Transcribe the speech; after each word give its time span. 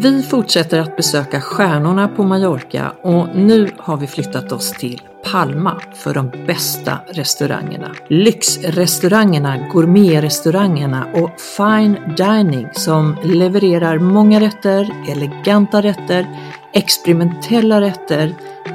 Vi 0.00 0.22
fortsätter 0.22 0.80
att 0.80 0.96
besöka 0.96 1.40
stjärnorna 1.40 2.08
på 2.08 2.24
Mallorca 2.24 2.92
och 3.02 3.28
nu 3.34 3.70
har 3.78 3.96
vi 3.96 4.06
flyttat 4.06 4.52
oss 4.52 4.72
till 4.72 5.02
Palma 5.32 5.80
för 5.94 6.14
de 6.14 6.30
bästa 6.46 6.98
restaurangerna. 7.08 7.94
Lyxrestaurangerna, 8.08 9.68
gourmetrestaurangerna 9.72 11.06
och 11.14 11.40
fine 11.40 11.98
dining 12.16 12.68
som 12.72 13.16
levererar 13.24 13.98
många 13.98 14.40
rätter, 14.40 14.90
eleganta 15.08 15.82
rätter, 15.82 16.26
experimentella 16.72 17.80
rätter 17.80 18.34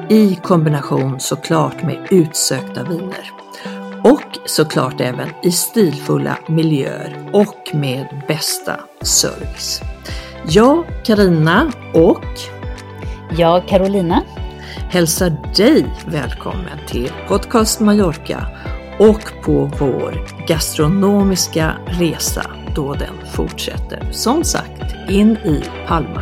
i 0.09 0.35
kombination 0.35 1.19
såklart 1.19 1.83
med 1.83 2.07
utsökta 2.11 2.83
viner. 2.83 3.31
Och 4.03 4.37
såklart 4.45 5.01
även 5.01 5.29
i 5.43 5.51
stilfulla 5.51 6.37
miljöer 6.47 7.29
och 7.33 7.71
med 7.73 8.23
bästa 8.27 8.79
service. 9.01 9.81
Jag, 10.47 10.85
Karina 11.03 11.71
och 11.93 12.25
Jag, 13.37 13.67
Carolina. 13.67 14.21
hälsar 14.89 15.29
dig 15.55 15.85
välkommen 16.05 16.79
till 16.87 17.11
Podcast 17.27 17.79
Mallorca 17.79 18.47
och 18.99 19.33
på 19.43 19.71
vår 19.79 20.27
gastronomiska 20.47 21.73
resa 21.85 22.45
då 22.75 22.93
den 22.93 23.27
fortsätter, 23.33 24.07
som 24.11 24.43
sagt, 24.43 25.09
in 25.09 25.31
i 25.31 25.63
Palma. 25.87 26.21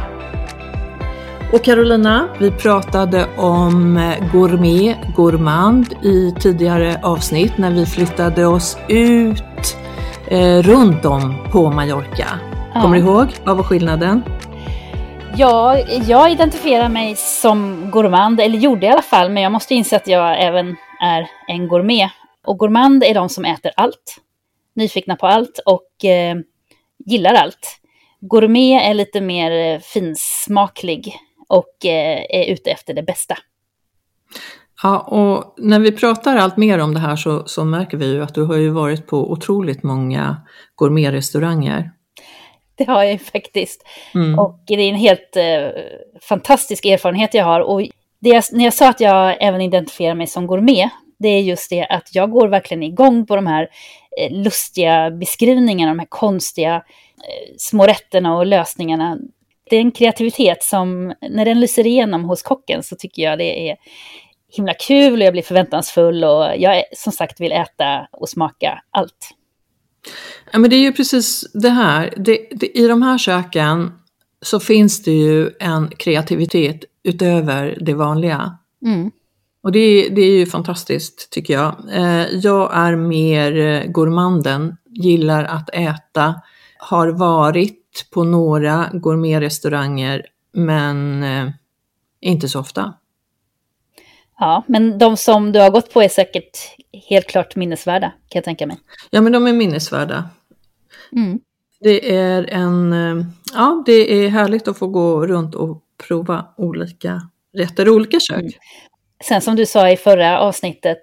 Och 1.53 1.63
Carolina, 1.63 2.27
vi 2.39 2.51
pratade 2.51 3.27
om 3.37 4.13
gourmet, 4.31 4.97
gourmand 5.15 5.93
i 6.03 6.35
tidigare 6.39 6.99
avsnitt 7.03 7.57
när 7.57 7.71
vi 7.71 7.85
flyttade 7.85 8.45
oss 8.45 8.77
ut 8.87 9.77
eh, 10.27 10.57
runt 10.57 11.05
om 11.05 11.35
på 11.51 11.71
Mallorca. 11.71 12.50
Ja. 12.73 12.81
Kommer 12.81 12.95
du 12.95 13.03
ihåg? 13.03 13.27
Vad 13.43 13.57
var 13.57 13.63
skillnaden? 13.63 14.23
Ja, 15.37 15.77
jag 16.07 16.31
identifierar 16.31 16.89
mig 16.89 17.15
som 17.15 17.89
gourmand, 17.91 18.39
eller 18.39 18.57
gjorde 18.57 18.85
i 18.85 18.89
alla 18.89 19.01
fall, 19.01 19.31
men 19.31 19.43
jag 19.43 19.51
måste 19.51 19.75
inse 19.75 19.95
att 19.95 20.07
jag 20.07 20.43
även 20.43 20.75
är 21.01 21.29
en 21.47 21.67
gourmet. 21.67 22.11
Och 22.45 22.59
gourmand 22.59 23.03
är 23.03 23.13
de 23.13 23.29
som 23.29 23.45
äter 23.45 23.71
allt, 23.75 24.17
nyfikna 24.75 25.15
på 25.15 25.27
allt 25.27 25.59
och 25.65 26.05
eh, 26.05 26.37
gillar 27.05 27.33
allt. 27.33 27.79
Gourmet 28.19 28.81
är 28.83 28.93
lite 28.93 29.21
mer 29.21 29.51
eh, 29.51 29.79
finsmaklig 29.79 31.15
och 31.47 31.85
eh, 31.85 32.25
är 32.29 32.53
ute 32.53 32.71
efter 32.71 32.93
det 32.93 33.03
bästa. 33.03 33.37
Ja, 34.83 34.99
och 34.99 35.53
när 35.57 35.79
vi 35.79 35.91
pratar 35.91 36.37
allt 36.37 36.57
mer 36.57 36.79
om 36.79 36.93
det 36.93 36.99
här 36.99 37.15
så, 37.15 37.43
så 37.45 37.65
märker 37.65 37.97
vi 37.97 38.05
ju 38.05 38.23
att 38.23 38.35
du 38.35 38.43
har 38.43 38.55
ju 38.55 38.69
varit 38.69 39.07
på 39.07 39.31
otroligt 39.31 39.83
många 39.83 40.37
gourmetrestauranger. 40.75 41.91
Det 42.85 42.91
har 42.91 43.03
jag 43.03 43.11
ju 43.11 43.17
faktiskt. 43.17 43.87
Mm. 44.15 44.39
Och 44.39 44.59
det 44.67 44.73
är 44.73 44.89
en 44.89 44.95
helt 44.95 45.35
eh, 45.35 45.83
fantastisk 46.21 46.85
erfarenhet 46.85 47.33
jag 47.33 47.45
har. 47.45 47.59
Och 47.59 47.81
det 48.19 48.29
jag, 48.29 48.43
när 48.51 48.63
jag 48.63 48.73
sa 48.73 48.89
att 48.89 48.99
jag 48.99 49.37
även 49.39 49.61
identifierar 49.61 50.15
mig 50.15 50.27
som 50.27 50.47
gourmet, 50.47 50.89
det 51.19 51.27
är 51.27 51.41
just 51.41 51.69
det 51.69 51.85
att 51.85 52.15
jag 52.15 52.31
går 52.31 52.47
verkligen 52.47 52.83
igång 52.83 53.25
på 53.25 53.35
de 53.35 53.47
här 53.47 53.67
eh, 54.19 54.31
lustiga 54.31 55.11
beskrivningarna, 55.11 55.91
de 55.91 55.99
här 55.99 56.07
konstiga 56.09 56.75
eh, 56.75 57.55
små 57.57 57.87
rätterna 57.87 58.37
och 58.37 58.45
lösningarna. 58.45 59.17
Det 59.69 59.75
är 59.75 59.81
en 59.81 59.91
kreativitet 59.91 60.63
som, 60.63 61.13
när 61.29 61.45
den 61.45 61.59
lyser 61.59 61.87
igenom 61.87 62.23
hos 62.23 62.43
kocken 62.43 62.83
så 62.83 62.95
tycker 62.95 63.21
jag 63.23 63.37
det 63.37 63.69
är 63.69 63.77
himla 64.55 64.73
kul 64.73 65.21
och 65.21 65.25
jag 65.25 65.33
blir 65.33 65.43
förväntansfull 65.43 66.23
och 66.23 66.45
jag 66.57 66.83
som 66.93 67.13
sagt 67.13 67.39
vill 67.39 67.51
äta 67.51 68.07
och 68.11 68.29
smaka 68.29 68.83
allt. 68.91 69.35
Ja, 70.51 70.59
men 70.59 70.69
det 70.69 70.75
är 70.75 70.81
ju 70.81 70.93
precis 70.93 71.45
det 71.53 71.69
här. 71.69 72.13
Det, 72.17 72.47
det, 72.51 72.77
I 72.77 72.87
de 72.87 73.01
här 73.01 73.17
köken 73.17 73.91
så 74.41 74.59
finns 74.59 75.03
det 75.03 75.11
ju 75.11 75.49
en 75.59 75.87
kreativitet 75.87 76.83
utöver 77.03 77.77
det 77.81 77.93
vanliga. 77.93 78.57
Mm. 78.85 79.11
Och 79.63 79.71
det, 79.71 80.09
det 80.09 80.21
är 80.21 80.37
ju 80.37 80.45
fantastiskt 80.45 81.29
tycker 81.31 81.53
jag. 81.53 81.75
Eh, 81.91 82.27
jag 82.27 82.69
är 82.73 82.95
mer 82.95 83.57
eh, 83.57 83.91
gourmanden, 83.91 84.77
gillar 84.89 85.43
att 85.43 85.69
äta, 85.73 86.41
har 86.77 87.07
varit 87.07 88.07
på 88.13 88.23
några 88.23 88.89
gourmetrestauranger 88.93 90.25
men 90.53 91.23
eh, 91.23 91.49
inte 92.21 92.49
så 92.49 92.59
ofta. 92.59 92.93
Ja, 94.41 94.63
men 94.67 94.97
de 94.97 95.17
som 95.17 95.51
du 95.51 95.59
har 95.59 95.69
gått 95.69 95.93
på 95.93 96.01
är 96.01 96.09
säkert 96.09 96.57
helt 97.09 97.27
klart 97.27 97.55
minnesvärda, 97.55 98.07
kan 98.07 98.39
jag 98.39 98.43
tänka 98.43 98.67
mig. 98.67 98.77
Ja 99.09 99.21
men 99.21 99.31
de 99.31 99.47
är 99.47 99.53
minnesvärda. 99.53 100.29
Mm. 101.15 101.39
Det 101.79 102.15
är 102.15 102.49
en, 102.49 102.93
eh, 102.93 103.25
ja 103.53 103.83
det 103.85 104.13
är 104.13 104.29
härligt 104.29 104.67
att 104.67 104.77
få 104.77 104.87
gå 104.87 105.27
runt 105.27 105.55
och 105.55 105.83
prova 106.07 106.45
olika 106.57 107.21
rätter, 107.57 107.89
olika 107.89 108.19
kök. 108.19 108.39
Mm. 108.39 108.51
Sen 109.23 109.41
som 109.41 109.55
du 109.55 109.65
sa 109.65 109.89
i 109.89 109.97
förra 109.97 110.39
avsnittet, 110.39 111.01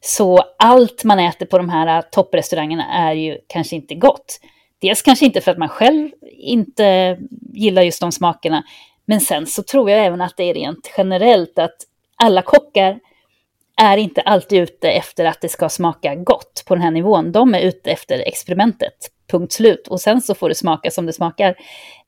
så 0.00 0.38
allt 0.58 1.04
man 1.04 1.18
äter 1.18 1.46
på 1.46 1.58
de 1.58 1.68
här 1.68 2.02
topprestaurangerna 2.02 2.84
är 2.84 3.12
ju 3.12 3.38
kanske 3.46 3.76
inte 3.76 3.94
gott. 3.94 4.40
Dels 4.78 5.02
kanske 5.02 5.24
inte 5.26 5.40
för 5.40 5.50
att 5.50 5.58
man 5.58 5.68
själv 5.68 6.10
inte 6.38 7.18
gillar 7.52 7.82
just 7.82 8.00
de 8.00 8.12
smakerna, 8.12 8.62
men 9.04 9.20
sen 9.20 9.46
så 9.46 9.62
tror 9.62 9.90
jag 9.90 10.06
även 10.06 10.20
att 10.20 10.36
det 10.36 10.44
är 10.44 10.54
rent 10.54 10.94
generellt 10.96 11.58
att 11.58 11.76
alla 12.16 12.42
kockar 12.42 13.00
är 13.76 13.96
inte 13.96 14.20
alltid 14.20 14.62
ute 14.62 14.90
efter 14.90 15.24
att 15.24 15.40
det 15.40 15.48
ska 15.48 15.68
smaka 15.68 16.14
gott 16.14 16.62
på 16.66 16.74
den 16.74 16.82
här 16.82 16.90
nivån. 16.90 17.32
De 17.32 17.54
är 17.54 17.60
ute 17.60 17.90
efter 17.90 18.18
experimentet, 18.18 19.10
punkt 19.30 19.52
slut. 19.52 19.88
Och 19.88 20.00
sen 20.00 20.22
så 20.22 20.34
får 20.34 20.48
det 20.48 20.54
smaka 20.54 20.90
som 20.90 21.06
det 21.06 21.12
smakar. 21.12 21.56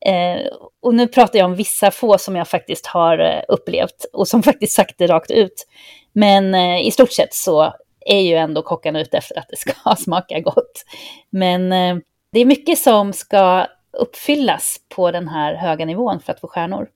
Eh, 0.06 0.40
och 0.82 0.94
nu 0.94 1.06
pratar 1.08 1.38
jag 1.38 1.46
om 1.46 1.54
vissa 1.54 1.90
få 1.90 2.18
som 2.18 2.36
jag 2.36 2.48
faktiskt 2.48 2.86
har 2.86 3.18
eh, 3.18 3.42
upplevt 3.48 4.06
och 4.12 4.28
som 4.28 4.42
faktiskt 4.52 4.72
sagt 4.72 4.98
det 4.98 5.06
rakt 5.06 5.30
ut. 5.30 5.66
Men 6.12 6.54
eh, 6.54 6.86
i 6.86 6.90
stort 6.90 7.12
sett 7.12 7.34
så 7.34 7.74
är 8.06 8.20
ju 8.20 8.34
ändå 8.34 8.62
kockarna 8.62 9.00
ute 9.00 9.16
efter 9.16 9.38
att 9.38 9.48
det 9.48 9.56
ska 9.56 9.72
smaka 9.96 10.40
gott. 10.40 10.84
Men 11.30 11.72
eh, 11.72 11.96
det 12.32 12.40
är 12.40 12.44
mycket 12.44 12.78
som 12.78 13.12
ska 13.12 13.66
uppfyllas 13.92 14.80
på 14.88 15.10
den 15.10 15.28
här 15.28 15.54
höga 15.54 15.84
nivån 15.84 16.20
för 16.20 16.32
att 16.32 16.40
få 16.40 16.48
stjärnor. 16.48 16.88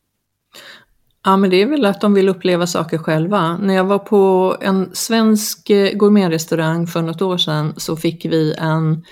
Ja, 1.25 1.37
men 1.37 1.50
det 1.50 1.62
är 1.62 1.66
väl 1.66 1.84
att 1.84 2.00
de 2.00 2.15
vill 2.15 2.28
uppleva 2.28 2.66
saker 2.66 2.99
själva. 2.99 3.56
När 3.56 3.75
jag 3.75 3.84
var 3.84 3.99
på 3.99 4.56
en 4.60 4.91
svensk 4.93 5.71
eh, 5.71 5.93
gourmetrestaurang 5.93 6.87
för 6.87 7.03
något 7.03 7.22
år 7.22 7.38
sedan 7.38 7.75
så 7.77 7.97
fick 7.97 8.25
vi 8.25 8.55
en 8.59 9.05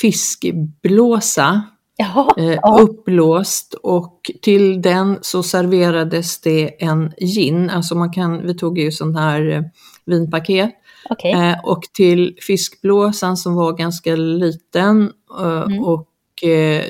fiskblåsa 0.00 1.62
Jaha, 1.98 2.34
eh, 2.36 2.58
ja. 2.62 2.78
uppblåst 2.80 3.74
och 3.74 4.30
till 4.42 4.82
den 4.82 5.18
så 5.22 5.42
serverades 5.42 6.40
det 6.40 6.84
en 6.84 7.12
gin, 7.18 7.70
alltså 7.70 7.94
man 7.94 8.12
kan, 8.12 8.46
vi 8.46 8.54
tog 8.54 8.78
ju 8.78 8.92
sån 8.92 9.16
här 9.16 9.50
eh, 9.50 9.62
vinpaket 10.06 10.70
eh, 11.24 11.64
och 11.64 11.82
till 11.92 12.36
fiskblåsan 12.40 13.36
som 13.36 13.54
var 13.54 13.72
ganska 13.72 14.16
liten 14.16 15.12
Mm. 15.40 15.84
och 15.84 16.08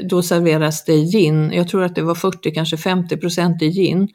då 0.03 0.23
serveras 0.23 0.85
det 0.85 0.97
gin, 0.97 1.53
jag 1.53 1.69
tror 1.69 1.83
att 1.83 1.95
det 1.95 2.03
var 2.03 2.15
40, 2.15 2.51
kanske 2.51 2.77
50 2.77 3.17
procent 3.17 3.63
i 3.63 3.71
gin. 3.71 4.09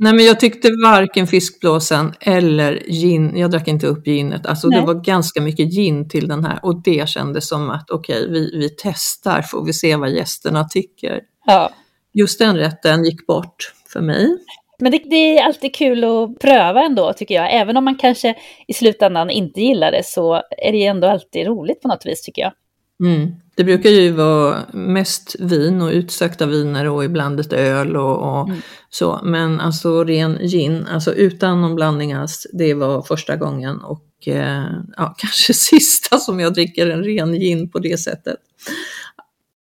Nej 0.00 0.12
men 0.12 0.24
jag 0.24 0.40
tyckte 0.40 0.68
varken 0.84 1.26
fiskblåsan 1.26 2.14
eller 2.20 2.82
gin, 2.86 3.36
jag 3.36 3.50
drack 3.50 3.68
inte 3.68 3.86
upp 3.86 4.06
ginet, 4.06 4.46
alltså 4.46 4.68
Nej. 4.68 4.80
det 4.80 4.86
var 4.86 4.94
ganska 4.94 5.40
mycket 5.40 5.72
gin 5.74 6.08
till 6.08 6.28
den 6.28 6.44
här 6.44 6.58
och 6.62 6.82
det 6.82 7.08
kändes 7.08 7.48
som 7.48 7.70
att 7.70 7.90
okej 7.90 8.28
vi, 8.30 8.58
vi 8.58 8.68
testar 8.78 9.42
får 9.42 9.64
vi 9.64 9.72
se 9.72 9.96
vad 9.96 10.10
gästerna 10.10 10.64
tycker. 10.64 11.20
Ja. 11.46 11.70
Just 12.12 12.38
den 12.38 12.56
rätten 12.56 13.04
gick 13.04 13.26
bort 13.26 13.72
för 13.92 14.00
mig. 14.00 14.38
Men 14.78 14.92
det, 14.92 14.98
det 15.04 15.38
är 15.38 15.44
alltid 15.44 15.74
kul 15.74 16.04
att 16.04 16.38
pröva 16.38 16.82
ändå, 16.82 17.12
tycker 17.12 17.34
jag. 17.34 17.54
Även 17.54 17.76
om 17.76 17.84
man 17.84 17.96
kanske 17.96 18.34
i 18.68 18.74
slutändan 18.74 19.30
inte 19.30 19.60
gillar 19.60 19.92
det 19.92 20.06
så 20.06 20.34
är 20.58 20.72
det 20.72 20.84
ändå 20.84 21.08
alltid 21.08 21.46
roligt 21.46 21.82
på 21.82 21.88
något 21.88 22.06
vis, 22.06 22.22
tycker 22.22 22.42
jag. 22.42 22.52
Mm. 23.00 23.34
Det 23.56 23.64
brukar 23.64 23.90
ju 23.90 24.10
vara 24.10 24.66
mest 24.72 25.36
vin 25.38 25.82
och 25.82 25.90
utsökta 25.90 26.46
viner 26.46 26.88
och 26.88 27.04
ibland 27.04 27.36
lite 27.36 27.56
öl 27.56 27.96
och, 27.96 28.18
och 28.18 28.48
mm. 28.48 28.60
så. 28.90 29.20
Men 29.22 29.60
alltså 29.60 30.04
ren 30.04 30.38
gin, 30.38 30.86
alltså 30.86 31.14
utan 31.14 31.60
någon 31.60 31.74
blandning 31.74 32.12
alls, 32.12 32.46
det 32.52 32.74
var 32.74 33.02
första 33.02 33.36
gången 33.36 33.80
och 33.80 34.04
eh, 34.26 34.64
ja, 34.96 35.14
kanske 35.18 35.54
sista 35.54 36.18
som 36.18 36.40
jag 36.40 36.54
dricker 36.54 36.90
en 36.90 37.04
ren 37.04 37.32
gin 37.32 37.70
på 37.70 37.78
det 37.78 38.00
sättet. 38.00 38.36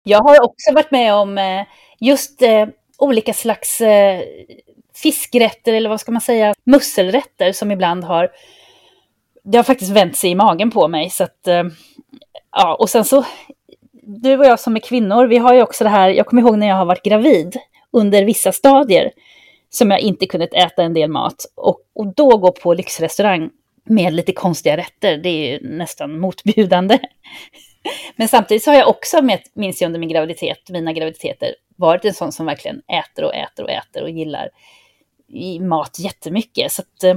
Jag 0.04 0.18
har 0.18 0.44
också 0.44 0.72
varit 0.74 0.90
med 0.90 1.14
om 1.14 1.38
eh, 1.38 1.66
just 2.00 2.42
eh, 2.42 2.66
olika 2.98 3.32
slags 3.32 3.80
eh, 3.80 4.20
fiskrätter 4.94 5.72
eller 5.72 5.88
vad 5.88 6.00
ska 6.00 6.12
man 6.12 6.20
säga, 6.20 6.54
musselrätter 6.64 7.52
som 7.52 7.70
ibland 7.70 8.04
har 8.04 8.28
det 9.44 9.58
har 9.58 9.62
faktiskt 9.62 9.90
vänt 9.90 10.16
sig 10.16 10.30
i 10.30 10.34
magen 10.34 10.70
på 10.70 10.88
mig. 10.88 11.10
Så 11.10 11.24
att, 11.24 11.46
eh, 11.46 11.62
ja, 12.52 12.74
och 12.74 12.90
sen 12.90 13.04
så, 13.04 13.24
du 14.02 14.38
och 14.38 14.44
jag 14.44 14.60
som 14.60 14.76
är 14.76 14.80
kvinnor, 14.80 15.26
vi 15.26 15.38
har 15.38 15.54
ju 15.54 15.62
också 15.62 15.84
det 15.84 15.90
här, 15.90 16.08
jag 16.08 16.26
kommer 16.26 16.42
ihåg 16.42 16.58
när 16.58 16.66
jag 16.66 16.76
har 16.76 16.84
varit 16.84 17.04
gravid 17.04 17.56
under 17.90 18.24
vissa 18.24 18.52
stadier 18.52 19.12
som 19.70 19.90
jag 19.90 20.00
inte 20.00 20.26
kunnat 20.26 20.54
äta 20.54 20.82
en 20.82 20.94
del 20.94 21.10
mat. 21.10 21.46
Och, 21.54 21.80
och 21.94 22.14
då 22.14 22.36
gå 22.36 22.52
på 22.52 22.74
lyxrestaurang 22.74 23.50
med 23.84 24.12
lite 24.12 24.32
konstiga 24.32 24.76
rätter, 24.76 25.16
det 25.16 25.28
är 25.28 25.52
ju 25.52 25.68
nästan 25.68 26.18
motbjudande. 26.18 26.98
Men 28.16 28.28
samtidigt 28.28 28.62
så 28.62 28.70
har 28.70 28.78
jag 28.78 28.88
också, 28.88 29.22
med, 29.22 29.40
minns 29.54 29.80
jag 29.80 29.88
under 29.88 30.00
min 30.00 30.08
graviditet, 30.08 30.70
mina 30.70 30.92
graviditeter, 30.92 31.54
varit 31.76 32.04
en 32.04 32.14
sån 32.14 32.32
som 32.32 32.46
verkligen 32.46 32.76
äter 32.78 33.24
och 33.24 33.34
äter 33.34 33.64
och 33.64 33.70
äter 33.70 34.02
och 34.02 34.10
gillar 34.10 34.48
mat 35.60 35.98
jättemycket. 35.98 36.72
Så 36.72 36.82
att, 36.82 37.04
eh, 37.04 37.14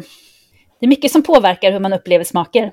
det 0.79 0.85
är 0.85 0.87
mycket 0.87 1.11
som 1.11 1.23
påverkar 1.23 1.71
hur 1.71 1.79
man 1.79 1.93
upplever 1.93 2.23
smaker. 2.23 2.71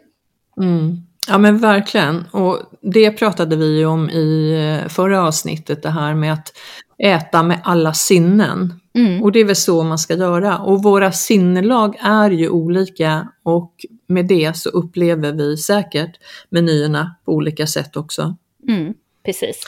Mm. 0.61 1.06
Ja 1.29 1.39
men 1.39 1.59
verkligen, 1.59 2.25
och 2.31 2.59
det 2.81 3.11
pratade 3.11 3.57
vi 3.57 3.79
ju 3.79 3.87
om 3.87 4.11
i 4.11 4.53
eh, 4.83 4.89
förra 4.89 5.27
avsnittet, 5.27 5.83
det 5.83 5.91
här 5.91 6.15
med 6.15 6.33
att 6.33 6.53
äta 6.99 7.43
med 7.43 7.61
alla 7.65 7.93
sinnen. 7.95 8.81
Mm. 8.95 9.23
Och 9.23 9.33
det 9.33 9.41
är 9.41 9.45
väl 9.45 9.57
så 9.57 9.83
man 9.83 9.99
ska 9.99 10.15
göra. 10.15 10.59
Och 10.59 10.83
våra 10.83 11.13
sinnelag 11.13 11.97
är 12.01 12.31
ju 12.31 12.49
olika 12.49 13.29
och 13.43 13.73
med 14.07 14.27
det 14.27 14.57
så 14.57 14.69
upplever 14.69 15.33
vi 15.33 15.57
säkert 15.57 16.11
menyerna 16.51 17.17
på 17.25 17.33
olika 17.33 17.67
sätt 17.67 17.97
också. 17.97 18.37
Mm, 18.69 18.95
precis. 19.25 19.67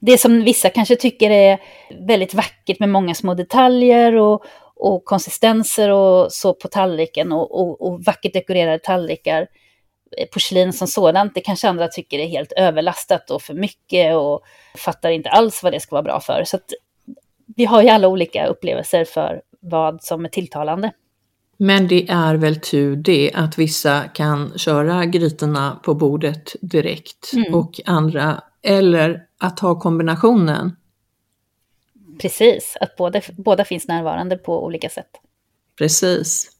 Det 0.00 0.18
som 0.18 0.44
vissa 0.44 0.70
kanske 0.70 0.96
tycker 0.96 1.30
är 1.30 1.58
väldigt 2.06 2.34
vackert 2.34 2.80
med 2.80 2.88
många 2.88 3.14
små 3.14 3.34
detaljer 3.34 4.14
och, 4.14 4.44
och 4.76 5.04
konsistenser 5.04 5.90
och 5.90 6.32
så 6.32 6.54
på 6.54 6.68
tallriken 6.68 7.32
och, 7.32 7.60
och, 7.60 7.82
och 7.82 8.04
vackert 8.04 8.32
dekorerade 8.32 8.78
tallrikar, 8.78 9.46
porslin 10.32 10.72
som 10.72 10.88
sådant, 10.88 11.34
det 11.34 11.40
kanske 11.40 11.68
andra 11.68 11.88
tycker 11.88 12.18
är 12.18 12.26
helt 12.26 12.52
överlastat 12.52 13.30
och 13.30 13.42
för 13.42 13.54
mycket 13.54 14.16
och 14.16 14.42
fattar 14.76 15.10
inte 15.10 15.30
alls 15.30 15.62
vad 15.62 15.72
det 15.72 15.80
ska 15.80 15.94
vara 15.94 16.02
bra 16.02 16.20
för. 16.20 16.44
Så 16.46 16.56
att 16.56 16.72
vi 17.56 17.64
har 17.64 17.82
ju 17.82 17.88
alla 17.88 18.08
olika 18.08 18.46
upplevelser 18.46 19.04
för 19.04 19.42
vad 19.60 20.02
som 20.02 20.24
är 20.24 20.28
tilltalande. 20.28 20.92
Men 21.56 21.88
det 21.88 22.08
är 22.08 22.34
väl 22.34 22.60
tur 22.60 22.96
det 22.96 23.32
att 23.34 23.58
vissa 23.58 24.02
kan 24.02 24.58
köra 24.58 25.04
grytorna 25.04 25.80
på 25.84 25.94
bordet 25.94 26.56
direkt 26.60 27.32
mm. 27.32 27.54
och 27.54 27.80
andra, 27.84 28.42
eller 28.62 29.22
att 29.38 29.60
ha 29.60 29.80
kombinationen 29.80 30.76
Precis, 32.18 32.76
att 32.80 32.96
båda, 32.96 33.20
båda 33.36 33.64
finns 33.64 33.88
närvarande 33.88 34.36
på 34.36 34.64
olika 34.64 34.88
sätt. 34.88 35.10
Precis. 35.78 36.50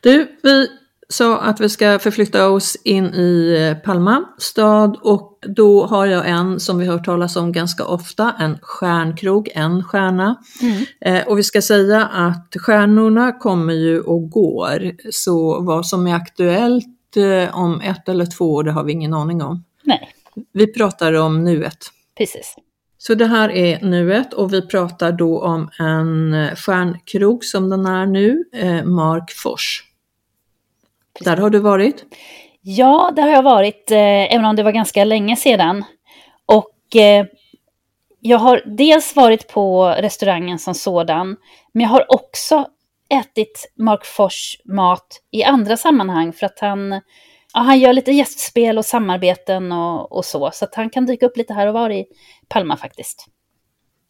Du, 0.00 0.38
vi 0.42 0.68
sa 1.08 1.38
att 1.38 1.60
vi 1.60 1.68
ska 1.68 1.98
förflytta 1.98 2.48
oss 2.48 2.76
in 2.84 3.14
i 3.14 3.56
eh, 3.60 3.82
Palma 3.82 4.24
stad 4.38 4.98
och 5.02 5.38
då 5.40 5.86
har 5.86 6.06
jag 6.06 6.28
en 6.28 6.60
som 6.60 6.78
vi 6.78 6.86
hört 6.86 7.04
talas 7.04 7.36
om 7.36 7.52
ganska 7.52 7.84
ofta, 7.84 8.34
en 8.38 8.58
stjärnkrog, 8.62 9.50
en 9.54 9.84
stjärna. 9.84 10.36
Mm. 10.62 10.84
Eh, 11.00 11.28
och 11.28 11.38
vi 11.38 11.42
ska 11.42 11.62
säga 11.62 12.06
att 12.06 12.56
stjärnorna 12.58 13.32
kommer 13.32 13.74
ju 13.74 14.00
och 14.00 14.30
går, 14.30 15.10
så 15.10 15.60
vad 15.60 15.86
som 15.86 16.06
är 16.06 16.14
aktuellt 16.14 17.16
eh, 17.16 17.58
om 17.58 17.80
ett 17.80 18.08
eller 18.08 18.26
två 18.26 18.54
år, 18.54 18.62
det 18.62 18.72
har 18.72 18.84
vi 18.84 18.92
ingen 18.92 19.14
aning 19.14 19.42
om. 19.42 19.64
Nej. 19.82 20.12
Vi 20.52 20.72
pratar 20.72 21.12
om 21.12 21.44
nuet. 21.44 21.78
Precis. 22.18 22.56
Så 22.98 23.14
det 23.14 23.26
här 23.26 23.50
är 23.50 23.80
nuet 23.80 24.34
och 24.34 24.52
vi 24.52 24.66
pratar 24.66 25.12
då 25.12 25.40
om 25.40 25.70
en 25.78 26.34
eh, 26.34 26.54
stjärnkrog 26.54 27.44
som 27.44 27.70
den 27.70 27.86
är 27.86 28.06
nu, 28.06 28.44
eh, 28.52 28.84
Mark 28.84 29.30
Fors. 29.30 29.82
Där 31.20 31.36
har 31.36 31.50
du 31.50 31.58
varit? 31.58 32.04
Ja, 32.62 33.12
där 33.16 33.22
har 33.22 33.30
jag 33.30 33.42
varit, 33.42 33.90
eh, 33.90 34.34
även 34.34 34.44
om 34.44 34.56
det 34.56 34.62
var 34.62 34.72
ganska 34.72 35.04
länge 35.04 35.36
sedan. 35.36 35.84
Och 36.46 36.96
eh, 36.96 37.26
jag 38.20 38.38
har 38.38 38.62
dels 38.66 39.16
varit 39.16 39.48
på 39.48 39.86
restaurangen 39.98 40.58
som 40.58 40.74
sådan, 40.74 41.36
men 41.72 41.82
jag 41.82 41.88
har 41.88 42.06
också 42.08 42.66
ätit 43.08 43.72
Mark 43.78 44.04
Fors 44.04 44.60
mat 44.64 45.06
i 45.30 45.44
andra 45.44 45.76
sammanhang 45.76 46.32
för 46.32 46.46
att 46.46 46.58
han, 46.60 46.92
ja, 47.54 47.60
han 47.60 47.78
gör 47.78 47.92
lite 47.92 48.12
gästspel 48.12 48.78
och 48.78 48.84
samarbeten 48.84 49.72
och, 49.72 50.12
och 50.12 50.24
så, 50.24 50.50
så 50.52 50.64
att 50.64 50.74
han 50.74 50.90
kan 50.90 51.06
dyka 51.06 51.26
upp 51.26 51.36
lite 51.36 51.54
här 51.54 51.66
och 51.66 51.74
var 51.74 51.90
i 51.90 52.04
Palma 52.48 52.76
faktiskt. 52.76 53.26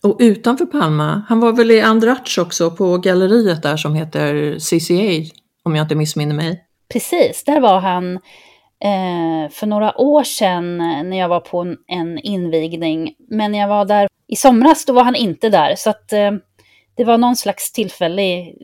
Och 0.02 0.16
utanför 0.20 0.66
Palma, 0.66 1.22
han 1.28 1.40
var 1.40 1.52
väl 1.52 1.70
i 1.70 1.80
Andratch 1.80 2.38
också 2.38 2.70
på 2.70 2.98
galleriet 2.98 3.62
där 3.62 3.76
som 3.76 3.94
heter 3.94 4.58
CCA, 4.58 5.34
om 5.62 5.76
jag 5.76 5.84
inte 5.84 5.94
missminner 5.94 6.34
mig. 6.34 6.62
Precis, 6.92 7.44
där 7.44 7.60
var 7.60 7.80
han 7.80 8.16
eh, 8.80 9.50
för 9.50 9.66
några 9.66 10.00
år 10.00 10.24
sedan 10.24 10.78
när 10.78 11.18
jag 11.18 11.28
var 11.28 11.40
på 11.40 11.60
en, 11.60 11.78
en, 11.86 12.18
invigning. 12.18 13.14
Men 13.28 13.52
när 13.52 13.58
jag 13.58 13.68
var 13.68 13.84
där 13.84 14.08
i 14.26 14.36
somras, 14.36 14.84
då 14.84 14.92
var 14.92 15.04
han 15.04 15.14
inte 15.14 15.48
där. 15.48 15.74
Så 15.76 15.90
att 15.90 16.12
eh, 16.12 16.32
det 16.94 17.04
var 17.04 17.18
någon 17.18 17.36
slags 17.36 17.72
tillfällig 17.72 18.56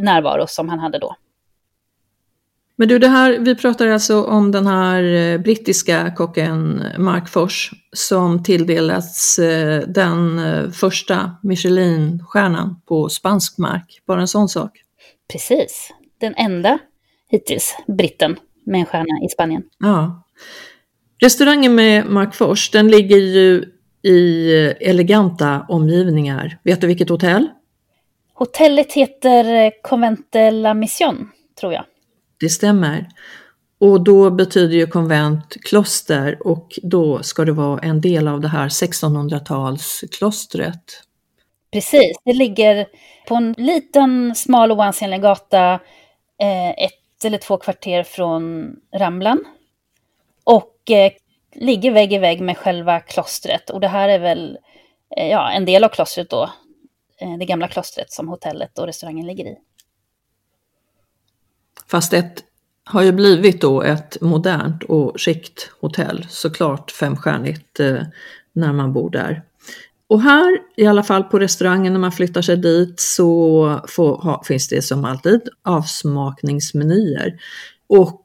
närvaro 0.00 0.46
som 0.46 0.68
han 0.68 0.78
hade 0.78 0.98
då. 0.98 1.16
Men 2.78 2.88
du, 2.88 2.98
det 2.98 3.08
här, 3.08 3.38
vi 3.38 3.54
pratar 3.54 3.88
alltså 3.88 4.24
om 4.24 4.52
den 4.52 4.66
här 4.66 5.02
eh, 5.02 5.38
brittiska 5.38 6.12
kocken 6.16 6.84
Mark 6.98 7.28
Fors 7.28 7.70
som 7.92 8.42
tilldelats 8.42 9.38
eh, 9.38 9.80
den 9.88 10.38
eh, 10.38 10.70
första 10.70 11.36
Michelin-stjärnan 11.42 12.80
på 12.88 13.08
spansk 13.08 13.58
mark. 13.58 14.02
Bara 14.06 14.20
en 14.20 14.28
sån 14.28 14.48
sak. 14.48 14.70
Precis, 15.32 15.90
den 16.20 16.34
enda 16.34 16.78
hittills 17.28 17.76
britten 17.86 18.36
med 18.64 18.80
en 18.80 18.86
stjärna 18.86 19.24
i 19.26 19.28
Spanien. 19.28 19.62
Ja. 19.78 20.22
Restaurangen 21.22 21.74
med 21.74 22.06
Mark 22.06 22.34
Fors, 22.34 22.70
den 22.70 22.88
ligger 22.88 23.16
ju 23.16 23.64
i 24.02 24.50
eleganta 24.80 25.66
omgivningar. 25.68 26.58
Vet 26.62 26.80
du 26.80 26.86
vilket 26.86 27.08
hotell? 27.08 27.48
Hotellet 28.34 28.92
heter 28.92 29.72
Convente 29.82 30.50
La 30.50 30.74
Mission, 30.74 31.30
tror 31.60 31.72
jag. 31.72 31.84
Det 32.40 32.48
stämmer. 32.48 33.08
Och 33.78 34.04
då 34.04 34.30
betyder 34.30 34.76
ju 34.76 34.86
konvent 34.86 35.56
kloster 35.64 36.46
och 36.46 36.78
då 36.82 37.22
ska 37.22 37.44
det 37.44 37.52
vara 37.52 37.80
en 37.80 38.00
del 38.00 38.28
av 38.28 38.40
det 38.40 38.48
här 38.48 38.68
1600-talsklostret. 38.68 40.80
Precis, 41.72 42.16
det 42.24 42.32
ligger 42.32 42.86
på 43.28 43.34
en 43.34 43.54
liten 43.58 44.34
smal 44.34 44.72
oansenlig 44.72 45.22
gata 45.22 45.72
eh, 46.40 46.70
ett 46.70 46.95
eller 47.24 47.38
två 47.38 47.56
kvarter 47.56 48.02
från 48.02 48.76
Ramblan. 48.94 49.44
Och 50.44 50.90
eh, 50.90 51.12
ligger 51.54 51.90
vägg 51.90 52.12
i 52.12 52.18
vägg 52.18 52.40
med 52.40 52.58
själva 52.58 53.00
klostret. 53.00 53.70
Och 53.70 53.80
det 53.80 53.88
här 53.88 54.08
är 54.08 54.18
väl 54.18 54.58
eh, 55.16 55.28
ja, 55.28 55.50
en 55.50 55.64
del 55.64 55.84
av 55.84 55.88
klostret 55.88 56.30
då. 56.30 56.50
Eh, 57.20 57.38
det 57.38 57.44
gamla 57.44 57.68
klostret 57.68 58.12
som 58.12 58.28
hotellet 58.28 58.78
och 58.78 58.86
restaurangen 58.86 59.26
ligger 59.26 59.44
i. 59.44 59.56
Fast 61.86 62.12
ett 62.12 62.44
har 62.84 63.02
ju 63.02 63.12
blivit 63.12 63.60
då 63.60 63.82
ett 63.82 64.20
modernt 64.20 64.82
och 64.82 65.20
skikt 65.20 65.70
hotell, 65.80 66.26
såklart 66.28 66.90
femstjärnigt 66.90 67.80
eh, 67.80 68.02
när 68.52 68.72
man 68.72 68.92
bor 68.92 69.10
där. 69.10 69.42
Och 70.08 70.22
här, 70.22 70.58
i 70.76 70.86
alla 70.86 71.02
fall 71.02 71.24
på 71.24 71.38
restaurangen 71.38 71.92
när 71.92 72.00
man 72.00 72.12
flyttar 72.12 72.42
sig 72.42 72.56
dit, 72.56 73.00
så 73.00 73.80
får, 73.88 74.16
ha, 74.16 74.42
finns 74.44 74.68
det 74.68 74.82
som 74.82 75.04
alltid 75.04 75.40
avsmakningsmenyer. 75.64 77.40
Och 77.88 78.22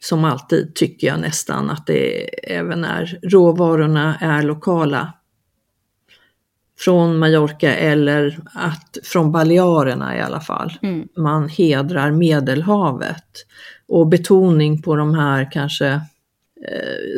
som 0.00 0.24
alltid 0.24 0.74
tycker 0.74 1.06
jag 1.06 1.20
nästan 1.20 1.70
att 1.70 1.86
det 1.86 2.28
även 2.54 2.84
är 2.84 3.18
råvarorna 3.22 4.16
är 4.20 4.42
lokala 4.42 5.12
från 6.78 7.18
Mallorca 7.18 7.74
eller 7.74 8.38
att 8.54 8.98
från 9.02 9.32
Balearerna 9.32 10.16
i 10.16 10.20
alla 10.20 10.40
fall. 10.40 10.72
Mm. 10.82 11.08
Man 11.16 11.48
hedrar 11.48 12.10
Medelhavet 12.10 13.46
och 13.88 14.08
betoning 14.08 14.82
på 14.82 14.96
de 14.96 15.14
här 15.14 15.50
kanske 15.52 16.00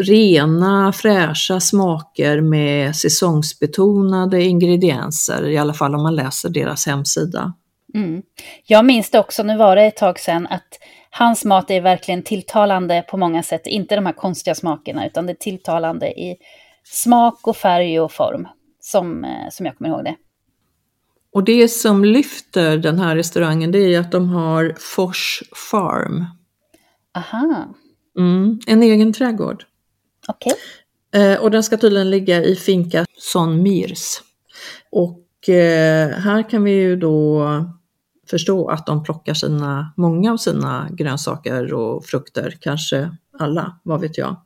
rena 0.01 0.93
fräscha 0.93 1.61
smaker 1.61 2.41
med 2.41 2.97
säsongsbetonade 2.97 4.43
ingredienser, 4.43 5.49
i 5.49 5.59
alla 5.59 5.75
fall 5.75 5.95
om 5.95 6.03
man 6.03 6.17
läser 6.17 6.49
deras 6.49 6.87
hemsida. 6.87 7.55
Mm. 7.95 8.23
Jag 8.67 8.85
minns 8.85 9.11
det 9.11 9.19
också, 9.19 9.43
nu 9.43 9.57
var 9.57 9.77
det 9.77 9.83
ett 9.83 9.97
tag 9.97 10.21
sedan, 10.21 10.47
att 10.47 10.79
hans 11.11 11.45
mat 11.45 11.71
är 11.71 11.81
verkligen 11.81 12.23
tilltalande 12.23 13.05
på 13.11 13.17
många 13.17 13.43
sätt. 13.43 13.67
Inte 13.67 13.95
de 13.95 14.07
här 14.07 14.13
konstiga 14.13 14.55
smakerna, 14.55 15.07
utan 15.07 15.27
det 15.27 15.33
är 15.33 15.37
tilltalande 15.37 16.07
i 16.07 16.37
smak 16.85 17.47
och 17.47 17.57
färg 17.57 18.01
och 18.01 18.13
form, 18.13 18.49
som, 18.81 19.25
eh, 19.25 19.51
som 19.51 19.67
jag 19.67 19.79
kommer 19.79 19.91
ihåg 19.91 20.05
det. 20.05 20.15
Och 21.33 21.45
det 21.45 21.69
som 21.69 22.05
lyfter 22.05 22.77
den 22.77 22.99
här 22.99 23.17
restaurangen 23.17 23.73
det 23.73 23.95
är 23.95 24.01
att 24.01 24.13
de 24.13 24.29
har 24.29 24.75
Fors 24.79 25.43
Farm. 25.71 26.25
Aha. 27.17 27.75
Mm, 28.19 28.61
en 28.67 28.83
egen 28.83 29.13
trädgård. 29.13 29.65
Okej. 30.29 30.53
Eh, 31.15 31.41
och 31.41 31.51
den 31.51 31.63
ska 31.63 31.77
tydligen 31.77 32.11
ligga 32.11 32.45
i 32.45 32.57
finka 32.57 33.05
Son 33.19 33.63
Mirs. 33.63 34.21
Och 34.91 35.49
eh, 35.49 36.09
här 36.09 36.51
kan 36.51 36.65
vi 36.65 36.71
ju 36.71 36.97
då 36.97 37.49
förstå 38.31 38.69
att 38.69 38.87
de 38.87 39.03
plockar 39.03 39.35
sina, 39.35 39.93
många 39.97 40.33
av 40.33 40.37
sina 40.37 40.89
grönsaker 40.91 41.75
och 41.75 42.05
frukter, 42.05 42.57
kanske 42.61 43.11
alla, 43.39 43.81
vad 43.83 44.01
vet 44.01 44.19
jag, 44.19 44.37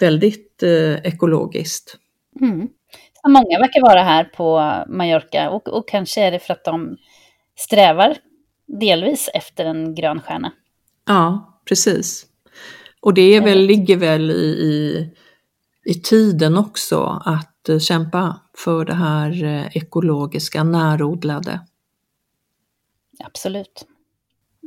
väldigt 0.00 0.62
eh, 0.62 0.94
ekologiskt. 0.94 1.96
Mm. 2.40 2.68
Många 3.28 3.58
verkar 3.58 3.82
vara 3.82 4.02
här 4.02 4.24
på 4.24 4.74
Mallorca 4.88 5.50
och, 5.50 5.68
och 5.68 5.88
kanske 5.88 6.20
är 6.22 6.30
det 6.30 6.38
för 6.38 6.52
att 6.52 6.64
de 6.64 6.96
strävar 7.56 8.16
delvis 8.66 9.30
efter 9.34 9.64
en 9.64 9.94
grön 9.94 10.20
stjärna. 10.20 10.52
Ja, 11.06 11.58
precis. 11.68 12.26
Och 13.02 13.14
det 13.14 13.34
är 13.34 13.40
väl, 13.40 13.58
ligger 13.58 13.96
väl 13.96 14.30
i, 14.30 14.44
i, 14.44 15.06
i 15.84 15.94
tiden 15.94 16.56
också 16.56 17.22
att 17.24 17.68
uh, 17.68 17.78
kämpa 17.78 18.40
för 18.56 18.84
det 18.84 18.94
här 18.94 19.44
uh, 19.44 19.76
ekologiska, 19.76 20.64
närodlade. 20.64 21.60
Absolut. 23.24 23.86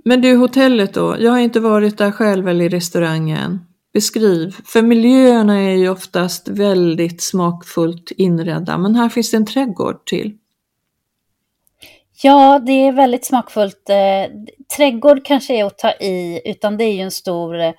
Men 0.06 0.22
du, 0.22 0.36
hotellet 0.36 0.94
då? 0.94 1.16
Jag 1.20 1.32
har 1.32 1.40
inte 1.40 1.60
varit 1.60 1.98
där 1.98 2.12
själv 2.12 2.48
eller 2.48 2.66
i 2.66 2.70
restaurangen. 2.70 3.60
Beskriv, 3.94 4.56
för 4.66 4.82
miljöerna 4.82 5.62
är 5.62 5.76
ju 5.76 5.90
oftast 5.90 6.48
väldigt 6.48 7.22
smakfullt 7.22 8.12
inredda, 8.12 8.78
men 8.78 8.96
här 8.96 9.10
finns 9.10 9.32
det 9.32 9.38
en 9.38 9.46
trädgård 9.46 10.06
till. 10.06 10.38
Ja, 12.24 12.60
det 12.60 12.72
är 12.72 12.92
väldigt 12.92 13.26
smakfullt. 13.26 13.90
Eh, 13.90 14.36
trädgård 14.78 15.26
kanske 15.26 15.56
är 15.56 15.66
att 15.66 15.78
ta 15.78 15.92
i, 15.92 16.42
utan 16.46 16.78
det 16.78 16.84
är 16.84 16.94
ju 16.94 17.02
en 17.02 17.12
stor 17.12 17.60
eh, 17.60 17.74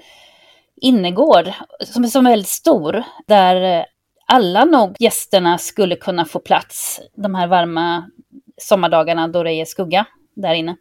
innergård 0.81 1.53
som 1.81 2.05
är, 2.05 2.09
som 2.09 2.27
är 2.27 2.31
väldigt 2.31 2.49
stor, 2.49 3.03
där 3.27 3.79
eh, 3.79 3.85
alla 4.27 4.65
nog 4.65 4.97
gästerna 4.99 5.59
skulle 5.59 5.97
kunna 5.97 6.25
få 6.25 6.39
plats 6.39 7.01
de 7.17 7.35
här 7.35 7.47
varma 7.47 8.11
sommardagarna 8.57 9.29
då 9.29 9.43
det 9.43 9.53
är 9.53 9.65
skugga 9.65 10.07
där 10.35 10.55
inne. 10.55 10.77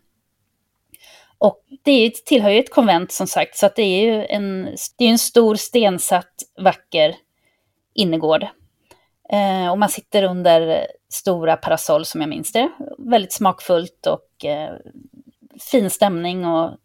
Och 1.38 1.64
det 1.84 2.26
tillhör 2.26 2.50
ju 2.50 2.60
ett 2.60 2.74
konvent 2.74 3.12
som 3.12 3.28
sagt, 3.28 3.58
så 3.58 3.66
att 3.66 3.76
det 3.76 3.84
är 3.84 4.04
ju 4.04 4.26
en, 4.26 4.64
det 4.98 5.06
är 5.06 5.10
en 5.10 5.20
stor 5.20 5.56
stensatt 5.56 6.34
vacker 6.62 7.16
innergård. 7.94 8.44
Eh, 9.30 9.72
och 9.72 9.80
man 9.80 9.90
sitter 9.90 10.24
under 10.24 10.88
stora 11.10 11.58
parasoll 11.58 12.06
som 12.06 12.22
jag 12.22 12.30
minns 12.30 12.52
det. 12.52 12.70
Väldigt 12.98 13.34
smakfullt 13.34 14.08
och 14.08 14.46
eh, 14.46 14.74
fin 15.72 15.90
stämning 15.90 16.46
och 16.46 16.78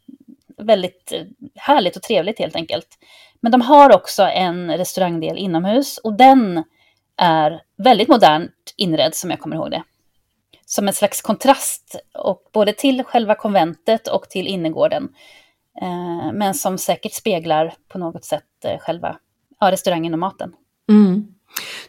väldigt 0.60 1.12
eh, 1.12 1.22
härligt 1.56 1.96
och 1.96 2.02
trevligt 2.02 2.38
helt 2.38 2.56
enkelt. 2.56 2.88
Men 3.40 3.52
de 3.52 3.60
har 3.60 3.94
också 3.94 4.22
en 4.22 4.76
restaurangdel 4.76 5.38
inomhus 5.38 5.98
och 5.98 6.16
den 6.16 6.64
är 7.16 7.62
väldigt 7.76 8.08
modernt 8.08 8.74
inredd 8.76 9.14
som 9.14 9.30
jag 9.30 9.40
kommer 9.40 9.56
ihåg 9.56 9.70
det 9.70 9.82
som 10.70 10.88
en 10.88 10.94
slags 10.94 11.22
kontrast, 11.22 11.96
och 12.14 12.42
både 12.52 12.72
till 12.72 13.04
själva 13.04 13.34
konventet 13.34 14.08
och 14.08 14.28
till 14.28 14.46
innergården. 14.46 15.08
Eh, 15.82 16.32
men 16.32 16.54
som 16.54 16.78
säkert 16.78 17.12
speglar 17.12 17.74
på 17.88 17.98
något 17.98 18.24
sätt 18.24 18.64
eh, 18.64 18.78
själva 18.78 19.16
ja, 19.60 19.70
restaurangen 19.70 20.12
och 20.12 20.18
maten. 20.18 20.52
Mm. 20.88 21.34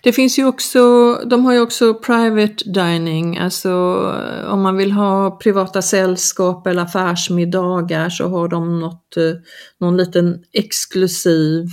Det 0.04 0.14
finns 0.14 0.40
ju 0.40 0.46
också, 0.46 1.14
de 1.26 1.46
har 1.46 1.54
ju 1.54 1.60
också 1.60 1.94
private 1.94 2.70
dining, 2.70 3.38
alltså 3.38 3.70
eh, 3.70 4.54
om 4.54 4.62
man 4.62 4.78
vill 4.78 4.92
ha 4.92 5.32
privata 5.32 5.82
sällskap 5.82 6.68
eller 6.68 6.82
affärsmiddagar 6.82 8.10
så 8.10 8.28
har 8.28 8.48
de 8.48 8.80
något, 8.80 9.18
eh, 9.18 9.34
någon 9.78 9.98
liten 9.98 10.44
exklusiv 10.52 11.68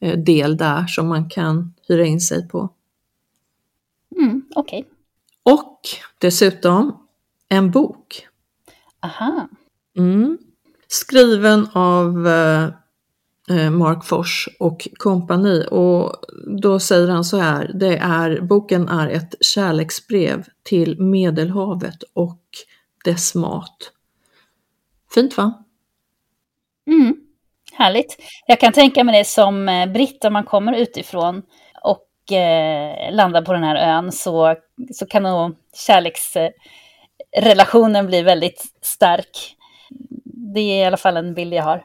eh, 0.00 0.18
del 0.18 0.56
där 0.56 0.86
som 0.86 1.08
man 1.08 1.28
kan 1.28 1.74
hyra 1.88 2.04
in 2.04 2.20
sig 2.20 2.48
på. 2.48 2.70
Mm, 4.16 4.42
Okej. 4.54 4.80
Okay. 4.80 5.54
Och 5.54 5.80
dessutom 6.18 7.08
en 7.48 7.70
bok. 7.70 8.26
Aha. 9.02 9.48
Mm. 9.96 10.38
Skriven 10.88 11.68
av 11.72 12.28
Eh, 13.50 13.70
Mark 13.70 14.04
Fors 14.04 14.48
och 14.58 14.88
kompani 14.96 15.66
och 15.70 16.12
då 16.60 16.80
säger 16.80 17.08
han 17.08 17.24
så 17.24 17.36
här, 17.36 17.70
det 17.74 17.96
är, 17.96 18.40
boken 18.40 18.88
är 18.88 19.08
ett 19.08 19.34
kärleksbrev 19.40 20.44
till 20.62 21.00
Medelhavet 21.00 22.02
och 22.14 22.40
dess 23.04 23.34
mat. 23.34 23.92
Fint 25.14 25.36
va? 25.36 25.64
Mm, 26.86 27.16
härligt. 27.72 28.16
Jag 28.46 28.60
kan 28.60 28.72
tänka 28.72 29.04
mig 29.04 29.18
det 29.18 29.24
som 29.24 29.68
eh, 29.68 29.86
britt 29.86 30.24
om 30.24 30.32
man 30.32 30.44
kommer 30.44 30.72
utifrån 30.72 31.42
och 31.82 32.32
eh, 32.32 33.14
landar 33.14 33.42
på 33.42 33.52
den 33.52 33.64
här 33.64 33.76
ön 33.76 34.12
så 34.12 34.56
så 34.92 35.06
kan 35.06 35.22
nog 35.22 35.56
kärleksrelationen 35.86 38.06
bli 38.06 38.22
väldigt 38.22 38.64
stark. 38.82 39.56
Det 40.54 40.60
är 40.60 40.82
i 40.82 40.84
alla 40.84 40.96
fall 40.96 41.16
en 41.16 41.34
bild 41.34 41.54
jag 41.54 41.64
har. 41.64 41.84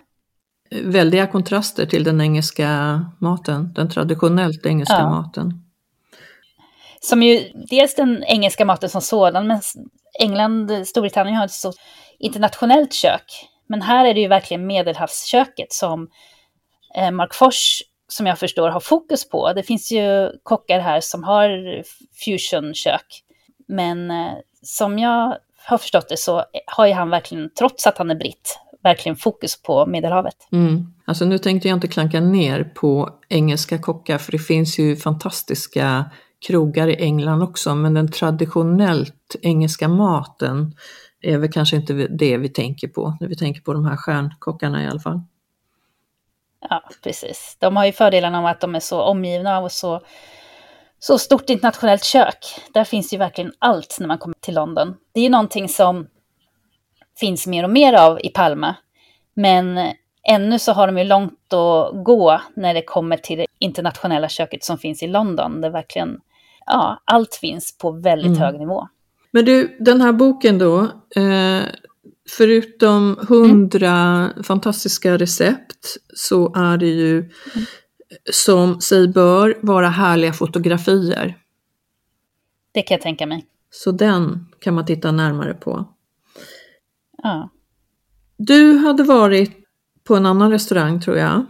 Väldiga 0.82 1.28
kontraster 1.28 1.86
till 1.86 2.04
den 2.04 2.22
engelska 2.22 3.02
maten, 3.20 3.74
den 3.74 3.90
traditionellt 3.90 4.66
engelska 4.66 5.00
ja. 5.00 5.10
maten. 5.10 5.64
Som 7.00 7.24
ju, 7.24 7.52
dels 7.70 7.96
den 7.96 8.24
engelska 8.24 8.66
maten 8.66 8.90
som 8.90 9.02
sådan, 9.02 9.48
men 9.48 9.62
England, 10.20 10.88
Storbritannien 10.88 11.36
har 11.36 11.46
ett 11.46 11.52
så 11.52 11.74
internationellt 12.20 12.94
kök. 12.94 13.50
Men 13.68 13.82
här 13.82 14.06
är 14.06 14.14
det 14.14 14.20
ju 14.20 14.28
verkligen 14.28 14.68
medelhavsköket 14.68 15.74
som 15.74 16.10
eh, 16.96 17.12
Mark 17.12 17.34
Fors 17.34 17.82
som 18.08 18.28
jag 18.28 18.40
förstår 18.40 18.70
har 18.70 18.80
fokus 18.80 19.30
på. 19.30 19.54
Det 19.54 19.64
finns 19.64 19.92
ju 19.92 20.32
kockar 20.44 20.80
här 20.80 21.02
som 21.02 21.24
har 21.24 21.84
fusionkök. 22.26 23.24
Men 23.68 24.12
eh, 24.12 24.34
som 24.62 25.00
jag 25.00 25.38
har 25.66 25.78
förstått 25.78 26.10
det 26.10 26.18
så 26.18 26.44
har 26.66 26.86
ju 26.86 26.94
han 26.94 27.10
verkligen, 27.10 27.50
trots 27.58 27.88
att 27.88 27.98
han 27.98 28.12
är 28.12 28.16
britt, 28.16 28.60
verkligen 28.84 29.16
fokus 29.16 29.62
på 29.62 29.86
Medelhavet. 29.86 30.48
Mm. 30.52 30.94
Alltså 31.06 31.26
nu 31.26 31.38
tänkte 31.38 31.68
jag 31.68 31.78
inte 31.78 31.88
klanka 31.88 32.20
ner 32.20 32.64
på 32.64 33.10
engelska 33.30 33.78
kockar 33.78 34.18
för 34.18 34.32
det 34.32 34.40
finns 34.40 34.80
ju 34.80 34.96
fantastiska 34.96 36.06
krogar 36.48 36.88
i 36.88 36.96
England 36.96 37.44
också 37.44 37.76
men 37.76 37.94
den 37.94 38.12
traditionellt 38.12 39.36
engelska 39.42 39.88
maten 39.88 40.76
är 41.22 41.38
väl 41.38 41.52
kanske 41.52 41.76
inte 41.76 41.94
det 41.94 42.38
vi 42.38 42.50
tänker 42.50 42.88
på 42.88 43.18
när 43.20 43.28
vi 43.28 43.36
tänker 43.36 43.62
på 43.62 43.74
de 43.74 43.86
här 43.86 43.98
stjärnkockarna 43.98 44.84
i 44.84 44.88
alla 44.88 45.00
fall. 45.00 45.22
Ja, 46.70 46.84
precis. 47.04 47.58
De 47.60 47.76
har 47.76 47.86
ju 47.86 47.92
fördelen 47.92 48.36
av 48.36 48.46
att 48.46 48.62
de 48.62 48.76
är 48.76 48.80
så 48.80 49.02
omgivna 49.02 49.58
av 49.58 49.70
så, 49.70 50.02
så 51.00 51.18
stort 51.18 51.50
internationellt 51.50 52.04
kök. 52.04 52.46
Där 52.74 52.84
finns 52.84 53.14
ju 53.14 53.18
verkligen 53.18 53.54
allt 53.60 53.98
när 54.00 54.08
man 54.08 54.18
kommer 54.18 54.36
till 54.40 54.56
London. 54.56 54.96
Det 55.14 55.20
är 55.20 55.24
ju 55.24 55.30
någonting 55.30 55.70
som 55.70 56.08
finns 57.20 57.48
mer 57.48 57.64
och 57.64 57.70
mer 57.70 57.94
av 57.94 58.20
i 58.24 58.30
Palma. 58.30 58.76
Men 59.34 59.94
ännu 60.30 60.60
så 60.60 60.72
har 60.72 60.88
de 60.88 60.98
ju 60.98 61.04
långt 61.04 61.54
att 61.54 62.06
gå 62.06 62.42
när 62.56 62.74
det 62.74 62.82
kommer 62.82 63.18
till 63.18 63.38
det 63.38 63.46
internationella 63.60 64.30
köket 64.30 64.64
som 64.64 64.78
finns 64.78 65.04
i 65.04 65.08
London. 65.08 65.62
Där 65.62 65.70
verkligen, 65.70 66.20
ja, 66.66 67.02
allt 67.06 67.36
finns 67.36 67.78
på 67.78 67.92
väldigt 67.92 68.28
mm. 68.28 68.40
hög 68.40 68.60
nivå. 68.60 68.88
Men 69.32 69.46
du, 69.46 69.78
den 69.80 70.02
här 70.02 70.12
boken 70.12 70.58
då, 70.58 70.82
eh, 71.16 71.62
förutom 72.38 73.26
hundra 73.30 73.92
mm. 73.92 74.44
fantastiska 74.44 75.18
recept 75.18 75.98
så 76.16 76.56
är 76.56 76.78
det 76.78 76.88
ju 76.88 77.18
mm. 77.20 77.30
som 78.32 78.82
sig 78.82 79.08
bör 79.08 79.58
vara 79.62 79.90
härliga 79.90 80.34
fotografier. 80.34 81.38
Det 82.72 82.82
kan 82.82 82.96
jag 82.96 83.02
tänka 83.02 83.26
mig. 83.26 83.46
Så 83.72 83.92
den 83.92 84.46
kan 84.60 84.74
man 84.74 84.86
titta 84.86 85.12
närmare 85.12 85.54
på. 85.54 85.93
Ja. 87.24 87.50
Du 88.38 88.78
hade 88.78 89.04
varit 89.04 89.52
på 90.04 90.16
en 90.16 90.26
annan 90.26 90.52
restaurang 90.52 91.02
tror 91.02 91.18
jag. 91.18 91.46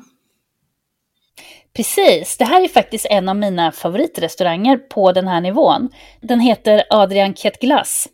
Precis, 1.76 2.38
det 2.38 2.46
här 2.46 2.64
är 2.64 2.68
faktiskt 2.68 3.06
en 3.10 3.30
av 3.30 3.36
mina 3.36 3.72
favoritrestauranger 3.72 4.78
på 4.78 5.12
den 5.12 5.28
här 5.28 5.42
nivån. 5.42 5.90
Den 6.22 6.40
heter 6.40 6.84
Adrian 6.90 7.34
Ketglass. 7.34 8.08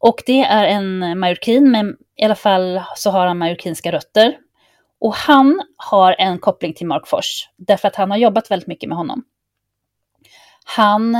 Och 0.00 0.22
det 0.26 0.40
är 0.40 0.64
en 0.64 1.18
majorkin, 1.18 1.70
men 1.70 1.96
i 2.16 2.24
alla 2.24 2.34
fall 2.34 2.82
så 2.96 3.10
har 3.10 3.26
han 3.26 3.38
majorkinska 3.38 3.92
rötter. 3.92 4.36
Och 5.00 5.14
han 5.14 5.62
har 5.76 6.16
en 6.18 6.38
koppling 6.38 6.74
till 6.74 6.86
Mark 6.86 7.06
Fors, 7.06 7.48
därför 7.56 7.88
att 7.88 7.96
han 7.96 8.10
har 8.10 8.18
jobbat 8.18 8.50
väldigt 8.50 8.68
mycket 8.68 8.88
med 8.88 8.98
honom. 8.98 9.24
Han 10.64 11.16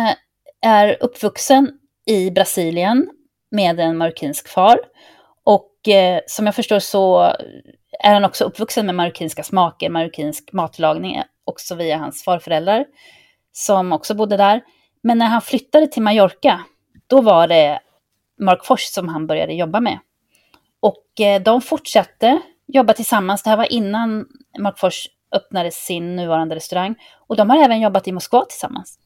är 0.63 0.97
uppvuxen 1.01 1.79
i 2.07 2.31
Brasilien 2.31 3.11
med 3.51 3.81
en 3.81 3.97
marockinsk 3.97 4.49
far. 4.49 4.79
Eh, 5.89 6.21
som 6.27 6.47
jag 6.47 6.55
förstår 6.55 6.79
så 6.79 7.33
är 8.01 8.15
han 8.15 8.25
också 8.25 8.45
uppvuxen 8.45 8.87
med 8.87 8.95
marockinska 8.95 9.43
smaker, 9.43 9.91
marockinsk 9.91 10.53
matlagning, 10.53 11.17
eh, 11.17 11.25
också 11.45 11.75
via 11.75 11.97
hans 11.97 12.25
farföräldrar, 12.25 12.85
som 13.53 13.93
också 13.93 14.15
bodde 14.15 14.37
där. 14.37 14.63
Men 15.03 15.19
när 15.19 15.27
han 15.27 15.43
flyttade 15.43 15.87
till 15.87 16.03
Mallorca, 16.03 16.61
då 17.07 17.21
var 17.21 17.49
det 17.49 17.81
Mark 18.41 18.65
Fors 18.65 18.83
som 18.83 19.09
han 19.09 19.27
började 19.27 19.55
jobba 19.55 19.81
med. 19.81 19.99
Och 20.81 21.21
eh, 21.21 21.43
de 21.43 21.61
fortsatte 21.61 22.41
jobba 22.67 22.93
tillsammans. 22.93 23.43
Det 23.43 23.51
här 23.51 23.57
var 23.57 23.73
innan 23.73 24.27
Mark 24.59 24.79
Fors 24.79 25.07
öppnade 25.33 25.71
sin 25.71 26.17
nuvarande 26.17 26.55
restaurang. 26.55 26.95
Och 27.27 27.37
de 27.37 27.51
har 27.51 27.65
även 27.65 27.81
jobbat 27.81 28.09
i 28.09 28.13
Moskva 28.13 28.45
tillsammans. 28.45 28.99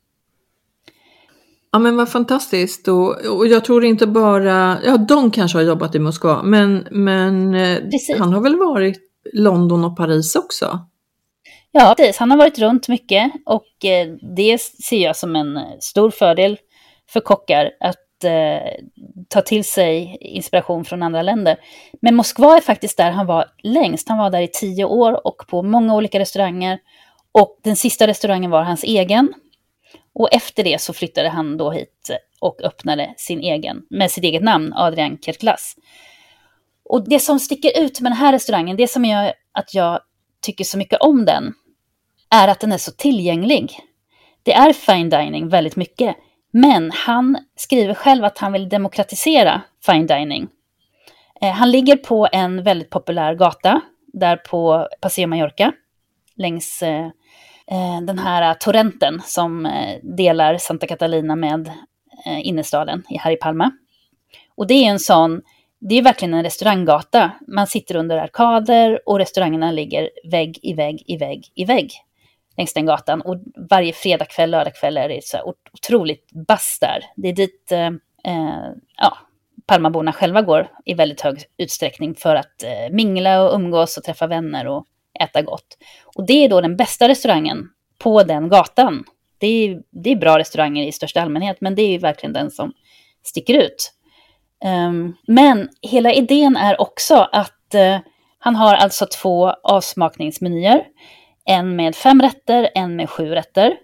Ja 1.73 1.79
men 1.79 1.97
vad 1.97 2.09
fantastiskt 2.09 2.89
och, 2.89 3.27
och 3.27 3.47
jag 3.47 3.65
tror 3.65 3.85
inte 3.85 4.07
bara, 4.07 4.79
ja 4.85 4.97
de 4.97 5.31
kanske 5.31 5.59
har 5.59 5.62
jobbat 5.62 5.95
i 5.95 5.99
Moskva 5.99 6.43
men, 6.43 6.87
men 6.91 7.55
eh, 7.55 7.79
han 8.19 8.33
har 8.33 8.41
väl 8.41 8.57
varit 8.57 8.99
London 9.33 9.85
och 9.85 9.97
Paris 9.97 10.37
också? 10.37 10.79
Ja, 11.73 11.95
precis. 11.97 12.17
Han 12.17 12.31
har 12.31 12.39
varit 12.39 12.59
runt 12.59 12.89
mycket 12.89 13.33
och 13.47 13.85
eh, 13.85 14.09
det 14.37 14.61
ser 14.61 15.05
jag 15.05 15.17
som 15.17 15.37
en 15.37 15.59
stor 15.81 16.11
fördel 16.11 16.59
för 17.12 17.21
kockar 17.21 17.71
att 17.81 18.25
eh, 18.25 18.71
ta 19.29 19.41
till 19.41 19.65
sig 19.65 20.19
inspiration 20.21 20.85
från 20.85 21.03
andra 21.03 21.23
länder. 21.23 21.57
Men 22.03 22.17
Moskva 22.17 22.57
är 22.57 22.61
faktiskt 22.61 22.97
där 22.97 23.11
han 23.11 23.27
var 23.27 23.47
längst. 23.62 24.09
Han 24.09 24.19
var 24.19 24.31
där 24.31 24.41
i 24.41 24.49
tio 24.49 24.85
år 24.85 25.27
och 25.27 25.45
på 25.49 25.62
många 25.62 25.95
olika 25.95 26.19
restauranger. 26.19 26.79
Och 27.33 27.61
den 27.65 27.77
sista 27.77 28.07
restaurangen 28.07 28.50
var 28.50 28.62
hans 28.62 28.85
egen. 28.85 29.35
Och 30.21 30.29
efter 30.33 30.65
det 30.65 30.81
så 30.81 30.93
flyttade 30.93 31.29
han 31.29 31.57
då 31.57 31.71
hit 31.71 32.11
och 32.41 32.62
öppnade 32.62 33.15
sin 33.17 33.41
egen, 33.41 33.83
med 33.91 34.11
sitt 34.11 34.25
eget 34.25 34.43
namn, 34.43 34.73
Adrian 34.77 35.19
Kerklas. 35.19 35.77
Och 36.85 37.09
det 37.09 37.21
som 37.21 37.39
sticker 37.39 37.81
ut 37.81 38.00
med 38.00 38.12
den 38.12 38.17
här 38.19 38.33
restaurangen, 38.33 38.77
det 38.77 38.89
som 38.89 39.05
gör 39.05 39.33
att 39.53 39.75
jag 39.75 40.00
tycker 40.43 40.65
så 40.65 40.79
mycket 40.79 41.00
om 41.00 41.25
den, 41.25 41.55
är 42.31 42.49
att 42.49 42.61
den 42.61 42.73
är 42.73 42.79
så 42.79 42.93
tillgänglig. 42.93 43.79
Det 44.43 44.53
är 44.53 44.73
fine 44.73 45.11
dining 45.11 45.49
väldigt 45.49 45.77
mycket, 45.77 46.17
men 46.53 46.91
han 46.91 47.39
skriver 47.57 47.95
själv 47.95 48.25
att 48.25 48.39
han 48.39 48.53
vill 48.53 48.69
demokratisera 48.69 49.62
fine 49.87 50.07
dining. 50.07 50.49
Eh, 51.41 51.50
han 51.53 51.71
ligger 51.71 51.97
på 51.97 52.29
en 52.33 52.62
väldigt 52.62 52.91
populär 52.91 53.35
gata, 53.35 53.81
där 54.12 54.37
på 54.37 54.89
Paseo 55.00 55.27
Mallorca, 55.27 55.73
längs 56.37 56.83
eh, 56.83 57.09
Eh, 57.71 58.00
den 58.00 58.19
här 58.19 58.55
torrenten 58.55 59.21
som 59.25 59.67
eh, 59.67 59.99
delar 60.03 60.59
Santa 60.59 60.87
Catalina 60.87 61.37
med 61.37 61.69
eh, 62.27 62.47
innerstaden 62.47 63.03
här 63.09 63.31
i 63.31 63.37
Palma. 63.37 63.71
Och 64.57 64.67
det 64.67 64.75
är 64.75 64.91
en 64.91 64.99
sån, 64.99 65.43
det 65.81 65.99
är 65.99 66.03
verkligen 66.03 66.35
en 66.35 66.43
restauranggata. 66.43 67.31
Man 67.49 67.67
sitter 67.67 67.97
under 67.97 68.19
arkader 68.19 69.00
och 69.07 69.19
restaurangerna 69.19 69.73
ligger 69.73 70.11
vägg 70.31 70.59
i 70.62 70.75
vägg 70.75 71.03
i 71.07 71.17
vägg 71.17 71.47
i 71.55 71.65
vägg 71.65 71.93
längs 72.57 72.75
den 72.75 72.87
gatan. 72.87 73.21
Och 73.21 73.37
varje 73.71 73.93
fredagkväll, 73.93 74.50
lördagkväll 74.50 74.97
är 74.97 75.09
det 75.09 75.25
så 75.25 75.55
otroligt 75.73 76.33
bass 76.33 76.79
där. 76.81 77.05
Det 77.17 77.29
är 77.29 77.33
dit 77.33 77.73
eh, 77.73 77.87
eh, 78.25 78.71
ja, 78.97 79.17
Palmaborna 79.67 80.12
själva 80.12 80.43
går 80.43 80.69
i 80.85 80.95
väldigt 80.95 81.21
hög 81.21 81.45
utsträckning 81.57 82.15
för 82.15 82.35
att 82.35 82.62
eh, 82.62 82.91
mingla 82.95 83.43
och 83.43 83.55
umgås 83.55 83.97
och 83.97 84.05
träffa 84.05 84.27
vänner 84.27 84.67
och 84.67 84.87
äta 85.21 85.43
gott. 85.43 85.79
Och 86.21 86.27
det 86.27 86.45
är 86.45 86.49
då 86.49 86.61
den 86.61 86.77
bästa 86.77 87.09
restaurangen 87.09 87.69
på 87.99 88.23
den 88.23 88.49
gatan. 88.49 89.05
Det 89.39 89.47
är, 89.47 89.81
det 89.91 90.11
är 90.11 90.17
bra 90.17 90.39
restauranger 90.39 90.87
i 90.87 90.93
största 90.93 91.23
allmänhet, 91.23 91.57
men 91.61 91.75
det 91.75 91.83
är 91.83 91.99
verkligen 91.99 92.33
den 92.33 92.50
som 92.50 92.73
sticker 93.23 93.55
ut. 93.55 93.93
Um, 94.65 95.17
men 95.27 95.69
hela 95.83 96.12
idén 96.12 96.57
är 96.57 96.81
också 96.81 97.29
att 97.33 97.75
uh, 97.75 97.99
han 98.39 98.57
har 98.57 98.75
alltså 98.75 99.07
två 99.07 99.50
avsmakningsmenyer. 99.50 100.85
En 101.45 101.77
med 101.77 101.97
fem 101.97 102.23
rätter, 102.23 102.71
en 102.75 102.97
med 102.97 103.11
sju 103.11 103.29
rätter. 103.29 103.77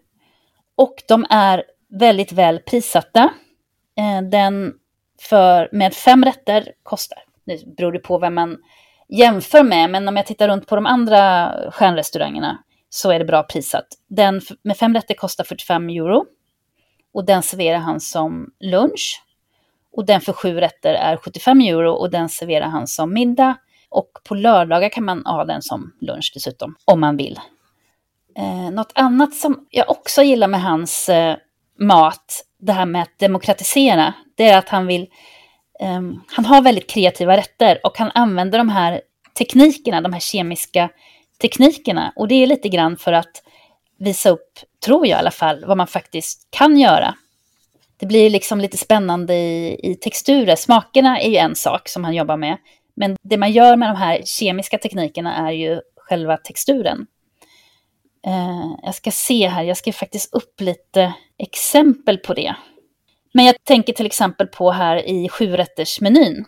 Och 0.77 0.95
de 1.09 1.27
är 1.31 1.65
väldigt 2.01 2.33
väl 2.33 2.59
prissatta. 2.59 3.31
Uh, 4.01 4.29
den 4.31 4.73
för, 5.21 5.69
med 5.73 5.95
fem 5.95 6.25
rätter 6.25 6.73
kostar, 6.83 7.19
nu 7.45 7.59
beror 7.77 7.93
det 7.93 7.99
på 7.99 8.19
vem 8.19 8.35
man 8.35 8.57
jämför 9.09 9.63
med, 9.63 9.91
men 9.91 10.09
om 10.09 10.17
jag 10.17 10.27
tittar 10.27 10.49
runt 10.49 10.67
på 10.67 10.75
de 10.75 10.87
andra 10.87 11.53
stjärnrestaurangerna 11.71 12.59
så 12.89 13.11
är 13.11 13.19
det 13.19 13.25
bra 13.25 13.43
prissatt. 13.43 13.87
Den 14.09 14.41
med 14.63 14.77
fem 14.77 14.95
rätter 14.95 15.15
kostar 15.15 15.45
45 15.45 15.89
euro 15.89 16.25
och 17.15 17.25
den 17.25 17.43
serverar 17.43 17.79
han 17.79 18.01
som 18.01 18.51
lunch. 18.61 19.23
Och 19.93 20.07
den 20.07 20.21
för 20.21 20.33
sju 20.33 20.61
rätter 20.61 20.95
är 20.95 21.17
75 21.17 21.61
euro 21.61 21.93
och 21.93 22.11
den 22.11 22.29
serverar 22.29 22.67
han 22.67 22.87
som 22.87 23.13
middag. 23.13 23.57
Och 23.89 24.11
på 24.25 24.35
lördagar 24.35 24.89
kan 24.89 25.05
man 25.05 25.27
ha 25.27 25.45
den 25.45 25.63
som 25.63 25.93
lunch 26.01 26.31
dessutom, 26.35 26.77
om 26.85 27.01
man 27.01 27.17
vill. 27.17 27.41
Eh, 28.37 28.71
något 28.71 28.93
annat 28.95 29.35
som 29.35 29.67
jag 29.71 29.91
också 29.91 30.23
gillar 30.23 30.49
med 30.49 30.63
hans 30.63 31.09
eh, 31.09 31.37
mat, 31.79 32.45
det 32.59 32.73
här 32.73 32.87
med 32.87 33.03
att 33.03 33.19
demokratisera, 33.19 34.15
det 34.37 34.49
är 34.49 34.59
att 34.59 34.69
han 34.69 34.87
vill 34.87 35.07
um, 35.81 36.25
han 36.29 36.45
har 36.45 36.63
väldigt 36.63 36.91
kreativa 36.91 37.37
rätter 37.37 37.81
och 37.85 37.99
han 37.99 38.11
använder 38.15 38.59
de 38.59 38.69
här 38.69 39.01
teknikerna, 39.39 40.01
de 40.01 40.13
här 40.13 40.21
kemiska 40.21 40.89
teknikerna. 41.41 42.13
Och 42.17 42.29
det 42.29 42.35
är 42.35 42.47
lite 42.47 42.69
grann 42.69 42.97
för 42.97 43.13
att 43.13 43.43
visa 43.99 44.31
upp, 44.31 44.59
tror 44.85 45.07
jag 45.07 45.19
i 45.19 45.21
alla 45.21 45.31
fall, 45.31 45.65
vad 45.65 45.77
man 45.77 45.87
faktiskt 45.87 46.49
kan 46.51 46.79
göra. 46.79 47.15
Det 47.97 48.07
blir 48.07 48.31
liksom 48.31 48.61
lite 48.61 48.77
spännande 48.77 49.35
i, 49.35 49.81
i 49.83 49.95
texturer. 49.95 50.57
Smakerna 50.57 51.21
är 51.21 51.31
ju 51.31 51.37
en 51.37 51.55
sak 51.55 51.89
som 51.89 52.05
han 52.05 52.15
jobbar 52.15 52.37
med. 52.37 52.57
Men 52.95 53.17
det 53.23 53.37
man 53.37 53.53
gör 53.53 53.77
med 53.77 53.89
de 53.89 53.97
här 53.97 54.23
kemiska 54.25 54.79
teknikerna 54.79 55.49
är 55.49 55.53
ju 55.53 55.81
själva 55.97 56.37
texturen. 56.37 57.07
Eh, 58.27 58.75
jag 58.83 58.95
ska 58.95 59.11
se 59.11 59.49
här, 59.49 59.63
jag 59.63 59.77
ska 59.77 59.93
faktiskt 59.93 60.35
upp 60.35 60.61
lite 60.61 61.15
exempel 61.39 62.19
på 62.19 62.35
det. 62.35 62.55
Men 63.37 63.45
jag 63.45 63.65
tänker 63.65 63.93
till 63.93 64.07
exempel 64.07 64.47
på 64.47 64.71
här 64.71 65.09
i 65.09 65.29
sjurättersmenyn. 65.29 66.45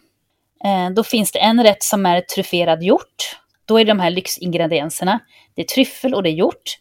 Eh, 0.64 0.90
då 0.94 1.04
finns 1.04 1.32
det 1.32 1.38
en 1.38 1.62
rätt 1.62 1.82
som 1.82 2.06
är 2.06 2.20
tryfferad 2.20 2.82
hjort. 2.82 3.36
Då 3.64 3.80
är 3.80 3.84
det 3.84 3.90
de 3.90 4.00
här 4.00 4.10
lyxingredienserna. 4.10 5.18
Det 5.54 5.62
är 5.62 5.66
tryffel 5.66 6.14
och 6.14 6.22
det 6.22 6.28
är 6.28 6.32
hjort. 6.32 6.78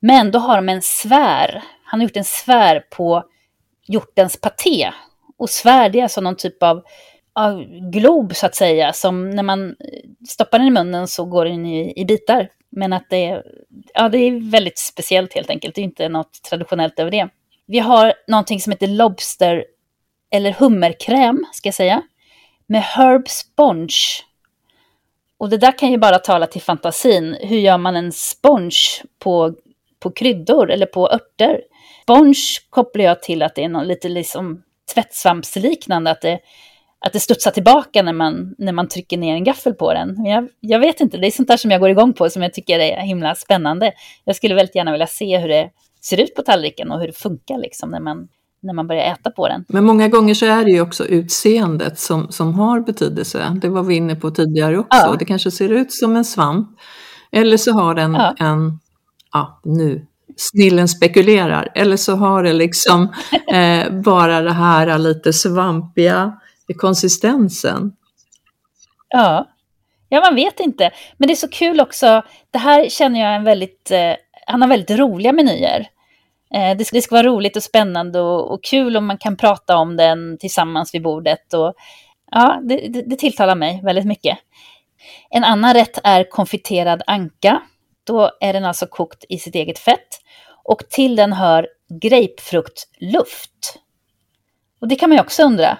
Men 0.00 0.30
då 0.30 0.38
har 0.38 0.56
de 0.56 0.68
en 0.68 0.82
svär. 0.82 1.62
Han 1.84 2.00
har 2.00 2.04
gjort 2.04 2.16
en 2.16 2.24
svär 2.24 2.80
på 2.90 3.24
hjortens 3.86 4.40
paté. 4.40 4.90
Och 5.38 5.50
svär, 5.50 5.88
det 5.88 5.98
är 5.98 6.02
alltså 6.02 6.20
någon 6.20 6.36
typ 6.36 6.62
av, 6.62 6.82
av 7.32 7.64
glob 7.92 8.36
så 8.36 8.46
att 8.46 8.54
säga, 8.54 8.92
som 8.92 9.30
när 9.30 9.42
man 9.42 9.76
stoppar 10.28 10.58
den 10.58 10.68
i 10.68 10.70
munnen 10.70 11.08
så 11.08 11.24
går 11.24 11.44
den 11.44 11.66
i, 11.66 12.00
i 12.00 12.04
bitar. 12.04 12.48
Men 12.70 12.92
att 12.92 13.06
det 13.10 13.42
ja, 13.94 14.08
det 14.08 14.18
är 14.18 14.50
väldigt 14.50 14.78
speciellt 14.78 15.34
helt 15.34 15.50
enkelt. 15.50 15.74
Det 15.74 15.80
är 15.80 15.84
inte 15.84 16.08
något 16.08 16.42
traditionellt 16.42 16.98
över 16.98 17.10
det. 17.10 17.28
Vi 17.70 17.78
har 17.78 18.14
någonting 18.26 18.60
som 18.60 18.72
heter 18.72 18.86
Lobster, 18.86 19.64
eller 20.30 20.52
hummerkräm 20.52 21.46
ska 21.52 21.66
jag 21.66 21.74
säga, 21.74 22.02
med 22.66 22.82
herb 22.82 23.28
sponge. 23.28 23.96
Och 25.38 25.50
det 25.50 25.56
där 25.56 25.78
kan 25.78 25.90
ju 25.90 25.98
bara 25.98 26.18
tala 26.18 26.46
till 26.46 26.62
fantasin. 26.62 27.36
Hur 27.40 27.58
gör 27.58 27.78
man 27.78 27.96
en 27.96 28.12
sponge 28.12 29.02
på, 29.18 29.54
på 30.00 30.10
kryddor 30.10 30.70
eller 30.70 30.86
på 30.86 31.10
örter? 31.10 31.60
Sponge 32.02 32.34
kopplar 32.70 33.04
jag 33.04 33.22
till 33.22 33.42
att 33.42 33.54
det 33.54 33.64
är 33.64 33.68
något 33.68 33.86
lite 33.86 34.08
liksom 34.08 34.62
tvättsvampsliknande, 34.94 36.10
att 36.10 36.20
det, 36.20 36.38
att 36.98 37.12
det 37.12 37.20
studsar 37.20 37.50
tillbaka 37.50 38.02
när 38.02 38.12
man, 38.12 38.54
när 38.58 38.72
man 38.72 38.88
trycker 38.88 39.18
ner 39.18 39.34
en 39.34 39.44
gaffel 39.44 39.74
på 39.74 39.92
den. 39.92 40.24
Jag, 40.24 40.48
jag 40.60 40.78
vet 40.78 41.00
inte, 41.00 41.16
det 41.16 41.26
är 41.26 41.30
sånt 41.30 41.48
där 41.48 41.56
som 41.56 41.70
jag 41.70 41.80
går 41.80 41.90
igång 41.90 42.12
på 42.12 42.30
som 42.30 42.42
jag 42.42 42.54
tycker 42.54 42.78
är 42.78 43.00
himla 43.00 43.34
spännande. 43.34 43.92
Jag 44.24 44.36
skulle 44.36 44.54
väldigt 44.54 44.76
gärna 44.76 44.92
vilja 44.92 45.06
se 45.06 45.38
hur 45.38 45.48
det 45.48 45.70
ser 46.00 46.20
ut 46.20 46.34
på 46.34 46.42
tallriken 46.42 46.92
och 46.92 47.00
hur 47.00 47.06
det 47.06 47.12
funkar 47.12 47.58
liksom 47.58 47.90
när 47.90 48.00
man, 48.00 48.28
när 48.60 48.74
man 48.74 48.86
börjar 48.86 49.12
äta 49.12 49.30
på 49.30 49.48
den. 49.48 49.64
Men 49.68 49.84
många 49.84 50.08
gånger 50.08 50.34
så 50.34 50.46
är 50.46 50.64
det 50.64 50.70
ju 50.70 50.80
också 50.80 51.06
utseendet 51.06 51.98
som, 51.98 52.32
som 52.32 52.54
har 52.54 52.80
betydelse. 52.80 53.58
Det 53.62 53.68
var 53.68 53.82
vi 53.82 53.94
inne 53.94 54.16
på 54.16 54.30
tidigare 54.30 54.78
också. 54.78 54.98
Ja. 54.98 55.16
Det 55.18 55.24
kanske 55.24 55.50
ser 55.50 55.68
ut 55.68 55.92
som 55.92 56.16
en 56.16 56.24
svamp. 56.24 56.68
Eller 57.32 57.56
så 57.56 57.72
har 57.72 57.94
den 57.94 58.14
ja. 58.14 58.34
en, 58.38 58.80
ja 59.32 59.60
nu, 59.64 60.06
snillen 60.36 60.88
spekulerar. 60.88 61.68
Eller 61.74 61.96
så 61.96 62.14
har 62.16 62.42
det 62.42 62.52
liksom 62.52 63.02
eh, 63.52 63.92
bara 63.92 64.40
det 64.40 64.52
här 64.52 64.98
lite 64.98 65.32
svampiga 65.32 66.40
konsistensen. 66.76 67.92
Ja. 69.08 69.48
ja, 70.08 70.20
man 70.20 70.34
vet 70.34 70.60
inte. 70.60 70.90
Men 71.16 71.26
det 71.26 71.32
är 71.32 71.36
så 71.36 71.48
kul 71.48 71.80
också. 71.80 72.22
Det 72.50 72.58
här 72.58 72.88
känner 72.88 73.20
jag 73.20 73.34
en 73.34 73.44
väldigt, 73.44 73.90
eh, 73.90 74.14
han 74.50 74.62
har 74.62 74.68
väldigt 74.68 74.98
roliga 74.98 75.32
menyer. 75.32 75.86
Eh, 76.54 76.76
det, 76.76 76.84
ska, 76.84 76.96
det 76.96 77.02
ska 77.02 77.14
vara 77.14 77.26
roligt 77.26 77.56
och 77.56 77.62
spännande 77.62 78.20
och, 78.20 78.52
och, 78.52 78.64
kul 78.64 78.96
om 78.96 79.06
man 79.06 79.18
kan 79.18 79.36
prata 79.36 79.76
om 79.76 79.96
den 79.96 80.38
tillsammans 80.38 80.94
vid 80.94 81.02
bordet. 81.02 81.54
Och, 81.54 81.74
ja, 82.30 82.60
det, 82.62 82.76
det, 82.88 83.02
det 83.02 83.16
tilltalar 83.16 83.54
mig 83.54 83.80
väldigt 83.84 84.06
mycket. 84.06 84.38
En 85.30 85.44
annan 85.44 85.74
rätt 85.74 85.98
är 86.04 86.30
konfiterad 86.30 87.02
anka. 87.06 87.62
Då 88.04 88.30
är 88.40 88.52
den 88.52 88.64
alltså 88.64 88.86
kokt 88.86 89.24
i 89.28 89.38
sitt 89.38 89.54
eget 89.54 89.78
fett. 89.78 90.20
Och 90.64 90.88
till 90.88 91.16
den 91.16 91.32
hör 91.32 91.68
grapefruktluft. 92.02 93.78
Och 94.80 94.88
det 94.88 94.96
kan 94.96 95.10
man 95.10 95.16
ju 95.16 95.22
också 95.22 95.42
undra. 95.42 95.78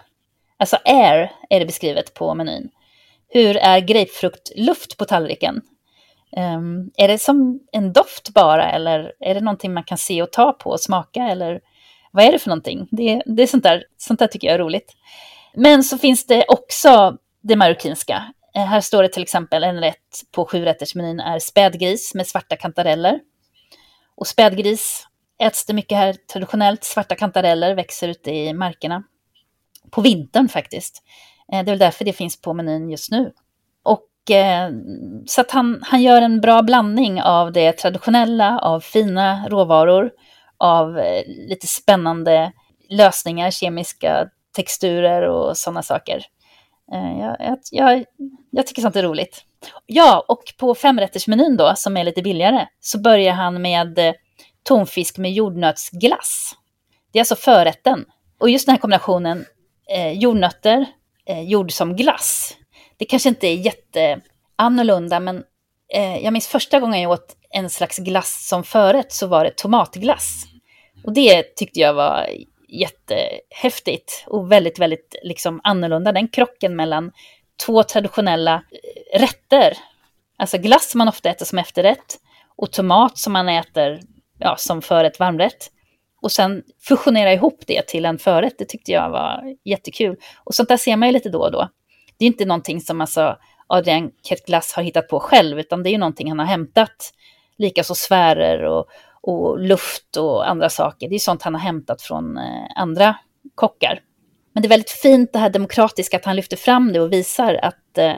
Alltså 0.56 0.76
air 0.84 1.32
är 1.50 1.60
det 1.60 1.66
beskrivet 1.66 2.14
på 2.14 2.34
menyn. 2.34 2.70
Hur 3.28 3.56
är 3.56 3.80
grapefruktluft 3.80 4.96
på 4.96 5.04
tallriken? 5.04 5.62
Um, 6.36 6.90
är 6.96 7.08
det 7.08 7.18
som 7.18 7.60
en 7.72 7.92
doft 7.92 8.30
bara 8.34 8.70
eller 8.70 9.12
är 9.20 9.34
det 9.34 9.40
någonting 9.40 9.74
man 9.74 9.84
kan 9.84 9.98
se 9.98 10.22
och 10.22 10.32
ta 10.32 10.52
på 10.52 10.70
och 10.70 10.80
smaka 10.80 11.22
eller 11.22 11.60
vad 12.12 12.24
är 12.24 12.32
det 12.32 12.38
för 12.38 12.48
någonting? 12.48 12.88
Det, 12.90 13.22
det 13.26 13.42
är 13.42 13.46
sånt 13.46 13.62
där, 13.62 13.84
sånt 13.96 14.18
där 14.18 14.26
tycker 14.26 14.48
jag 14.48 14.54
är 14.54 14.58
roligt. 14.58 14.96
Men 15.54 15.82
så 15.82 15.98
finns 15.98 16.26
det 16.26 16.44
också 16.48 17.16
det 17.42 17.56
marockinska. 17.56 18.34
Eh, 18.56 18.64
här 18.64 18.80
står 18.80 19.02
det 19.02 19.08
till 19.08 19.22
exempel 19.22 19.64
en 19.64 19.80
rätt 19.80 20.22
på 20.32 20.46
sjurättersmenyn 20.46 21.20
är 21.20 21.38
spädgris 21.38 22.14
med 22.14 22.26
svarta 22.26 22.56
kantareller. 22.56 23.20
Och 24.16 24.26
spädgris 24.26 25.06
äts 25.42 25.66
det 25.66 25.72
mycket 25.72 25.98
här 25.98 26.12
traditionellt. 26.32 26.84
Svarta 26.84 27.14
kantareller 27.14 27.74
växer 27.74 28.08
ute 28.08 28.30
i 28.30 28.52
markerna. 28.52 29.02
På 29.90 30.00
vintern 30.00 30.48
faktiskt. 30.48 31.02
Eh, 31.52 31.64
det 31.64 31.70
är 31.70 31.72
väl 31.72 31.78
därför 31.78 32.04
det 32.04 32.12
finns 32.12 32.40
på 32.40 32.54
menyn 32.54 32.90
just 32.90 33.10
nu. 33.10 33.32
Eh, 34.30 34.70
så 35.26 35.40
att 35.40 35.50
han, 35.50 35.80
han 35.82 36.02
gör 36.02 36.22
en 36.22 36.40
bra 36.40 36.62
blandning 36.62 37.22
av 37.22 37.52
det 37.52 37.72
traditionella, 37.72 38.58
av 38.58 38.80
fina 38.80 39.48
råvaror, 39.48 40.10
av 40.58 40.98
eh, 40.98 41.22
lite 41.26 41.66
spännande 41.66 42.52
lösningar, 42.88 43.50
kemiska 43.50 44.28
texturer 44.56 45.22
och 45.22 45.56
sådana 45.56 45.82
saker. 45.82 46.22
Eh, 46.92 47.20
jag, 47.20 47.36
jag, 47.40 47.58
jag, 47.70 48.04
jag, 48.50 48.66
tycker 48.66 48.82
sånt 48.82 48.96
är 48.96 49.02
roligt. 49.02 49.44
Ja, 49.86 50.24
och 50.28 50.42
på 50.58 50.74
femrättersmenyn 50.74 51.56
då, 51.56 51.72
som 51.76 51.96
är 51.96 52.04
lite 52.04 52.22
billigare, 52.22 52.66
så 52.80 53.00
börjar 53.00 53.32
han 53.32 53.62
med 53.62 53.98
eh, 53.98 54.12
tonfisk 54.62 55.18
med 55.18 55.32
jordnötsglass. 55.32 56.52
Det 57.12 57.18
är 57.18 57.20
alltså 57.20 57.36
förrätten. 57.36 58.04
Och 58.40 58.50
just 58.50 58.66
den 58.66 58.72
här 58.72 58.80
kombinationen 58.80 59.44
eh, 59.94 60.12
jordnötter 60.12 60.86
eh, 61.26 61.40
gjord 61.40 61.72
som 61.72 61.96
glass. 61.96 62.56
Det 63.00 63.06
kanske 63.06 63.28
inte 63.28 63.46
är 63.46 63.54
jätteannorlunda, 63.54 65.20
men 65.20 65.44
eh, 65.94 66.18
jag 66.18 66.32
minns 66.32 66.48
första 66.48 66.80
gången 66.80 67.00
jag 67.00 67.12
åt 67.12 67.36
en 67.50 67.70
slags 67.70 67.98
glass 67.98 68.48
som 68.48 68.64
förrätt 68.64 69.12
så 69.12 69.26
var 69.26 69.44
det 69.44 69.56
tomatglass. 69.56 70.44
Och 71.04 71.12
det 71.12 71.56
tyckte 71.56 71.80
jag 71.80 71.94
var 71.94 72.28
jättehäftigt 72.68 74.24
och 74.26 74.52
väldigt, 74.52 74.78
väldigt 74.78 75.14
liksom 75.22 75.60
annorlunda. 75.64 76.12
Den 76.12 76.28
krocken 76.28 76.76
mellan 76.76 77.12
två 77.66 77.82
traditionella 77.82 78.54
eh, 78.54 79.20
rätter. 79.20 79.76
Alltså 80.38 80.58
glass 80.58 80.90
som 80.90 80.98
man 80.98 81.08
ofta 81.08 81.30
äter 81.30 81.46
som 81.46 81.58
efterrätt 81.58 82.18
och 82.56 82.72
tomat 82.72 83.18
som 83.18 83.32
man 83.32 83.48
äter 83.48 84.00
ja, 84.38 84.56
som 84.58 84.82
förrätt, 84.82 85.18
varmrätt. 85.18 85.70
Och 86.22 86.32
sen 86.32 86.62
fusionera 86.88 87.32
ihop 87.32 87.62
det 87.66 87.86
till 87.86 88.04
en 88.04 88.18
förrätt, 88.18 88.54
det 88.58 88.64
tyckte 88.64 88.92
jag 88.92 89.10
var 89.10 89.56
jättekul. 89.64 90.16
Och 90.44 90.54
sånt 90.54 90.68
där 90.68 90.76
ser 90.76 90.96
man 90.96 91.08
ju 91.08 91.12
lite 91.12 91.28
då 91.28 91.40
och 91.40 91.52
då. 91.52 91.68
Det 92.20 92.24
är 92.24 92.26
inte 92.26 92.44
någonting 92.44 92.80
som 92.80 93.00
alltså 93.00 93.36
Adrian 93.66 94.10
Ketglass 94.22 94.72
har 94.72 94.82
hittat 94.82 95.08
på 95.08 95.20
själv, 95.20 95.60
utan 95.60 95.82
det 95.82 95.88
är 95.88 95.92
ju 95.92 95.98
någonting 95.98 96.28
han 96.28 96.38
har 96.38 96.46
hämtat. 96.46 97.12
Likaså 97.58 97.94
sfärer 97.94 98.64
och, 98.64 98.86
och 99.22 99.58
luft 99.58 100.16
och 100.16 100.48
andra 100.48 100.68
saker. 100.68 101.08
Det 101.08 101.14
är 101.14 101.18
sånt 101.18 101.42
han 101.42 101.54
har 101.54 101.60
hämtat 101.60 102.02
från 102.02 102.38
eh, 102.38 102.66
andra 102.76 103.16
kockar. 103.54 104.00
Men 104.52 104.62
det 104.62 104.66
är 104.66 104.70
väldigt 104.70 104.90
fint 104.90 105.32
det 105.32 105.38
här 105.38 105.50
demokratiska, 105.50 106.16
att 106.16 106.24
han 106.24 106.36
lyfter 106.36 106.56
fram 106.56 106.92
det 106.92 107.00
och 107.00 107.12
visar 107.12 107.54
att 107.54 107.98
eh, 107.98 108.14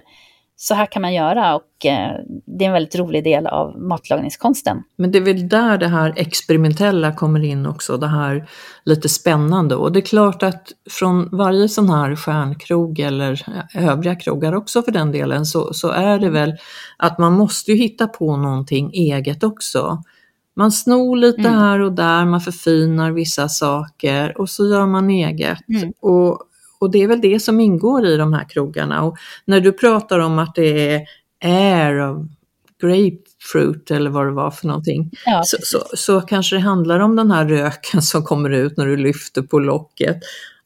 så 0.62 0.74
här 0.74 0.86
kan 0.86 1.02
man 1.02 1.14
göra 1.14 1.54
och 1.54 1.86
eh, 1.86 2.10
det 2.46 2.64
är 2.64 2.66
en 2.66 2.72
väldigt 2.72 2.96
rolig 2.96 3.24
del 3.24 3.46
av 3.46 3.80
matlagningskonsten. 3.80 4.82
Men 4.96 5.12
det 5.12 5.18
är 5.18 5.22
väl 5.22 5.48
där 5.48 5.78
det 5.78 5.88
här 5.88 6.14
experimentella 6.16 7.12
kommer 7.12 7.44
in 7.44 7.66
också, 7.66 7.96
det 7.96 8.06
här 8.06 8.48
lite 8.84 9.08
spännande. 9.08 9.74
Och 9.74 9.92
det 9.92 9.98
är 9.98 10.04
klart 10.04 10.42
att 10.42 10.72
från 10.90 11.28
varje 11.32 11.68
sån 11.68 11.90
här 11.90 12.16
stjärnkrog 12.16 13.00
eller 13.00 13.46
övriga 13.74 14.16
krogar 14.16 14.54
också 14.54 14.82
för 14.82 14.92
den 14.92 15.12
delen 15.12 15.46
så, 15.46 15.74
så 15.74 15.88
är 15.88 16.18
det 16.18 16.30
väl 16.30 16.54
att 16.96 17.18
man 17.18 17.32
måste 17.32 17.70
ju 17.70 17.76
hitta 17.76 18.06
på 18.06 18.36
någonting 18.36 18.90
eget 18.92 19.44
också. 19.44 20.02
Man 20.56 20.72
snor 20.72 21.16
lite 21.16 21.40
mm. 21.40 21.54
här 21.54 21.80
och 21.80 21.92
där, 21.92 22.24
man 22.24 22.40
förfinar 22.40 23.10
vissa 23.10 23.48
saker 23.48 24.40
och 24.40 24.50
så 24.50 24.66
gör 24.66 24.86
man 24.86 25.10
eget. 25.10 25.58
Mm. 25.68 25.92
Och 26.00 26.48
och 26.82 26.90
det 26.90 27.02
är 27.02 27.08
väl 27.08 27.20
det 27.20 27.40
som 27.40 27.60
ingår 27.60 28.06
i 28.06 28.16
de 28.16 28.32
här 28.32 28.44
krogarna. 28.48 29.02
Och 29.02 29.16
när 29.44 29.60
du 29.60 29.72
pratar 29.72 30.18
om 30.18 30.38
att 30.38 30.54
det 30.54 30.94
är 30.94 31.06
air 31.44 32.10
of 32.10 32.26
grapefruit 32.80 33.90
eller 33.90 34.10
vad 34.10 34.26
det 34.26 34.32
var 34.32 34.50
för 34.50 34.66
någonting, 34.66 35.10
ja, 35.26 35.42
så, 35.44 35.56
så, 35.62 35.78
så, 35.96 36.20
kanske 36.20 36.56
det 36.56 36.60
handlar 36.60 37.00
om 37.00 37.16
den 37.16 37.30
här 37.30 37.48
röken 37.48 38.02
som 38.12 38.24
kommer 38.24 38.50
ut 38.50 38.76
när 38.76 38.86
du 38.86 38.96
lyfter 38.96 39.42
på 39.42 39.58
locket. 39.58 40.16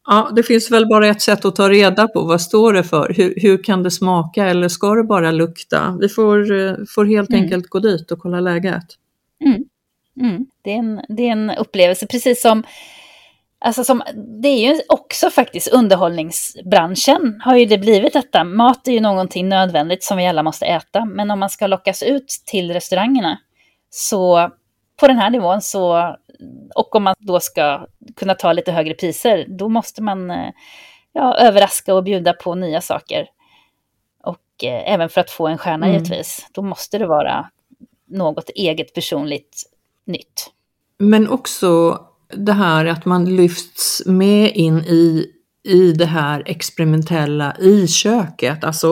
Ja, 0.07 0.31
det 0.35 0.43
finns 0.43 0.71
väl 0.71 0.87
bara 0.87 1.07
ett 1.07 1.21
sätt 1.21 1.45
att 1.45 1.55
ta 1.55 1.69
reda 1.69 2.07
på 2.07 2.23
vad 2.23 2.41
står 2.41 2.73
det 2.73 2.83
för, 2.83 3.13
hur, 3.17 3.33
hur 3.37 3.63
kan 3.63 3.83
det 3.83 3.91
smaka 3.91 4.45
eller 4.45 4.67
ska 4.67 4.95
det 4.95 5.03
bara 5.03 5.31
lukta? 5.31 5.97
Vi 6.01 6.09
får, 6.09 6.51
eh, 6.51 6.73
får 6.89 7.05
helt 7.05 7.29
mm. 7.29 7.43
enkelt 7.43 7.69
gå 7.69 7.79
dit 7.79 8.11
och 8.11 8.19
kolla 8.19 8.39
läget. 8.39 8.85
Mm. 9.45 9.63
Mm. 10.19 10.45
Det, 10.61 10.71
är 10.71 10.77
en, 10.77 11.01
det 11.09 11.27
är 11.27 11.31
en 11.31 11.49
upplevelse, 11.49 12.07
precis 12.07 12.41
som 12.41 12.63
Alltså 13.59 13.83
som, 13.83 14.03
det 14.41 14.47
är 14.47 14.73
ju 14.73 14.81
också 14.89 15.29
faktiskt 15.29 15.67
underhållningsbranschen 15.67 17.41
har 17.43 17.55
ju 17.55 17.65
det 17.65 17.77
blivit 17.77 18.13
detta. 18.13 18.43
Mat 18.43 18.87
är 18.87 18.91
ju 18.91 18.99
någonting 18.99 19.49
nödvändigt 19.49 20.03
som 20.03 20.17
vi 20.17 20.27
alla 20.27 20.43
måste 20.43 20.65
äta. 20.65 21.05
Men 21.05 21.31
om 21.31 21.39
man 21.39 21.49
ska 21.49 21.67
lockas 21.67 22.03
ut 22.03 22.27
till 22.45 22.73
restaurangerna 22.73 23.37
så 23.89 24.51
på 24.99 25.07
den 25.07 25.17
här 25.17 25.29
nivån 25.29 25.61
så, 25.61 26.15
och 26.75 26.95
om 26.95 27.03
man 27.03 27.15
då 27.19 27.39
ska 27.39 27.87
kunna 28.15 28.33
ta 28.33 28.53
lite 28.53 28.71
högre 28.71 28.93
priser, 28.93 29.45
då 29.47 29.69
måste 29.69 30.03
man 30.03 30.31
eh, 30.31 30.51
ja, 31.13 31.37
överraska 31.37 31.95
och 31.95 32.03
bjuda 32.03 32.33
på 32.33 32.55
nya 32.55 32.81
saker. 32.81 33.27
Och 34.23 34.63
eh, 34.63 34.93
även 34.93 35.09
för 35.09 35.21
att 35.21 35.31
få 35.31 35.47
en 35.47 35.57
stjärna 35.57 35.85
mm. 35.85 35.97
givetvis, 35.97 36.47
då 36.51 36.61
måste 36.61 36.97
det 36.97 37.07
vara 37.07 37.49
något 38.07 38.49
eget 38.49 38.93
personligt 38.93 39.63
nytt. 40.05 40.51
Men 40.97 41.29
också 41.29 41.99
det 42.35 42.53
här 42.53 42.85
att 42.85 43.05
man 43.05 43.35
lyfts 43.35 44.03
med 44.05 44.55
in 44.55 44.77
i, 44.77 45.25
i 45.63 45.91
det 45.91 46.05
här 46.05 46.43
experimentella 46.45 47.55
i 47.59 47.87
köket. 47.87 48.63
Alltså 48.63 48.91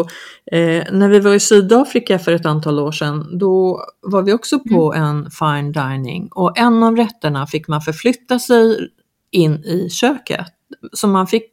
eh, 0.52 0.84
när 0.92 1.10
vi 1.10 1.20
var 1.20 1.34
i 1.34 1.40
Sydafrika 1.40 2.20
för 2.20 2.32
ett 2.32 2.46
antal 2.46 2.80
år 2.80 2.92
sedan, 2.92 3.38
då 3.38 3.82
var 4.02 4.22
vi 4.22 4.34
också 4.34 4.60
på 4.60 4.94
mm. 4.94 5.08
en 5.08 5.32
fine 5.32 5.72
dining 5.72 6.30
och 6.32 6.58
en 6.58 6.84
av 6.84 6.96
rätterna 6.96 7.48
fick 7.48 7.68
man 7.68 7.82
förflytta 7.82 8.40
sig 8.40 8.90
in 9.32 9.54
i 9.54 9.90
köket. 9.90 10.48
Så 10.94 11.08
man 11.08 11.28
fick 11.28 11.50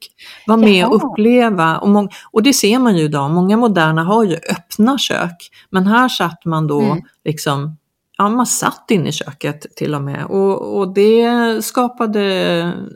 vara 0.47 0.59
med 0.59 0.75
Jaha. 0.75 0.89
och 0.89 1.13
uppleva. 1.13 1.79
Och, 1.79 2.09
och, 2.33 2.43
det 2.43 2.53
ser 2.53 2.79
man 2.79 2.97
ju 2.97 3.05
idag, 3.05 3.31
många 3.31 3.57
moderna 3.57 4.05
har 4.05 4.25
ju 4.25 4.35
öppna 4.35 4.99
kök. 4.99 5.51
Men 5.71 5.87
här 5.87 6.09
satt 6.09 6.45
man 6.45 6.67
då 6.67 6.81
mm. 6.81 7.03
liksom 7.25 7.77
ja, 8.23 8.29
man 8.29 8.47
satt 8.47 8.91
inne 8.91 9.09
i 9.09 9.13
köket 9.13 9.77
till 9.77 9.95
och 9.95 10.03
med 10.03 10.25
och, 10.25 10.79
och 10.79 10.95
det 10.95 11.65
skapade, 11.65 12.23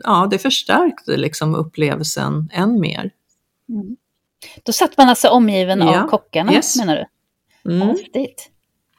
ja 0.03 0.27
det 0.31 0.39
förstärkte 0.39 1.17
liksom 1.17 1.55
upplevelsen 1.55 2.49
än 2.53 2.79
mer. 2.79 3.11
Mm. 3.69 3.95
Då 4.63 4.71
satt 4.71 4.97
man 4.97 5.09
alltså 5.09 5.29
omgiven 5.29 5.79
ja. 5.79 6.03
av 6.03 6.07
kockarna 6.07 6.53
yes. 6.53 6.77
menar 6.77 6.95
du? 6.95 7.05
Mm. 7.73 7.97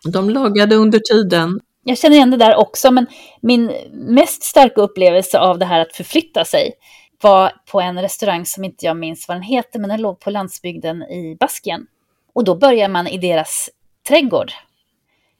De 0.05 0.31
lagade 0.31 0.77
under 0.77 0.99
tiden. 0.99 1.61
Jag 1.85 1.99
känner 1.99 2.17
igen 2.17 2.31
det 2.31 2.37
där 2.37 2.57
också, 2.57 2.91
men 2.91 3.07
min 3.41 3.73
mest 3.93 4.43
starka 4.43 4.81
upplevelse 4.81 5.39
av 5.39 5.59
det 5.59 5.65
här 5.65 5.81
att 5.81 5.93
förflytta 5.93 6.45
sig 6.45 6.73
var 7.21 7.53
på 7.71 7.81
en 7.81 8.03
restaurang 8.03 8.47
som 8.47 8.65
inte 8.65 8.87
jag 8.87 8.97
minns 8.97 9.29
vad 9.29 9.37
den 9.37 9.43
heter, 9.43 9.79
men 9.79 9.91
den 9.91 10.01
låg 10.01 10.21
på 10.21 10.31
landsbygden 10.31 11.03
i 11.03 11.37
Baskien. 11.41 11.87
Och 12.33 12.45
då 12.45 12.55
börjar 12.55 12.89
man 12.89 13.07
i 13.07 13.19
deras 13.19 13.71
trädgård 14.09 14.53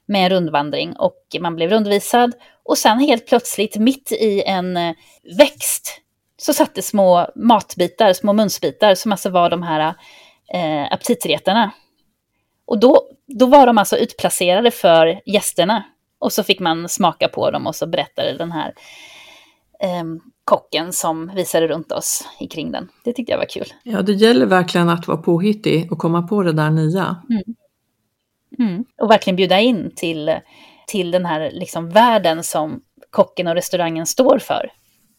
med 0.09 0.23
en 0.23 0.29
rundvandring 0.29 0.95
och 0.95 1.35
man 1.39 1.55
blev 1.55 1.69
rundvisad. 1.69 2.33
Och 2.63 2.77
sen 2.77 2.99
helt 2.99 3.27
plötsligt 3.27 3.77
mitt 3.77 4.11
i 4.11 4.43
en 4.45 4.77
eh, 4.77 4.93
växt 5.37 6.01
så 6.37 6.53
satt 6.53 6.75
det 6.75 6.81
små 6.81 7.27
matbitar, 7.35 8.13
små 8.13 8.33
munsbitar 8.33 8.95
som 8.95 9.11
alltså 9.11 9.29
var 9.29 9.49
de 9.49 9.63
här 9.63 9.95
eh, 10.53 10.93
aptitretarna. 10.93 11.71
Och 12.65 12.79
då, 12.79 13.01
då 13.27 13.45
var 13.45 13.67
de 13.67 13.77
alltså 13.77 13.97
utplacerade 13.97 14.71
för 14.71 15.21
gästerna. 15.25 15.83
Och 16.19 16.33
så 16.33 16.43
fick 16.43 16.59
man 16.59 16.89
smaka 16.89 17.27
på 17.27 17.51
dem 17.51 17.67
och 17.67 17.75
så 17.75 17.87
berättade 17.87 18.37
den 18.37 18.51
här 18.51 18.73
eh, 19.79 20.03
kocken 20.45 20.93
som 20.93 21.31
visade 21.35 21.67
runt 21.67 21.91
oss 21.91 22.27
kring 22.49 22.71
den. 22.71 22.89
Det 23.03 23.13
tyckte 23.13 23.31
jag 23.31 23.39
var 23.39 23.49
kul. 23.49 23.73
Ja, 23.83 24.01
det 24.01 24.13
gäller 24.13 24.45
verkligen 24.45 24.89
att 24.89 25.07
vara 25.07 25.17
påhittig 25.17 25.91
och 25.91 25.97
komma 25.97 26.21
på 26.21 26.43
det 26.43 26.53
där 26.53 26.69
nya. 26.69 27.15
Mm. 27.29 27.43
Mm. 28.59 28.83
Och 29.01 29.11
verkligen 29.11 29.35
bjuda 29.35 29.59
in 29.59 29.91
till, 29.95 30.31
till 30.87 31.11
den 31.11 31.25
här 31.25 31.51
liksom 31.51 31.89
världen 31.89 32.43
som 32.43 32.81
kocken 33.09 33.47
och 33.47 33.55
restaurangen 33.55 34.05
står 34.05 34.39
för. 34.39 34.71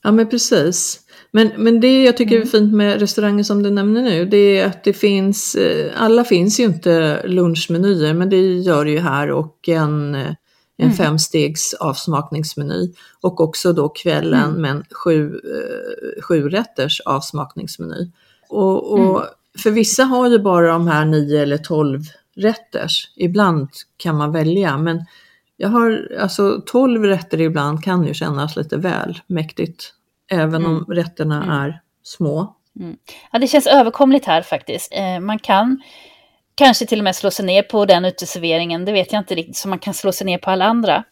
Ja 0.02 0.10
men 0.10 0.28
precis. 0.28 1.00
Men, 1.30 1.50
men 1.56 1.80
det 1.80 2.04
jag 2.04 2.16
tycker 2.16 2.32
är 2.32 2.40
mm. 2.40 2.48
fint 2.48 2.74
med 2.74 3.00
restaurangen 3.00 3.44
som 3.44 3.62
du 3.62 3.70
nämner 3.70 4.02
nu, 4.02 4.24
det 4.24 4.58
är 4.58 4.66
att 4.66 4.84
det 4.84 4.92
finns, 4.92 5.54
eh, 5.54 5.92
alla 5.96 6.24
finns 6.24 6.60
ju 6.60 6.64
inte 6.64 7.22
lunchmenyer, 7.26 8.14
men 8.14 8.30
det 8.30 8.40
gör 8.40 8.84
det 8.84 8.90
ju 8.90 8.98
här 8.98 9.30
och 9.30 9.68
en, 9.68 10.14
en 10.14 10.36
mm. 10.78 10.92
femstegs 10.92 11.74
avsmakningsmeny. 11.74 12.92
Och 13.20 13.40
också 13.40 13.72
då 13.72 13.88
kvällen 13.88 14.44
mm. 14.44 14.62
med 14.62 14.70
en 14.70 14.84
sju, 15.04 15.26
eh, 15.34 16.22
sju 16.22 16.48
rätters 16.48 17.00
avsmakningsmeny. 17.00 18.10
Och, 18.48 18.92
och 18.92 19.16
mm. 19.16 19.28
för 19.58 19.70
vissa 19.70 20.04
har 20.04 20.28
ju 20.28 20.38
bara 20.38 20.72
de 20.72 20.86
här 20.86 21.04
nio 21.04 21.42
eller 21.42 21.58
tolv 21.58 22.00
rätters. 22.36 23.12
Ibland 23.16 23.68
kan 23.96 24.16
man 24.16 24.32
välja, 24.32 24.78
men 24.78 25.04
jag 25.56 25.68
har, 25.68 26.16
alltså 26.20 26.62
12 26.66 27.04
rätter 27.04 27.40
ibland 27.40 27.84
kan 27.84 28.06
ju 28.06 28.14
kännas 28.14 28.56
lite 28.56 28.76
väl 28.76 29.20
mäktigt. 29.26 29.94
Även 30.32 30.66
om 30.66 30.84
rätterna 30.84 31.64
är 31.64 31.80
små. 32.02 32.56
Ja, 33.32 33.38
det 33.38 33.46
känns 33.46 33.66
överkomligt 33.66 34.26
här 34.26 34.42
faktiskt. 34.42 34.92
Eh, 34.94 35.20
man 35.20 35.38
kan 35.38 35.82
kanske 36.54 36.86
till 36.86 37.00
och 37.00 37.04
med 37.04 37.16
slå 37.16 37.30
sig 37.30 37.46
ner 37.46 37.62
på 37.62 37.84
den 37.84 38.04
uteserveringen, 38.04 38.84
det 38.84 38.92
vet 38.92 39.12
jag 39.12 39.20
inte 39.20 39.34
riktigt, 39.34 39.56
så 39.56 39.68
man 39.68 39.78
kan 39.78 39.94
slå 39.94 40.12
sig 40.12 40.24
ner 40.24 40.38
på 40.38 40.50
alla 40.50 40.64
andra. 40.64 41.04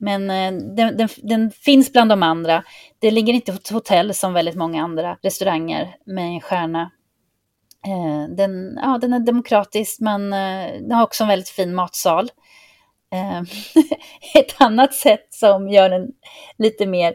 Men 0.00 0.30
eh, 0.30 0.52
den, 0.76 0.96
den, 0.96 1.08
den 1.22 1.50
finns 1.50 1.92
bland 1.92 2.10
de 2.10 2.22
andra. 2.22 2.62
Det 2.98 3.10
ligger 3.10 3.32
inte 3.32 3.52
på 3.52 3.58
ett 3.58 3.70
hotell 3.70 4.14
som 4.14 4.32
väldigt 4.32 4.54
många 4.54 4.84
andra 4.84 5.16
restauranger 5.22 5.96
med 6.06 6.24
en 6.24 6.40
stjärna. 6.40 6.90
Eh, 7.86 8.28
den, 8.36 8.78
ja, 8.82 8.98
den 9.00 9.12
är 9.12 9.20
demokratisk, 9.20 10.00
men 10.00 10.32
eh, 10.32 10.72
den 10.80 10.92
har 10.92 11.02
också 11.02 11.24
en 11.24 11.28
väldigt 11.28 11.48
fin 11.48 11.74
matsal. 11.74 12.30
Eh, 13.12 13.40
ett 14.34 14.60
annat 14.60 14.94
sätt 14.94 15.26
som 15.30 15.68
gör 15.68 15.90
den 15.90 16.08
lite 16.58 16.86
mer 16.86 17.14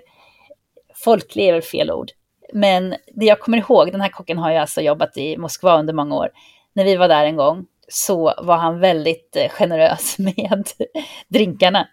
folklig 0.95 1.47
är 1.47 1.53
väl 1.53 1.61
fel 1.61 1.91
ord. 1.91 2.11
Men 2.53 2.89
det 2.89 3.25
jag 3.25 3.39
kommer 3.39 3.57
ihåg, 3.57 3.91
den 3.91 4.01
här 4.01 4.09
kocken 4.09 4.37
har 4.37 4.51
ju 4.51 4.57
alltså 4.57 4.81
jobbat 4.81 5.17
i 5.17 5.37
Moskva 5.37 5.79
under 5.79 5.93
många 5.93 6.15
år. 6.15 6.29
När 6.73 6.85
vi 6.85 6.95
var 6.95 7.07
där 7.07 7.25
en 7.25 7.35
gång 7.35 7.65
så 7.87 8.33
var 8.37 8.57
han 8.57 8.79
väldigt 8.79 9.35
eh, 9.35 9.49
generös 9.49 10.17
med 10.19 10.63
drinkarna. 11.27 11.87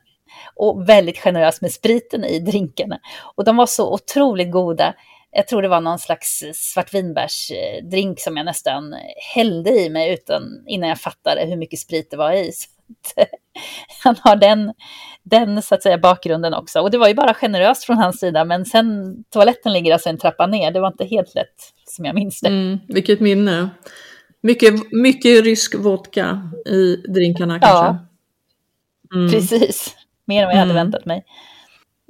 Och 0.54 0.88
väldigt 0.88 1.18
generös 1.18 1.60
med 1.60 1.72
spriten 1.72 2.24
i 2.24 2.38
drinkarna. 2.38 3.00
Och 3.36 3.44
de 3.44 3.56
var 3.56 3.66
så 3.66 3.94
otroligt 3.94 4.52
goda. 4.52 4.94
Jag 5.30 5.48
tror 5.48 5.62
det 5.62 5.68
var 5.68 5.80
någon 5.80 5.98
slags 5.98 6.42
svartvinbärsdrink 6.54 8.20
som 8.20 8.36
jag 8.36 8.46
nästan 8.46 8.94
hällde 9.34 9.70
i 9.70 9.90
mig 9.90 10.12
utan, 10.14 10.42
innan 10.66 10.88
jag 10.88 11.00
fattade 11.00 11.44
hur 11.46 11.56
mycket 11.56 11.78
sprit 11.78 12.10
det 12.10 12.16
var 12.16 12.32
i. 12.32 12.52
Han 14.04 14.16
har 14.20 14.36
den, 14.36 14.72
den 15.22 15.62
så 15.62 15.74
att 15.74 15.82
säga, 15.82 15.98
bakgrunden 15.98 16.54
också. 16.54 16.80
Och 16.80 16.90
det 16.90 16.98
var 16.98 17.08
ju 17.08 17.14
bara 17.14 17.34
generöst 17.34 17.84
från 17.84 17.96
hans 17.98 18.18
sida, 18.20 18.44
men 18.44 18.64
sen 18.64 19.16
toaletten 19.30 19.72
ligger 19.72 19.92
alltså 19.92 20.08
en 20.08 20.18
trappa 20.18 20.46
ner. 20.46 20.70
Det 20.70 20.80
var 20.80 20.88
inte 20.88 21.04
helt 21.04 21.34
lätt 21.34 21.72
som 21.84 22.04
jag 22.04 22.14
minns 22.14 22.40
det. 22.40 22.48
Mm, 22.48 22.78
vilket 22.88 23.20
minne. 23.20 23.68
Mycket, 24.40 24.74
mycket 24.92 25.44
rysk 25.44 25.74
vodka 25.74 26.50
i 26.66 26.96
drinkarna 26.96 27.60
kanske. 27.60 27.76
Ja, 27.86 27.98
Mm. 29.14 29.30
precis. 29.32 29.96
Mer 30.24 30.42
än 30.42 30.46
vad 30.46 30.54
jag 30.54 30.58
hade 30.60 30.70
Mm. 30.70 30.84
väntat 30.86 31.04
mig. 31.06 31.24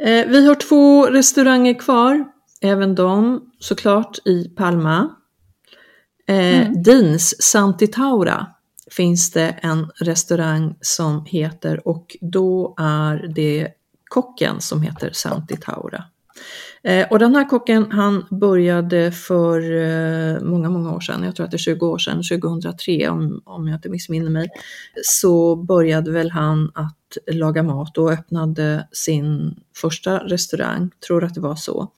Eh, 0.02 0.26
vi 0.28 0.46
har 0.48 0.54
två 0.54 1.06
restauranger 1.06 1.74
kvar, 1.74 2.24
även 2.60 2.94
de 2.94 3.40
såklart 3.58 4.18
i 4.24 4.44
Palma. 4.48 5.14
Eh, 6.28 6.66
Mm. 6.66 6.82
Dins 6.82 7.42
Santitaura 7.42 8.46
finns 8.90 9.30
det 9.30 9.48
en 9.62 9.90
restaurang 10.00 10.74
som 10.80 11.24
heter 11.26 11.88
och 11.88 12.16
då 12.20 12.74
är 12.78 13.32
det 13.34 13.68
kocken 14.04 14.60
som 14.60 14.82
heter 14.82 15.10
Santitaura. 15.12 16.04
Eh, 16.82 17.06
och 17.10 17.18
den 17.18 17.34
här 17.36 17.48
kocken 17.48 17.92
han 17.92 18.24
började 18.30 19.12
för 19.12 19.60
eh, 19.76 20.40
många, 20.40 20.70
många 20.70 20.92
år 20.94 21.00
sedan, 21.00 21.22
jag 21.22 21.36
tror 21.36 21.44
att 21.44 21.50
det 21.50 21.56
är 21.56 21.58
20 21.58 21.86
år 21.86 21.98
sedan, 21.98 22.22
2003 22.22 23.08
om, 23.08 23.42
om 23.44 23.68
jag 23.68 23.76
inte 23.76 23.88
missminner 23.88 24.30
mig, 24.30 24.48
så 25.02 25.56
började 25.56 26.10
väl 26.10 26.30
han 26.30 26.72
att 26.74 27.34
laga 27.34 27.62
mat 27.62 27.98
och 27.98 28.12
öppnade 28.12 28.88
sin 28.92 29.60
första 29.76 30.18
restaurang, 30.18 30.90
tror 31.06 31.24
att 31.24 31.34
det 31.34 31.40
var 31.40 31.56
så. 31.56 31.88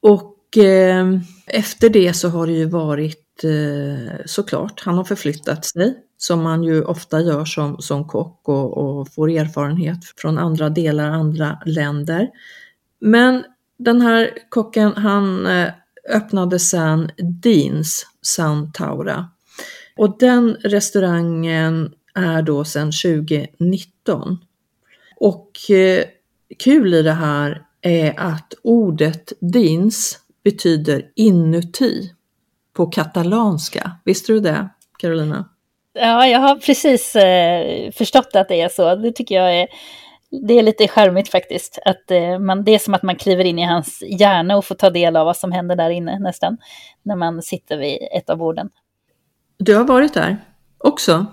Och 0.00 0.58
eh, 0.58 1.06
efter 1.46 1.88
det 1.88 2.12
så 2.12 2.28
har 2.28 2.46
det 2.46 2.52
ju 2.52 2.64
varit 2.64 3.44
eh, 3.44 4.16
såklart, 4.26 4.80
han 4.84 4.96
har 4.96 5.04
förflyttat 5.04 5.64
sig 5.64 5.96
som 6.16 6.42
man 6.42 6.62
ju 6.62 6.84
ofta 6.84 7.20
gör 7.20 7.44
som, 7.44 7.78
som 7.78 8.08
kock 8.08 8.48
och, 8.48 8.78
och 8.78 9.12
får 9.14 9.30
erfarenhet 9.30 9.98
från 10.16 10.38
andra 10.38 10.68
delar, 10.68 11.10
andra 11.10 11.58
länder. 11.66 12.28
Men 13.00 13.44
den 13.78 14.00
här 14.00 14.30
kocken 14.48 14.92
han 14.96 15.46
eh, 15.46 15.68
öppnade 16.10 16.58
sen 16.58 17.10
Deans 17.16 18.06
Santaura. 18.22 19.28
Och 19.96 20.16
den 20.18 20.54
restaurangen 20.54 21.92
är 22.14 22.42
då 22.42 22.64
sedan 22.64 22.92
2019. 22.92 24.38
Och 25.16 25.70
eh, 25.70 26.04
kul 26.58 26.94
i 26.94 27.02
det 27.02 27.12
här 27.12 27.62
är 27.82 28.14
att 28.20 28.54
ordet 28.62 29.32
Deans 29.40 30.18
betyder 30.44 31.10
inuti 31.16 32.12
på 32.72 32.86
katalanska. 32.86 33.92
Visste 34.04 34.32
du 34.32 34.40
det, 34.40 34.68
Carolina? 34.98 35.48
Ja, 35.92 36.26
jag 36.26 36.40
har 36.40 36.56
precis 36.56 37.16
eh, 37.16 37.90
förstått 37.90 38.30
att 38.34 38.48
det 38.48 38.60
är 38.60 38.68
så. 38.68 38.94
Det 38.94 39.12
tycker 39.12 39.34
jag 39.34 39.56
är, 39.56 39.68
det 40.48 40.58
är 40.58 40.62
lite 40.62 40.88
charmigt 40.88 41.28
faktiskt. 41.28 41.78
Att, 41.84 42.10
eh, 42.10 42.38
man, 42.38 42.64
det 42.64 42.74
är 42.74 42.78
som 42.78 42.94
att 42.94 43.02
man 43.02 43.16
kliver 43.16 43.44
in 43.44 43.58
i 43.58 43.64
hans 43.64 44.02
hjärna 44.06 44.56
och 44.56 44.64
får 44.64 44.74
ta 44.74 44.90
del 44.90 45.16
av 45.16 45.26
vad 45.26 45.36
som 45.36 45.52
händer 45.52 45.76
där 45.76 45.90
inne 45.90 46.18
nästan. 46.18 46.58
När 47.02 47.16
man 47.16 47.42
sitter 47.42 47.78
vid 47.78 47.98
ett 48.12 48.30
av 48.30 48.38
borden. 48.38 48.70
Du 49.58 49.74
har 49.74 49.84
varit 49.84 50.14
där 50.14 50.36
också? 50.78 51.26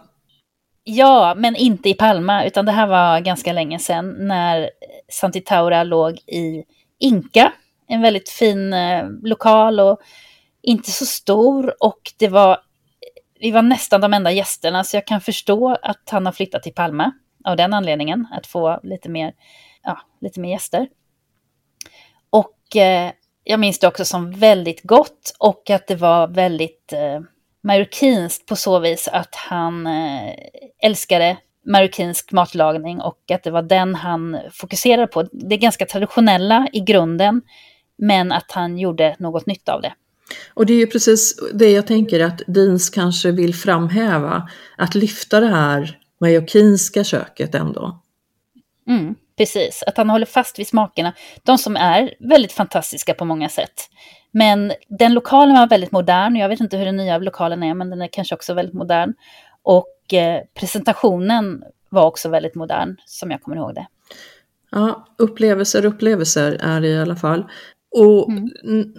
Ja, 0.89 1.33
men 1.37 1.55
inte 1.55 1.89
i 1.89 1.93
Palma, 1.93 2.45
utan 2.45 2.65
det 2.65 2.71
här 2.71 2.87
var 2.87 3.19
ganska 3.19 3.53
länge 3.53 3.79
sedan 3.79 4.27
när 4.27 4.69
Santitaura 5.11 5.83
låg 5.83 6.17
i 6.17 6.63
Inka. 6.99 7.53
En 7.87 8.01
väldigt 8.01 8.29
fin 8.29 8.73
eh, 8.73 9.05
lokal 9.23 9.79
och 9.79 9.99
inte 10.61 10.91
så 10.91 11.05
stor 11.05 11.83
och 11.83 12.13
det 12.17 12.27
var, 12.27 12.59
vi 13.39 13.51
var 13.51 13.61
nästan 13.61 14.01
de 14.01 14.13
enda 14.13 14.31
gästerna 14.31 14.83
så 14.83 14.97
jag 14.97 15.07
kan 15.07 15.21
förstå 15.21 15.77
att 15.81 16.09
han 16.09 16.25
har 16.25 16.33
flyttat 16.33 16.63
till 16.63 16.73
Palma 16.73 17.11
av 17.43 17.57
den 17.57 17.73
anledningen, 17.73 18.27
att 18.31 18.47
få 18.47 18.79
lite 18.83 19.09
mer, 19.09 19.33
ja, 19.83 20.01
lite 20.21 20.39
mer 20.39 20.49
gäster. 20.49 20.87
Och 22.29 22.75
eh, 22.75 23.11
jag 23.43 23.59
minns 23.59 23.79
det 23.79 23.87
också 23.87 24.05
som 24.05 24.31
väldigt 24.31 24.83
gott 24.83 25.35
och 25.39 25.69
att 25.69 25.87
det 25.87 25.95
var 25.95 26.27
väldigt 26.27 26.93
eh, 26.93 27.19
marockinskt 27.67 28.45
på 28.45 28.55
så 28.55 28.79
vis 28.79 29.07
att 29.07 29.35
han 29.35 29.87
eh, 29.87 30.33
älskade 30.83 31.37
marockinsk 31.65 32.31
matlagning 32.31 33.01
och 33.01 33.31
att 33.31 33.43
det 33.43 33.51
var 33.51 33.61
den 33.61 33.95
han 33.95 34.37
fokuserade 34.51 35.07
på. 35.07 35.23
Det 35.23 35.55
är 35.55 35.59
ganska 35.59 35.85
traditionella 35.85 36.67
i 36.73 36.79
grunden, 36.79 37.41
men 37.97 38.31
att 38.31 38.51
han 38.51 38.77
gjorde 38.77 39.15
något 39.19 39.45
nytt 39.45 39.69
av 39.69 39.81
det. 39.81 39.93
Och 40.53 40.65
det 40.65 40.73
är 40.73 40.77
ju 40.77 40.87
precis 40.87 41.39
det 41.53 41.71
jag 41.71 41.87
tänker 41.87 42.19
att 42.19 42.41
Deans 42.47 42.89
kanske 42.89 43.31
vill 43.31 43.55
framhäva, 43.55 44.49
att 44.77 44.95
lyfta 44.95 45.39
det 45.39 45.47
här 45.47 45.99
majorkinska 46.21 47.03
köket 47.03 47.55
ändå. 47.55 48.01
Mm, 48.87 49.15
precis, 49.37 49.83
att 49.87 49.97
han 49.97 50.09
håller 50.09 50.25
fast 50.25 50.59
vid 50.59 50.67
smakerna, 50.67 51.13
de 51.43 51.57
som 51.57 51.75
är 51.75 52.13
väldigt 52.19 52.51
fantastiska 52.51 53.13
på 53.13 53.25
många 53.25 53.49
sätt. 53.49 53.89
Men 54.31 54.73
den 54.87 55.13
lokalen 55.13 55.55
var 55.55 55.67
väldigt 55.67 55.91
modern, 55.91 56.35
jag 56.35 56.49
vet 56.49 56.59
inte 56.59 56.77
hur 56.77 56.85
den 56.85 56.97
nya 56.97 57.17
lokalen 57.17 57.63
är, 57.63 57.73
men 57.73 57.89
den 57.89 58.01
är 58.01 58.07
kanske 58.11 58.35
också 58.35 58.53
väldigt 58.53 58.75
modern. 58.75 59.13
Och 59.63 60.13
eh, 60.13 60.41
presentationen 60.59 61.63
var 61.89 62.05
också 62.05 62.29
väldigt 62.29 62.55
modern, 62.55 62.95
som 63.05 63.31
jag 63.31 63.41
kommer 63.41 63.57
ihåg 63.57 63.75
det. 63.75 63.87
Ja, 64.71 65.07
upplevelser, 65.17 65.85
upplevelser 65.85 66.57
är 66.61 66.81
det 66.81 66.87
i 66.87 66.99
alla 66.99 67.15
fall. 67.15 67.45
Och 67.91 68.29
Mm. 68.29 68.93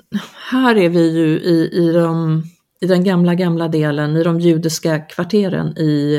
här 0.51 0.77
är 0.77 0.89
vi 0.89 1.11
ju 1.11 1.27
i, 1.27 1.71
i, 1.73 1.93
de, 1.93 2.43
i 2.81 2.87
den 2.87 3.05
gamla, 3.05 3.35
gamla 3.35 3.69
delen, 3.69 4.17
i 4.17 4.23
de 4.23 4.41
judiska 4.41 4.99
kvarteren 4.99 5.79
i 5.79 6.17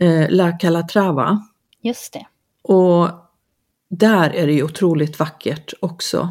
eh, 0.00 0.26
La 0.30 0.52
Calatrava. 0.52 1.38
Just 1.82 2.12
det. 2.12 2.26
Och 2.70 3.10
där 3.88 4.30
är 4.30 4.46
det 4.46 4.52
ju 4.52 4.62
otroligt 4.62 5.18
vackert 5.18 5.74
också. 5.80 6.28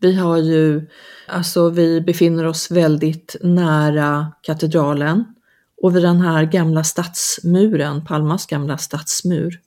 Vi 0.00 0.14
har 0.14 0.36
ju, 0.36 0.88
alltså 1.26 1.70
vi 1.70 2.00
befinner 2.00 2.46
oss 2.46 2.70
väldigt 2.70 3.36
nära 3.40 4.32
katedralen 4.42 5.24
och 5.82 5.96
vid 5.96 6.02
den 6.02 6.20
här 6.20 6.44
gamla 6.44 6.84
stadsmuren, 6.84 8.04
Palmas 8.04 8.46
gamla 8.46 8.78
stadsmur. 8.78 9.60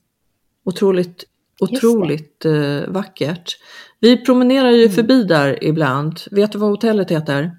Otroligt, 0.65 1.23
otroligt 1.59 2.45
eh, 2.45 2.81
vackert. 2.87 3.57
Vi 3.99 4.17
promenerar 4.17 4.71
ju 4.71 4.89
förbi 4.89 5.23
där 5.23 5.63
ibland. 5.63 6.19
Vet 6.31 6.51
du 6.51 6.57
vad 6.57 6.69
hotellet 6.69 7.11
heter? 7.11 7.57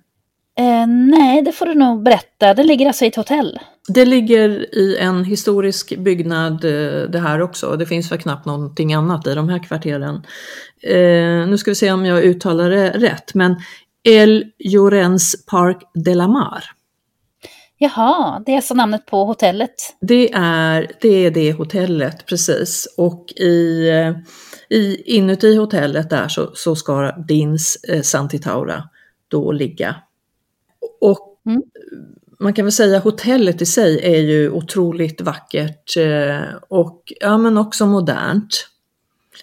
Eh, 0.58 0.86
nej, 0.86 1.42
det 1.42 1.52
får 1.52 1.66
du 1.66 1.74
nog 1.74 2.02
berätta. 2.02 2.54
Det 2.54 2.64
ligger 2.64 2.86
alltså 2.86 3.04
i 3.04 3.08
ett 3.08 3.16
hotell. 3.16 3.58
Det 3.88 4.04
ligger 4.04 4.74
i 4.74 4.96
en 4.98 5.24
historisk 5.24 5.98
byggnad 5.98 6.64
eh, 6.64 7.10
det 7.10 7.18
här 7.18 7.40
också. 7.40 7.76
Det 7.76 7.86
finns 7.86 8.12
väl 8.12 8.18
knappt 8.18 8.46
någonting 8.46 8.94
annat 8.94 9.26
i 9.26 9.34
de 9.34 9.48
här 9.48 9.62
kvarteren. 9.62 10.14
Eh, 10.82 11.48
nu 11.48 11.58
ska 11.58 11.70
vi 11.70 11.74
se 11.74 11.92
om 11.92 12.06
jag 12.06 12.24
uttalar 12.24 12.70
det 12.70 12.90
rätt, 12.90 13.34
men 13.34 13.56
El 14.08 14.44
Llorens 14.58 15.46
Park 15.46 15.78
de 15.94 16.14
la 16.14 16.28
Mar. 16.28 16.64
Jaha, 17.78 18.42
det 18.46 18.52
är 18.52 18.56
alltså 18.56 18.74
namnet 18.74 19.06
på 19.06 19.24
hotellet. 19.24 19.74
Det 20.00 20.32
är 20.34 20.90
det, 21.00 21.26
är 21.26 21.30
det 21.30 21.52
hotellet, 21.52 22.26
precis. 22.26 22.94
Och 22.96 23.32
i, 23.36 23.88
eh, 23.88 24.12
i, 24.78 25.02
inuti 25.16 25.56
hotellet 25.56 26.10
där 26.10 26.28
så, 26.28 26.50
så 26.54 26.74
ska 26.74 27.12
Dins 27.12 27.76
eh, 27.88 28.02
Santitaura 28.02 28.82
då 29.28 29.52
ligga. 29.52 29.96
Och 31.02 31.28
Mm. 31.46 31.62
man 32.40 32.52
kan 32.54 32.64
väl 32.64 32.72
säga 32.72 32.98
hotellet 32.98 33.62
i 33.62 33.66
sig 33.66 34.00
är 34.02 34.20
ju 34.20 34.50
otroligt 34.50 35.20
vackert 35.20 35.96
eh, 35.96 36.54
och 36.68 37.12
ja, 37.20 37.38
men 37.38 37.58
också 37.58 37.86
modernt. 37.86 38.68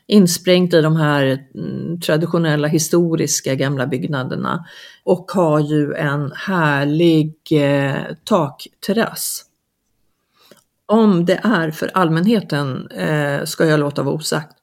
Insprängt 0.07 0.73
i 0.73 0.81
de 0.81 0.95
här 0.95 1.47
mm, 1.55 2.01
traditionella 2.01 2.67
historiska 2.67 3.55
gamla 3.55 3.87
byggnaderna 3.87 4.65
och 5.03 5.31
har 5.31 5.59
ju 5.59 5.93
en 5.93 6.31
härlig 6.35 7.35
eh, 7.51 8.15
takterrass. 8.23 9.45
Om 10.85 11.25
det 11.25 11.39
är 11.43 11.71
för 11.71 11.91
allmänheten 11.93 12.87
eh, 12.91 13.43
ska 13.45 13.65
jag 13.65 13.79
låta 13.79 14.03
vara 14.03 14.15
osagt. 14.15 14.55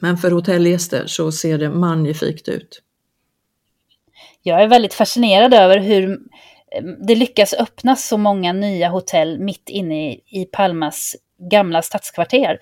Men 0.00 0.16
för 0.18 0.30
hotellgäster 0.30 1.06
så 1.06 1.32
ser 1.32 1.58
det 1.58 1.70
magnifikt 1.70 2.48
ut. 2.48 2.82
Jag 4.42 4.62
är 4.62 4.66
väldigt 4.66 4.94
fascinerad 4.94 5.54
över 5.54 5.78
hur 5.78 6.10
eh, 6.72 6.82
det 7.06 7.14
lyckas 7.14 7.54
öppna 7.54 7.96
så 7.96 8.16
många 8.16 8.52
nya 8.52 8.88
hotell 8.88 9.38
mitt 9.38 9.68
inne 9.68 10.12
i 10.12 10.48
Palmas 10.52 11.16
gamla 11.50 11.82
stadskvarter. 11.82 12.58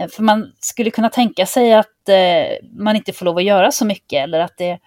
Eh, 0.00 0.08
för 0.08 0.22
man 0.22 0.52
skulle 0.60 0.90
kunna 0.90 1.10
tänka 1.10 1.46
sig 1.46 1.74
att 1.74 2.08
eh, 2.08 2.66
man 2.72 2.96
inte 2.96 3.12
får 3.12 3.24
lov 3.24 3.36
att 3.36 3.44
göra 3.44 3.72
så 3.72 3.84
mycket 3.84 4.22
eller 4.22 4.40
att 4.40 4.56
det, 4.58 4.78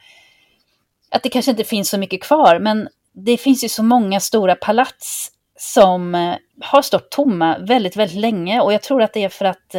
att 1.09 1.23
det 1.23 1.29
kanske 1.29 1.51
inte 1.51 1.63
finns 1.63 1.89
så 1.89 1.97
mycket 1.97 2.23
kvar. 2.23 2.59
Men 2.59 2.89
det 3.13 3.37
finns 3.37 3.63
ju 3.63 3.69
så 3.69 3.83
många 3.83 4.19
stora 4.19 4.55
palats 4.55 5.31
som 5.57 6.15
eh, 6.15 6.35
har 6.61 6.81
stått 6.81 7.11
tomma 7.11 7.57
väldigt, 7.59 7.95
väldigt 7.95 8.19
länge 8.19 8.61
och 8.61 8.73
jag 8.73 8.81
tror 8.81 9.01
att 9.01 9.13
det 9.13 9.23
är 9.23 9.29
för 9.29 9.45
att 9.45 9.75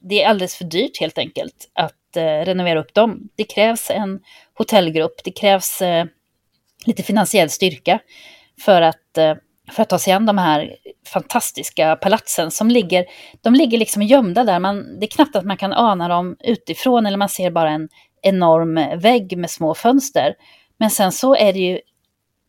det 0.00 0.22
är 0.22 0.28
alldeles 0.28 0.56
för 0.56 0.64
dyrt 0.64 1.00
helt 1.00 1.18
enkelt 1.18 1.70
att 1.72 2.16
eh, 2.16 2.22
renovera 2.22 2.80
upp 2.80 2.94
dem. 2.94 3.28
Det 3.36 3.44
krävs 3.44 3.90
en 3.90 4.20
hotellgrupp, 4.58 5.20
det 5.24 5.30
krävs 5.30 5.82
eh, 5.82 6.04
lite 6.86 7.02
finansiell 7.02 7.50
styrka 7.50 7.98
för 8.60 8.82
att, 8.82 9.18
eh, 9.18 9.34
för 9.70 9.82
att 9.82 9.88
ta 9.88 9.98
sig 9.98 10.12
an 10.12 10.26
de 10.26 10.38
här 10.38 10.76
fantastiska 11.06 11.96
palatsen 11.96 12.50
som 12.50 12.68
ligger, 12.68 13.04
de 13.42 13.54
ligger 13.54 13.78
liksom 13.78 14.02
gömda 14.02 14.44
där. 14.44 14.58
Man, 14.58 15.00
det 15.00 15.06
är 15.06 15.10
knappt 15.10 15.36
att 15.36 15.44
man 15.44 15.56
kan 15.56 15.72
ana 15.72 16.08
dem 16.08 16.36
utifrån 16.40 17.06
eller 17.06 17.16
man 17.16 17.28
ser 17.28 17.50
bara 17.50 17.70
en 17.70 17.88
enorm 18.22 19.00
vägg 19.00 19.38
med 19.38 19.50
små 19.50 19.74
fönster. 19.74 20.34
Men 20.76 20.90
sen 20.90 21.12
så 21.12 21.36
är 21.36 21.52
det 21.52 21.58
ju 21.58 21.80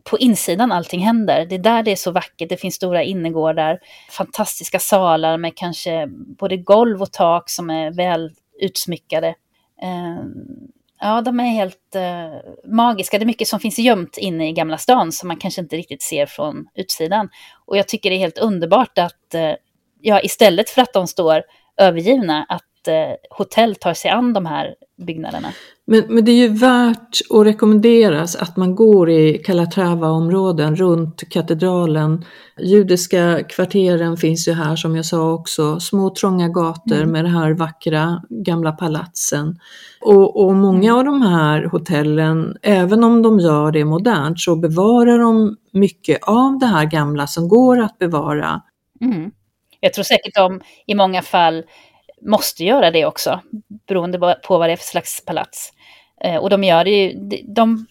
på 0.03 0.17
insidan 0.17 0.71
allting 0.71 0.99
händer. 0.99 1.45
Det 1.45 1.55
är 1.55 1.59
där 1.59 1.83
det 1.83 1.91
är 1.91 1.95
så 1.95 2.11
vackert. 2.11 2.49
Det 2.49 2.57
finns 2.57 2.75
stora 2.75 3.03
innergårdar, 3.03 3.79
fantastiska 4.09 4.79
salar 4.79 5.37
med 5.37 5.55
kanske 5.55 6.07
både 6.39 6.57
golv 6.57 7.01
och 7.01 7.11
tak 7.11 7.49
som 7.49 7.69
är 7.69 7.91
väl 7.91 8.31
utsmyckade. 8.61 9.35
Ehm, 9.81 10.71
Ja, 10.99 11.21
de 11.21 11.39
är 11.39 11.43
helt 11.43 11.95
eh, 11.95 12.71
magiska. 12.71 13.19
Det 13.19 13.23
är 13.23 13.27
mycket 13.27 13.47
som 13.47 13.59
finns 13.59 13.79
gömt 13.79 14.17
inne 14.17 14.49
i 14.49 14.51
Gamla 14.51 14.77
stan 14.77 15.11
som 15.11 15.27
man 15.27 15.37
kanske 15.37 15.61
inte 15.61 15.75
riktigt 15.75 16.01
ser 16.01 16.25
från 16.25 16.67
utsidan. 16.75 17.29
Och 17.65 17.77
jag 17.77 17.87
tycker 17.87 18.09
det 18.09 18.15
är 18.15 18.19
helt 18.19 18.37
underbart 18.37 18.97
att, 18.97 19.33
eh, 19.33 19.53
ja, 20.01 20.21
istället 20.21 20.69
för 20.69 20.81
att 20.81 20.93
de 20.93 21.07
står 21.07 21.43
övergivna, 21.77 22.45
att 22.49 22.87
eh, 22.87 23.15
hotell 23.29 23.75
tar 23.75 23.93
sig 23.93 24.11
an 24.11 24.33
de 24.33 24.45
här 24.45 24.75
byggnaderna. 24.97 25.53
Men, 25.85 26.03
men 26.09 26.25
det 26.25 26.31
är 26.31 26.35
ju 26.35 26.47
värt 26.47 27.19
att 27.29 27.45
rekommenderas 27.45 28.35
att 28.35 28.57
man 28.57 28.75
går 28.75 29.09
i 29.09 29.43
Calatrava-områden 29.45 30.75
runt 30.75 31.29
katedralen. 31.29 32.25
Judiska 32.59 33.43
kvarteren 33.43 34.17
finns 34.17 34.47
ju 34.47 34.53
här 34.53 34.75
som 34.75 34.95
jag 34.95 35.05
sa 35.05 35.31
också, 35.31 35.79
små 35.79 36.09
trånga 36.09 36.47
gator 36.47 36.97
mm. 36.97 37.11
med 37.11 37.25
de 37.25 37.29
här 37.29 37.51
vackra 37.51 38.23
gamla 38.29 38.71
palatsen. 38.71 39.59
Och, 40.01 40.45
och 40.45 40.55
många 40.55 40.89
mm. 40.89 40.95
av 40.95 41.05
de 41.05 41.21
här 41.21 41.63
hotellen, 41.63 42.57
även 42.61 43.03
om 43.03 43.21
de 43.21 43.39
gör 43.39 43.71
det 43.71 43.85
modernt, 43.85 44.39
så 44.39 44.55
bevarar 44.55 45.19
de 45.19 45.57
mycket 45.73 46.23
av 46.23 46.59
det 46.59 46.65
här 46.65 46.85
gamla 46.85 47.27
som 47.27 47.47
går 47.47 47.79
att 47.79 47.97
bevara. 47.97 48.61
Mm. 49.01 49.31
Jag 49.79 49.93
tror 49.93 50.03
säkert 50.03 50.35
de 50.35 50.61
i 50.87 50.95
många 50.95 51.21
fall 51.21 51.63
måste 52.21 52.63
göra 52.63 52.91
det 52.91 53.05
också, 53.05 53.39
beroende 53.87 54.19
på 54.43 54.57
vad 54.57 54.69
det 54.69 54.73
är 54.73 54.77
för 54.77 54.83
slags 54.83 55.25
palats. 55.25 55.73
Eh, 56.23 56.35
och 56.35 56.49
de 56.49 56.63
gör 56.63 56.83
det 56.83 56.89
ju, 56.89 57.13
de, 57.43 57.85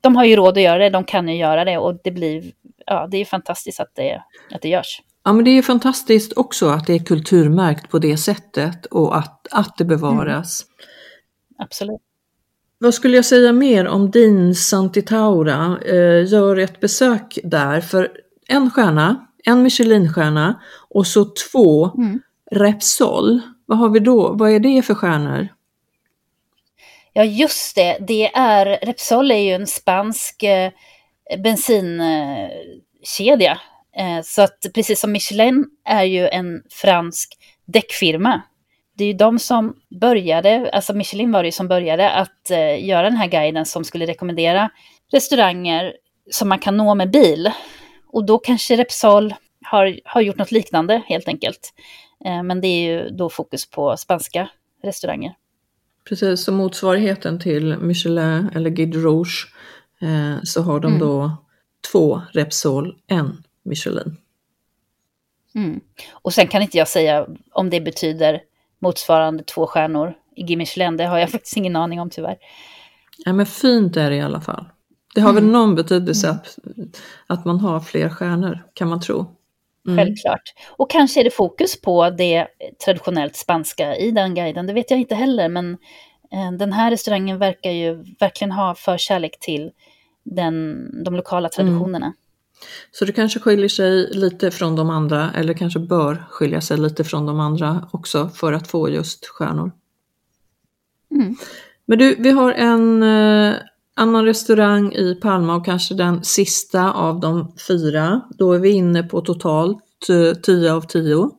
de 0.00 0.16
har 0.16 0.24
ju 0.24 0.36
råd 0.36 0.58
att 0.58 0.62
göra 0.62 0.78
det, 0.78 0.90
de 0.90 1.04
kan 1.04 1.28
ju 1.28 1.36
göra 1.36 1.64
det 1.64 1.78
och 1.78 2.00
det 2.04 2.10
blir, 2.10 2.52
ja 2.86 3.08
det 3.10 3.16
är 3.16 3.24
fantastiskt 3.24 3.80
att 3.80 3.94
det, 3.94 4.22
att 4.54 4.62
det 4.62 4.68
görs. 4.68 5.02
Ja 5.24 5.32
men 5.32 5.44
det 5.44 5.50
är 5.50 5.62
fantastiskt 5.62 6.32
också 6.36 6.68
att 6.68 6.86
det 6.86 6.94
är 6.94 6.98
kulturmärkt 6.98 7.90
på 7.90 7.98
det 7.98 8.16
sättet 8.16 8.86
och 8.86 9.16
att, 9.16 9.46
att 9.50 9.76
det 9.78 9.84
bevaras. 9.84 10.64
Mm. 10.64 11.64
Absolut. 11.64 12.00
Vad 12.78 12.94
skulle 12.94 13.16
jag 13.16 13.24
säga 13.24 13.52
mer 13.52 13.86
om 13.86 14.10
din 14.10 14.54
Santitaura? 14.54 15.78
Eh, 15.86 16.32
gör 16.32 16.56
ett 16.56 16.80
besök 16.80 17.38
där 17.44 17.80
för 17.80 18.08
en 18.48 18.70
stjärna, 18.70 19.26
en 19.44 19.62
Michelinstjärna 19.62 20.60
och 20.88 21.06
så 21.06 21.24
två 21.24 21.90
mm. 21.90 22.20
Repsol. 22.50 23.40
Vad 23.70 23.78
har 23.78 23.88
vi 23.88 24.00
då? 24.00 24.32
Vad 24.32 24.50
är 24.50 24.60
det 24.60 24.82
för 24.82 24.94
stjärnor? 24.94 25.48
Ja, 27.12 27.24
just 27.24 27.76
det. 27.76 27.98
Det 28.00 28.34
är, 28.34 28.78
Repsol 28.82 29.30
är 29.30 29.38
ju 29.38 29.52
en 29.52 29.66
spansk 29.66 30.42
eh, 30.42 30.70
bensinkedja. 31.38 33.60
Eh, 33.96 34.20
så 34.24 34.42
att 34.42 34.66
precis 34.74 35.00
som 35.00 35.12
Michelin 35.12 35.64
är 35.84 36.04
ju 36.04 36.28
en 36.28 36.62
fransk 36.70 37.38
däckfirma. 37.66 38.42
Det 38.96 39.04
är 39.04 39.08
ju 39.08 39.14
de 39.14 39.38
som 39.38 39.76
började, 40.00 40.70
alltså 40.72 40.94
Michelin 40.94 41.32
var 41.32 41.42
det 41.42 41.48
ju 41.48 41.52
som 41.52 41.68
började 41.68 42.10
att 42.10 42.50
eh, 42.50 42.84
göra 42.84 43.02
den 43.02 43.16
här 43.16 43.28
guiden 43.28 43.66
som 43.66 43.84
skulle 43.84 44.06
rekommendera 44.06 44.70
restauranger 45.12 45.94
som 46.30 46.48
man 46.48 46.58
kan 46.58 46.76
nå 46.76 46.94
med 46.94 47.10
bil. 47.10 47.50
Och 48.12 48.26
då 48.26 48.38
kanske 48.38 48.76
Repsol 48.76 49.34
har, 49.64 50.00
har 50.04 50.20
gjort 50.20 50.38
något 50.38 50.52
liknande 50.52 51.02
helt 51.06 51.28
enkelt. 51.28 51.72
Eh, 52.24 52.42
men 52.42 52.60
det 52.60 52.66
är 52.66 52.90
ju 52.90 53.10
då 53.10 53.30
fokus 53.30 53.70
på 53.70 53.96
spanska 53.96 54.48
restauranger. 54.82 55.34
Precis, 56.08 56.44
som 56.44 56.54
motsvarigheten 56.54 57.38
till 57.38 57.78
Michelin 57.78 58.50
eller 58.54 58.70
Guide 58.70 58.94
Rouge 58.94 59.52
eh, 60.00 60.42
så 60.44 60.62
har 60.62 60.80
de 60.80 60.86
mm. 60.86 61.00
då 61.00 61.36
två 61.92 62.22
Repsol, 62.32 62.96
en 63.06 63.42
Michelin. 63.62 64.16
Mm. 65.54 65.80
Och 66.12 66.32
sen 66.34 66.48
kan 66.48 66.62
inte 66.62 66.78
jag 66.78 66.88
säga 66.88 67.26
om 67.52 67.70
det 67.70 67.80
betyder 67.80 68.40
motsvarande 68.78 69.44
två 69.44 69.66
stjärnor 69.66 70.14
i 70.36 70.42
Guide 70.42 70.58
Michelin, 70.58 70.96
det 70.96 71.04
har 71.04 71.18
jag 71.18 71.30
faktiskt 71.30 71.56
ingen 71.56 71.76
aning 71.76 72.00
om 72.00 72.10
tyvärr. 72.10 72.36
Ja, 73.24 73.32
men 73.32 73.46
fint 73.46 73.96
är 73.96 74.10
det 74.10 74.16
i 74.16 74.20
alla 74.20 74.40
fall. 74.40 74.64
Det 75.14 75.20
har 75.20 75.30
mm. 75.30 75.42
väl 75.42 75.52
någon 75.52 75.74
betydelse 75.74 76.28
mm. 76.28 76.38
att, 76.38 76.58
att 77.26 77.44
man 77.44 77.60
har 77.60 77.80
fler 77.80 78.08
stjärnor, 78.08 78.64
kan 78.74 78.88
man 78.88 79.00
tro. 79.00 79.36
Mm. 79.86 79.98
Självklart. 79.98 80.54
Och 80.70 80.90
kanske 80.90 81.20
är 81.20 81.24
det 81.24 81.30
fokus 81.30 81.80
på 81.80 82.10
det 82.10 82.46
traditionellt 82.84 83.36
spanska 83.36 83.96
i 83.96 84.10
den 84.10 84.34
guiden, 84.34 84.66
det 84.66 84.72
vet 84.72 84.90
jag 84.90 85.00
inte 85.00 85.14
heller, 85.14 85.48
men 85.48 85.72
eh, 86.32 86.52
den 86.58 86.72
här 86.72 86.90
restaurangen 86.90 87.38
verkar 87.38 87.70
ju 87.70 88.04
verkligen 88.20 88.52
ha 88.52 88.74
förkärlek 88.74 89.40
till 89.40 89.70
den, 90.24 90.86
de 91.04 91.14
lokala 91.14 91.48
mm. 91.48 91.50
traditionerna. 91.50 92.06
Mm. 92.06 92.16
Så 92.90 93.04
det 93.04 93.12
kanske 93.12 93.40
skiljer 93.40 93.68
sig 93.68 94.10
lite 94.10 94.50
från 94.50 94.76
de 94.76 94.90
andra, 94.90 95.30
eller 95.32 95.54
kanske 95.54 95.78
bör 95.78 96.24
skilja 96.30 96.60
sig 96.60 96.78
lite 96.78 97.04
från 97.04 97.26
de 97.26 97.40
andra 97.40 97.88
också 97.92 98.28
för 98.28 98.52
att 98.52 98.68
få 98.68 98.90
just 98.90 99.26
stjärnor. 99.26 99.72
Mm. 101.10 101.36
Men 101.86 101.98
du, 101.98 102.14
vi 102.18 102.30
har 102.30 102.52
en 102.52 103.02
eh, 103.02 103.54
annan 104.00 104.24
restaurang 104.24 104.92
i 104.92 105.14
Palma 105.14 105.54
och 105.54 105.64
kanske 105.64 105.94
den 105.94 106.24
sista 106.24 106.92
av 106.92 107.20
de 107.20 107.54
fyra. 107.68 108.20
Då 108.38 108.52
är 108.52 108.58
vi 108.58 108.70
inne 108.70 109.02
på 109.02 109.20
totalt 109.20 110.08
eh, 110.10 110.40
10 110.42 110.72
av 110.72 110.80
10. 110.80 111.30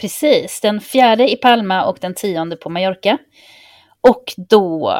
Precis, 0.00 0.60
den 0.60 0.80
fjärde 0.80 1.32
i 1.32 1.36
Palma 1.36 1.84
och 1.84 1.98
den 2.00 2.14
tionde 2.14 2.56
på 2.56 2.70
Mallorca. 2.70 3.18
Och 4.00 4.34
då 4.36 4.94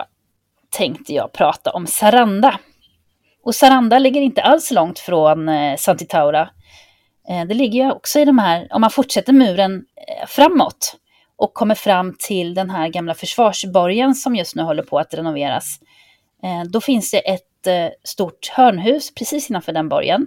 tänkte 0.70 1.14
jag 1.14 1.32
prata 1.32 1.70
om 1.70 1.86
Saranda. 1.86 2.60
Och 3.42 3.54
Saranda 3.54 3.98
ligger 3.98 4.20
inte 4.20 4.42
alls 4.42 4.70
långt 4.70 4.98
från 4.98 5.48
eh, 5.48 5.76
Santitaura. 5.76 6.48
Eh, 7.28 7.44
det 7.48 7.54
ligger 7.54 7.84
ju 7.84 7.90
också 7.90 8.18
i 8.18 8.24
de 8.24 8.38
här, 8.38 8.68
om 8.70 8.80
man 8.80 8.90
fortsätter 8.90 9.32
muren 9.32 9.84
framåt 10.26 10.96
och 11.36 11.54
kommer 11.54 11.74
fram 11.74 12.16
till 12.18 12.54
den 12.54 12.70
här 12.70 12.88
gamla 12.88 13.14
försvarsborgen 13.14 14.14
som 14.14 14.36
just 14.36 14.56
nu 14.56 14.62
håller 14.62 14.82
på 14.82 14.98
att 14.98 15.14
renoveras 15.14 15.80
Eh, 16.42 16.62
då 16.70 16.80
finns 16.80 17.10
det 17.10 17.18
ett 17.18 17.66
eh, 17.66 17.88
stort 18.04 18.48
hörnhus 18.48 19.14
precis 19.14 19.50
innanför 19.50 19.72
den 19.72 19.88
borgen. 19.88 20.26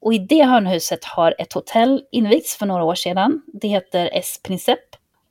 Och 0.00 0.14
i 0.14 0.18
det 0.18 0.44
hörnhuset 0.44 1.04
har 1.04 1.34
ett 1.38 1.52
hotell 1.52 2.02
invigts 2.12 2.56
för 2.56 2.66
några 2.66 2.84
år 2.84 2.94
sedan. 2.94 3.42
Det 3.46 3.68
heter 3.68 4.10
S 4.12 4.40
Princep. 4.42 4.78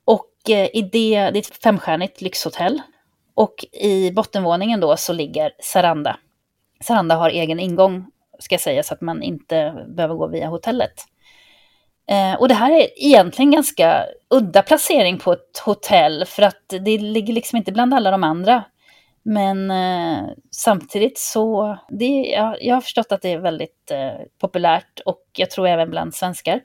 Och 0.04 0.50
eh, 0.50 0.68
i 0.72 0.82
det, 0.82 0.90
det 0.90 1.16
är 1.16 1.36
ett 1.36 1.62
femstjärnigt 1.62 2.20
lyxhotell. 2.20 2.82
Och 3.34 3.64
i 3.72 4.10
bottenvåningen 4.10 4.80
då 4.80 4.96
så 4.96 5.12
ligger 5.12 5.52
Saranda. 5.60 6.16
Saranda 6.80 7.14
har 7.14 7.30
egen 7.30 7.60
ingång, 7.60 8.06
ska 8.38 8.54
jag 8.54 8.60
säga, 8.60 8.82
så 8.82 8.94
att 8.94 9.00
man 9.00 9.22
inte 9.22 9.86
behöver 9.88 10.14
gå 10.14 10.26
via 10.26 10.48
hotellet. 10.48 11.04
och 12.38 12.48
det 12.48 12.54
här 12.54 12.72
är 12.72 12.88
egentligen 12.96 13.50
ganska 13.50 14.06
udda 14.30 14.62
placering 14.62 15.18
på 15.18 15.32
ett 15.32 15.58
hotell, 15.64 16.24
för 16.26 16.42
att 16.42 16.64
det 16.68 16.98
ligger 16.98 17.34
liksom 17.34 17.56
inte 17.56 17.72
bland 17.72 17.94
alla 17.94 18.10
de 18.10 18.24
andra 18.24 18.64
men 19.30 19.70
eh, 19.70 20.28
samtidigt 20.50 21.18
så, 21.18 21.78
det, 21.88 22.34
jag, 22.36 22.56
jag 22.60 22.74
har 22.74 22.80
förstått 22.80 23.12
att 23.12 23.22
det 23.22 23.32
är 23.32 23.38
väldigt 23.38 23.90
eh, 23.90 24.26
populärt 24.40 25.00
och 25.06 25.22
jag 25.36 25.50
tror 25.50 25.68
även 25.68 25.90
bland 25.90 26.14
svenskar. 26.14 26.60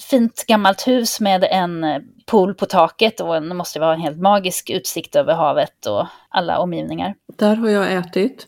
Fint 0.00 0.44
gammalt 0.48 0.88
hus 0.88 1.20
med 1.20 1.44
en 1.50 1.84
eh, 1.84 1.98
pool 2.26 2.54
på 2.54 2.66
taket 2.66 3.20
och 3.20 3.42
det 3.42 3.54
måste 3.54 3.80
vara 3.80 3.94
en 3.94 4.00
helt 4.00 4.20
magisk 4.20 4.70
utsikt 4.70 5.16
över 5.16 5.34
havet 5.34 5.86
och 5.86 6.06
alla 6.28 6.58
omgivningar. 6.58 7.14
Där 7.38 7.56
har 7.56 7.68
jag 7.68 7.92
ätit. 7.92 8.46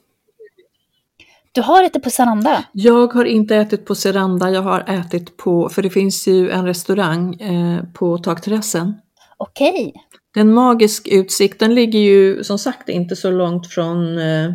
Du 1.52 1.62
har 1.62 1.84
ätit 1.84 2.02
på 2.02 2.10
Saranda? 2.10 2.64
Jag 2.72 3.12
har 3.12 3.24
inte 3.24 3.56
ätit 3.56 3.86
på 3.86 3.94
Seranda, 3.94 4.50
jag 4.50 4.62
har 4.62 4.84
ätit 4.88 5.36
på, 5.36 5.68
för 5.68 5.82
det 5.82 5.90
finns 5.90 6.28
ju 6.28 6.50
en 6.50 6.66
restaurang 6.66 7.34
eh, 7.34 7.84
på 7.94 8.18
takterrassen. 8.18 9.00
Okej. 9.36 9.94
Det 10.34 10.40
är 10.40 10.44
en 10.44 10.54
magisk 10.54 11.08
utsikt, 11.08 11.60
den 11.60 11.74
ligger 11.74 11.98
ju 11.98 12.44
som 12.44 12.58
sagt 12.58 12.88
inte 12.88 13.16
så 13.16 13.30
långt 13.30 13.66
från, 13.66 14.18
eh, 14.18 14.46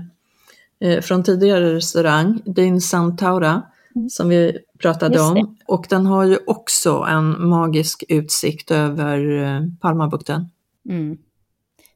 eh 0.81 1.01
från 1.01 1.23
tidigare 1.23 1.75
restaurang, 1.75 2.41
Din 2.45 2.81
Santaura, 2.81 3.61
mm. 3.95 4.09
som 4.09 4.29
vi 4.29 4.57
pratade 4.79 5.21
om. 5.21 5.57
Och 5.67 5.85
den 5.89 6.05
har 6.05 6.23
ju 6.23 6.37
också 6.47 7.05
en 7.09 7.47
magisk 7.47 8.03
utsikt 8.09 8.71
över 8.71 9.43
eh, 9.43 9.61
Palmabukten. 9.81 10.49
Mm. 10.89 11.17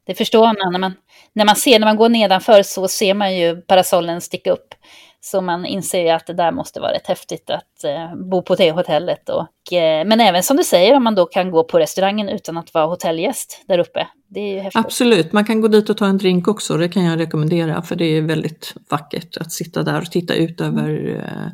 Det 0.06 0.16
förstår 0.16 0.46
man 0.46 0.72
när, 0.72 0.80
man 0.80 0.94
när 1.34 1.46
man 1.46 1.56
ser, 1.56 1.80
när 1.80 1.88
man 1.88 1.98
går 1.98 2.10
nedanför 2.10 2.64
så 2.64 2.88
ser 2.88 3.14
man 3.14 3.38
ju 3.38 3.62
parasollen 3.62 4.22
sticka 4.22 4.52
upp. 4.52 4.74
Så 5.22 5.42
man 5.42 5.66
inser 5.66 6.14
att 6.14 6.28
det 6.28 6.34
där 6.34 6.52
måste 6.52 6.80
vara 6.80 6.92
rätt 6.92 7.08
häftigt 7.08 7.50
att 7.50 7.84
eh, 7.84 8.16
bo 8.16 8.42
på 8.42 8.56
det 8.56 8.72
hotellet. 8.72 9.30
Och, 9.30 9.74
eh, 9.74 10.06
men 10.06 10.22
även 10.22 10.44
som 10.44 10.58
du 10.58 10.64
säger, 10.64 10.96
om 10.96 11.04
man 11.04 11.16
då 11.16 11.26
kan 11.26 11.52
gå 11.52 11.64
på 11.64 11.80
restaurangen 11.80 12.30
utan 12.30 12.58
att 12.58 12.74
vara 12.74 12.86
hotellgäst 12.86 13.64
där 13.68 13.80
uppe. 13.80 14.08
Det 14.28 14.40
är 14.40 14.54
ju 14.54 14.60
häftigt. 14.60 14.86
Absolut, 14.86 15.34
man 15.34 15.46
kan 15.46 15.62
gå 15.62 15.68
dit 15.68 15.90
och 15.90 15.98
ta 15.98 16.06
en 16.06 16.18
drink 16.18 16.48
också, 16.48 16.78
det 16.78 16.90
kan 16.90 17.04
jag 17.04 17.20
rekommendera. 17.20 17.82
För 17.82 17.96
det 17.96 18.06
är 18.06 18.22
väldigt 18.22 18.76
vackert 18.90 19.38
att 19.38 19.52
sitta 19.52 19.84
där 19.84 20.02
och 20.02 20.12
titta 20.12 20.34
ut 20.34 20.62
över 20.62 21.16
eh, 21.16 21.52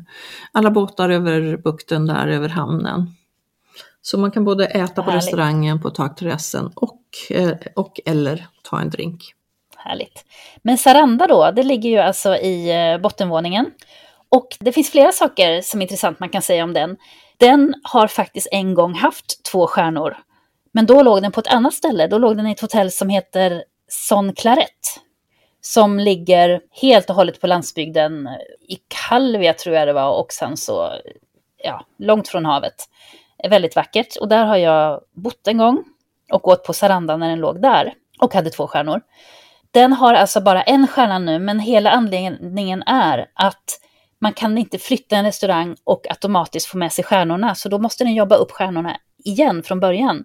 alla 0.52 0.70
båtar 0.70 1.10
över 1.10 1.56
bukten 1.56 2.06
där, 2.06 2.28
över 2.28 2.48
hamnen. 2.48 3.14
Så 4.02 4.18
man 4.18 4.30
kan 4.30 4.44
både 4.44 4.66
äta 4.66 5.02
på 5.02 5.10
Härligt. 5.10 5.24
restaurangen, 5.24 5.80
på 5.80 5.90
takterrassen 5.90 6.70
och, 6.74 7.02
eh, 7.30 7.52
och 7.74 8.00
eller 8.04 8.46
ta 8.70 8.80
en 8.80 8.90
drink. 8.90 9.35
Härligt. 9.86 10.24
Men 10.62 10.78
Saranda 10.78 11.26
då, 11.26 11.50
det 11.50 11.62
ligger 11.62 11.90
ju 11.90 11.98
alltså 11.98 12.36
i 12.36 12.70
eh, 12.92 12.98
bottenvåningen. 12.98 13.70
Och 14.28 14.56
det 14.60 14.72
finns 14.72 14.90
flera 14.90 15.12
saker 15.12 15.60
som 15.60 15.80
är 15.80 15.82
intressant 15.82 16.20
man 16.20 16.28
kan 16.28 16.42
säga 16.42 16.64
om 16.64 16.72
den. 16.72 16.96
Den 17.36 17.74
har 17.82 18.06
faktiskt 18.06 18.48
en 18.50 18.74
gång 18.74 18.94
haft 18.94 19.44
två 19.44 19.66
stjärnor. 19.66 20.16
Men 20.72 20.86
då 20.86 21.02
låg 21.02 21.22
den 21.22 21.32
på 21.32 21.40
ett 21.40 21.46
annat 21.46 21.74
ställe. 21.74 22.06
Då 22.06 22.18
låg 22.18 22.36
den 22.36 22.46
i 22.46 22.52
ett 22.52 22.60
hotell 22.60 22.90
som 22.90 23.08
heter 23.08 23.64
Son 23.88 24.32
Claret. 24.32 25.00
Som 25.60 25.98
ligger 25.98 26.60
helt 26.82 27.10
och 27.10 27.16
hållet 27.16 27.40
på 27.40 27.46
landsbygden 27.46 28.26
eh, 28.26 28.32
i 28.68 28.78
Kalvia 29.08 29.52
tror 29.52 29.76
jag 29.76 29.88
det 29.88 29.92
var 29.92 30.18
och 30.20 30.32
sen 30.32 30.56
så 30.56 30.92
ja, 31.64 31.86
långt 31.98 32.28
från 32.28 32.44
havet 32.44 32.74
eh, 33.44 33.50
väldigt 33.50 33.76
vackert. 33.76 34.16
Och 34.16 34.28
där 34.28 34.44
har 34.44 34.56
jag 34.56 35.00
bott 35.12 35.46
en 35.46 35.58
gång 35.58 35.84
och 36.32 36.48
åt 36.48 36.64
på 36.64 36.72
Saranda 36.72 37.16
när 37.16 37.28
den 37.28 37.40
låg 37.40 37.62
där 37.62 37.94
och 38.20 38.34
hade 38.34 38.50
två 38.50 38.66
stjärnor. 38.66 39.00
Den 39.76 39.92
har 39.92 40.14
alltså 40.14 40.40
bara 40.40 40.62
en 40.62 40.86
stjärna 40.86 41.18
nu, 41.18 41.38
men 41.38 41.60
hela 41.60 41.90
anledningen 41.90 42.82
är 42.82 43.26
att 43.34 43.80
man 44.20 44.32
kan 44.32 44.58
inte 44.58 44.78
flytta 44.78 45.16
en 45.16 45.24
restaurang 45.24 45.76
och 45.84 46.06
automatiskt 46.10 46.66
få 46.66 46.78
med 46.78 46.92
sig 46.92 47.04
stjärnorna, 47.04 47.54
så 47.54 47.68
då 47.68 47.78
måste 47.78 48.04
den 48.04 48.14
jobba 48.14 48.36
upp 48.36 48.50
stjärnorna 48.50 48.96
igen 49.24 49.62
från 49.62 49.80
början. 49.80 50.24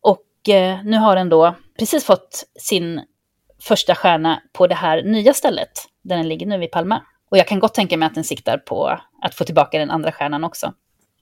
Och 0.00 0.48
eh, 0.54 0.78
nu 0.84 0.96
har 0.96 1.16
den 1.16 1.28
då 1.28 1.54
precis 1.78 2.04
fått 2.04 2.44
sin 2.60 3.02
första 3.62 3.94
stjärna 3.94 4.42
på 4.52 4.66
det 4.66 4.74
här 4.74 5.02
nya 5.02 5.34
stället, 5.34 5.70
där 6.02 6.16
den 6.16 6.28
ligger 6.28 6.46
nu 6.46 6.64
i 6.64 6.68
Palma. 6.68 7.02
Och 7.30 7.38
jag 7.38 7.48
kan 7.48 7.60
gott 7.60 7.74
tänka 7.74 7.96
mig 7.96 8.06
att 8.06 8.14
den 8.14 8.24
siktar 8.24 8.58
på 8.58 8.98
att 9.22 9.34
få 9.34 9.44
tillbaka 9.44 9.78
den 9.78 9.90
andra 9.90 10.12
stjärnan 10.12 10.44
också. 10.44 10.72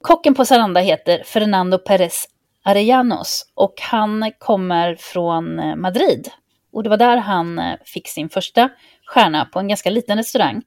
Kocken 0.01 0.35
på 0.35 0.45
Saranda 0.45 0.81
heter 0.81 1.23
Fernando 1.25 1.79
Perez 1.79 2.27
Arellanos 2.65 3.53
och 3.55 3.75
han 3.81 4.33
kommer 4.39 4.95
från 4.95 5.59
eh, 5.59 5.77
Madrid. 5.77 6.31
Och 6.79 6.85
det 6.85 6.91
var 6.91 6.97
där 6.97 7.17
han 7.17 7.59
eh, 7.59 7.77
fick 7.85 8.09
sin 8.09 8.29
första 8.29 8.71
stjärna 9.07 9.45
på 9.45 9.59
en 9.59 9.69
ganska 9.69 9.91
liten 9.91 10.17
restaurang. 10.19 10.63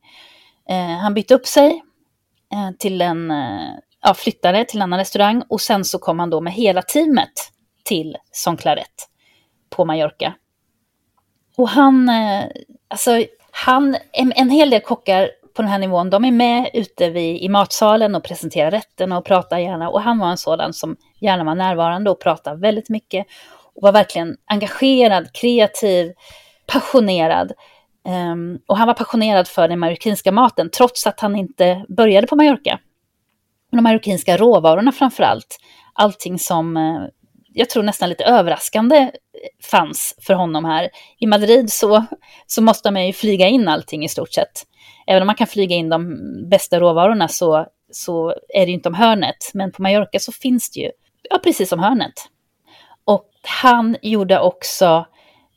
Eh, 0.70 0.97
han 0.97 1.14
bytte 1.14 1.36
upp 1.36 1.45
sig 1.47 1.84
eh, 2.53 2.72
till 2.80 3.01
en, 3.01 3.34
ja, 4.01 4.14
flyttade 4.14 4.66
till 4.66 4.78
en 4.78 4.82
annan 4.82 4.99
restaurang 4.99 5.43
och 5.49 5.62
sen 5.62 5.86
så 5.86 5.99
kom 5.99 6.20
han 6.20 6.30
då 6.30 6.41
med 6.41 6.53
hela 6.53 6.82
teamet 6.82 7.32
till 7.86 8.18
Son 8.32 8.57
Claret 8.57 9.09
på 9.70 9.86
Mallorca. 9.86 10.34
Och 11.57 11.70
han, 11.70 12.12
alltså 12.88 13.26
han, 13.51 13.97
en, 14.12 14.34
en 14.36 14.49
hel 14.49 14.70
del 14.70 14.82
kockar 14.82 15.30
på 15.53 15.62
den 15.62 15.72
här 15.72 15.80
nivån, 15.80 16.09
de 16.09 16.26
är 16.26 16.32
med 16.32 16.70
ute 16.74 17.09
vid, 17.09 17.41
i 17.41 17.49
matsalen 17.49 18.16
och 18.16 18.24
presenterar 18.24 18.72
rätterna 18.72 19.18
och 19.18 19.26
pratar 19.26 19.57
gärna. 19.57 19.89
Och 19.89 20.01
han 20.01 20.20
var 20.20 20.28
en 20.28 20.38
sådan 20.38 20.74
som 20.74 20.95
gärna 21.20 21.43
var 21.43 21.55
närvarande 21.55 22.09
och 22.09 22.20
pratade 22.20 22.62
väldigt 22.62 22.89
mycket. 22.89 23.28
Och 23.76 23.82
var 23.84 23.91
verkligen 23.91 24.38
engagerad, 24.45 25.34
kreativ, 25.34 26.13
passionerad. 26.67 27.51
Um, 28.34 28.59
och 28.67 28.78
han 28.78 28.88
var 28.88 28.93
passionerad 28.93 29.47
för 29.47 29.67
den 29.67 29.80
marockinska 29.80 30.32
maten, 30.32 30.69
trots 30.69 31.07
att 31.07 31.19
han 31.19 31.36
inte 31.36 31.86
började 31.89 32.28
på 32.28 32.36
Mallorca. 32.36 32.80
De 33.72 33.84
marockinska 33.84 34.38
råvarorna 34.38 34.91
framför 34.91 35.24
allt. 35.24 35.57
Allting 35.93 36.39
som 36.39 36.78
uh, 36.78 37.07
jag 37.53 37.69
tror 37.69 37.84
nästan 37.84 38.09
lite 38.09 38.24
överraskande 38.24 38.97
eh, 38.97 39.09
fanns 39.72 40.15
för 40.22 40.34
honom 40.34 40.65
här. 40.65 40.89
I 41.19 41.28
Madrid 41.28 41.72
så, 41.72 42.05
så 42.47 42.61
måste 42.61 42.91
man 42.91 43.07
ju 43.07 43.13
flyga 43.13 43.47
in 43.47 43.67
allting 43.67 44.03
i 44.03 44.09
stort 44.09 44.34
sett 44.34 44.65
även 45.07 45.22
om 45.22 45.28
man 45.28 45.36
kan 45.36 45.47
flyga 45.47 45.76
in 45.76 45.89
de 45.89 46.19
bästa 46.49 46.80
råvarorna 46.80 47.28
så, 47.28 47.65
så 47.91 48.30
är 48.30 48.65
det 48.65 48.67
ju 48.67 48.74
inte 48.74 48.89
om 48.89 48.95
hörnet. 48.95 49.51
Men 49.53 49.72
på 49.72 49.82
Mallorca 49.82 50.19
så 50.19 50.32
finns 50.32 50.72
det 50.72 50.80
ju, 50.80 50.91
ja 51.30 51.39
precis 51.43 51.69
som 51.69 51.80
hörnet. 51.80 52.13
Och 53.05 53.29
han 53.43 53.97
gjorde 54.01 54.39
också 54.39 55.05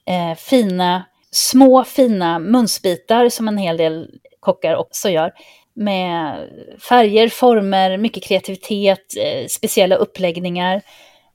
eh, 0.07 0.37
fina, 0.37 1.05
små 1.31 1.85
fina 1.85 2.39
munsbitar 2.39 3.29
som 3.29 3.49
en 3.49 3.59
hel 3.59 3.77
del 3.77 4.11
kockar 4.41 4.77
också 4.77 5.11
gör. 5.11 5.33
Med 5.75 6.49
färger, 6.89 7.29
former, 7.29 7.97
mycket 7.97 8.25
kreativitet, 8.25 9.17
eh, 9.19 9.47
speciella 9.47 9.97
uppläggningar. 9.97 10.83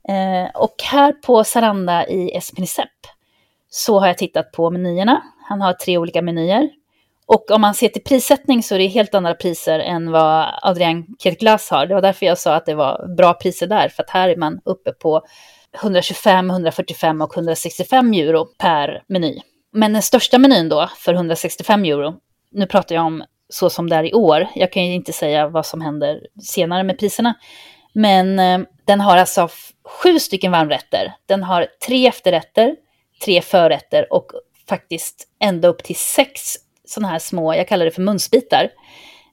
Eh, 0.08 0.60
och 0.60 0.74
här 0.82 1.12
på 1.12 1.44
Saranda 1.44 2.06
i 2.06 2.36
Espinicep 2.36 2.88
så 3.70 3.98
har 3.98 4.06
jag 4.06 4.18
tittat 4.18 4.52
på 4.52 4.70
menyerna. 4.70 5.22
Han 5.48 5.60
har 5.60 5.72
tre 5.72 5.98
olika 5.98 6.22
menyer. 6.22 6.70
Och 7.26 7.50
om 7.50 7.60
man 7.60 7.74
ser 7.74 7.88
till 7.88 8.02
prissättning 8.02 8.62
så 8.62 8.74
är 8.74 8.78
det 8.78 8.86
helt 8.86 9.14
andra 9.14 9.34
priser 9.34 9.78
än 9.78 10.10
vad 10.10 10.48
Adrian 10.62 11.06
Kirklas 11.18 11.70
har. 11.70 11.86
Det 11.86 11.94
var 11.94 12.02
därför 12.02 12.26
jag 12.26 12.38
sa 12.38 12.54
att 12.54 12.66
det 12.66 12.74
var 12.74 13.14
bra 13.16 13.34
priser 13.34 13.66
där, 13.66 13.88
för 13.88 14.02
att 14.02 14.10
här 14.10 14.28
är 14.28 14.36
man 14.36 14.60
uppe 14.64 14.92
på 14.92 15.22
125, 15.74 16.50
145 16.50 17.20
och 17.20 17.36
165 17.36 18.12
euro 18.12 18.46
per 18.58 19.02
meny. 19.06 19.40
Men 19.72 19.92
den 19.92 20.02
största 20.02 20.38
menyn 20.38 20.68
då, 20.68 20.90
för 20.96 21.14
165 21.14 21.84
euro, 21.84 22.14
nu 22.50 22.66
pratar 22.66 22.94
jag 22.94 23.04
om 23.04 23.24
så 23.48 23.70
som 23.70 23.90
det 23.90 23.96
är 23.96 24.04
i 24.04 24.14
år, 24.14 24.46
jag 24.54 24.72
kan 24.72 24.86
ju 24.86 24.94
inte 24.94 25.12
säga 25.12 25.48
vad 25.48 25.66
som 25.66 25.80
händer 25.80 26.20
senare 26.42 26.82
med 26.82 26.98
priserna, 26.98 27.34
men 27.92 28.38
eh, 28.38 28.60
den 28.84 29.00
har 29.00 29.16
alltså 29.16 29.48
sju 29.84 30.18
stycken 30.18 30.52
varmrätter, 30.52 31.14
den 31.26 31.42
har 31.42 31.66
tre 31.86 32.06
efterrätter, 32.06 32.76
tre 33.24 33.42
förrätter 33.42 34.12
och 34.12 34.32
faktiskt 34.68 35.28
ända 35.40 35.68
upp 35.68 35.84
till 35.84 35.96
sex 35.96 36.40
sådana 36.84 37.08
här 37.08 37.18
små, 37.18 37.54
jag 37.54 37.68
kallar 37.68 37.84
det 37.84 37.90
för 37.90 38.02
munsbitar. 38.02 38.70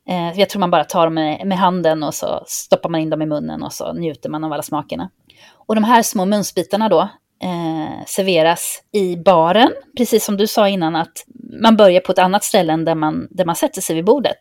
Eh, 0.09 0.39
jag 0.39 0.49
tror 0.49 0.59
man 0.59 0.71
bara 0.71 0.83
tar 0.83 1.05
dem 1.05 1.13
med, 1.13 1.47
med, 1.47 1.57
handen 1.57 2.03
och 2.03 2.13
så 2.13 2.43
stoppar 2.47 2.89
man 2.89 3.01
in 3.01 3.09
dem 3.09 3.21
i 3.21 3.25
munnen 3.25 3.63
och 3.63 3.73
så 3.73 3.93
njuter 3.93 4.29
man 4.29 4.43
av 4.43 4.53
alla 4.53 4.63
smakerna. 4.63 5.09
Och 5.67 5.75
de 5.75 5.83
här 5.83 6.01
små 6.01 6.25
munsbitarna 6.25 6.89
då 6.89 7.01
eh, 7.43 8.05
serveras 8.05 8.83
i 8.91 9.15
baren, 9.15 9.71
precis 9.97 10.25
som 10.25 10.37
du 10.37 10.47
sa 10.47 10.69
innan 10.69 10.95
att 10.95 11.25
man 11.61 11.77
börjar 11.77 12.01
på 12.01 12.11
ett 12.11 12.19
annat 12.19 12.43
ställe 12.43 12.73
än 12.73 12.85
där 12.85 12.95
man, 12.95 13.27
där 13.31 13.45
man 13.45 13.55
sätter 13.55 13.81
sig 13.81 13.95
vid 13.95 14.05
bordet. 14.05 14.37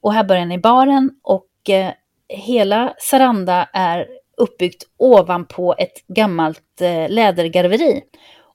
Och 0.00 0.14
här 0.14 0.24
börjar 0.24 0.46
ni 0.46 0.54
i 0.54 0.58
baren 0.58 1.10
och 1.22 1.70
eh, 1.70 1.90
hela 2.28 2.94
Saranda 2.98 3.68
är 3.72 4.06
uppbyggt 4.36 4.82
ovanpå 4.96 5.74
ett 5.78 6.06
gammalt 6.08 6.80
eh, 6.80 7.08
lädergarveri. 7.08 8.02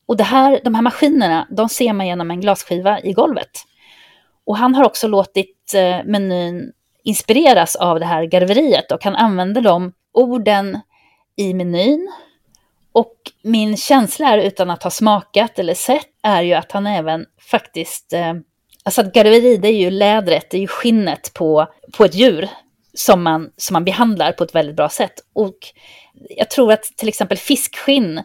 Och 0.08 0.18
det 0.18 0.24
här, 0.24 0.60
de 0.64 0.76
här 0.76 0.82
maskinerna, 0.82 1.48
de 1.50 1.70
ser 1.70 1.94
man 1.94 2.08
genom 2.08 2.32
en 2.32 2.42
glasskiva 2.42 3.00
i 3.00 3.14
golvet. 3.14 3.52
Och 4.46 4.58
han 4.58 4.76
har 4.76 4.86
också 4.86 5.08
låtit 5.08 5.74
eh, 5.76 6.06
menyn 6.06 6.72
inspireras 7.04 7.76
av 7.76 8.00
det 8.00 8.06
här 8.06 8.24
garveriet 8.24 8.92
och 8.92 9.04
han 9.04 9.16
använder 9.16 9.62
de 9.62 9.94
orden 10.14 10.80
i 11.38 11.54
menyn. 11.54 12.12
Och 12.92 13.16
min 13.42 13.78
känsla 13.78 14.28
är, 14.30 14.38
utan 14.38 14.70
att 14.70 14.84
ha 14.84 14.92
smakat 14.92 15.60
eller 15.60 15.74
sett, 15.74 16.08
är 16.24 16.42
ju 16.42 16.54
att 16.54 16.72
han 16.72 16.88
även 16.88 17.26
faktiskt... 17.52 18.14
Eh, 18.14 18.34
alltså 18.84 19.02
att 19.02 19.14
garveri, 19.14 19.58
det 19.58 19.68
är 19.68 19.80
ju 19.80 19.90
lädret, 19.90 20.50
det 20.50 20.58
är 20.58 20.62
ju 20.62 20.68
skinnet 20.68 21.34
på, 21.34 21.68
på 21.98 22.06
ett 22.06 22.16
djur 22.16 22.50
som 22.94 23.24
man, 23.24 23.50
som 23.58 23.74
man 23.74 23.86
behandlar 23.86 24.32
på 24.32 24.44
ett 24.44 24.56
väldigt 24.56 24.76
bra 24.76 24.90
sätt. 24.90 25.14
Och 25.34 25.58
jag 26.30 26.50
tror 26.50 26.72
att 26.72 26.84
till 26.84 27.08
exempel 27.08 27.38
fiskskinn, 27.38 28.18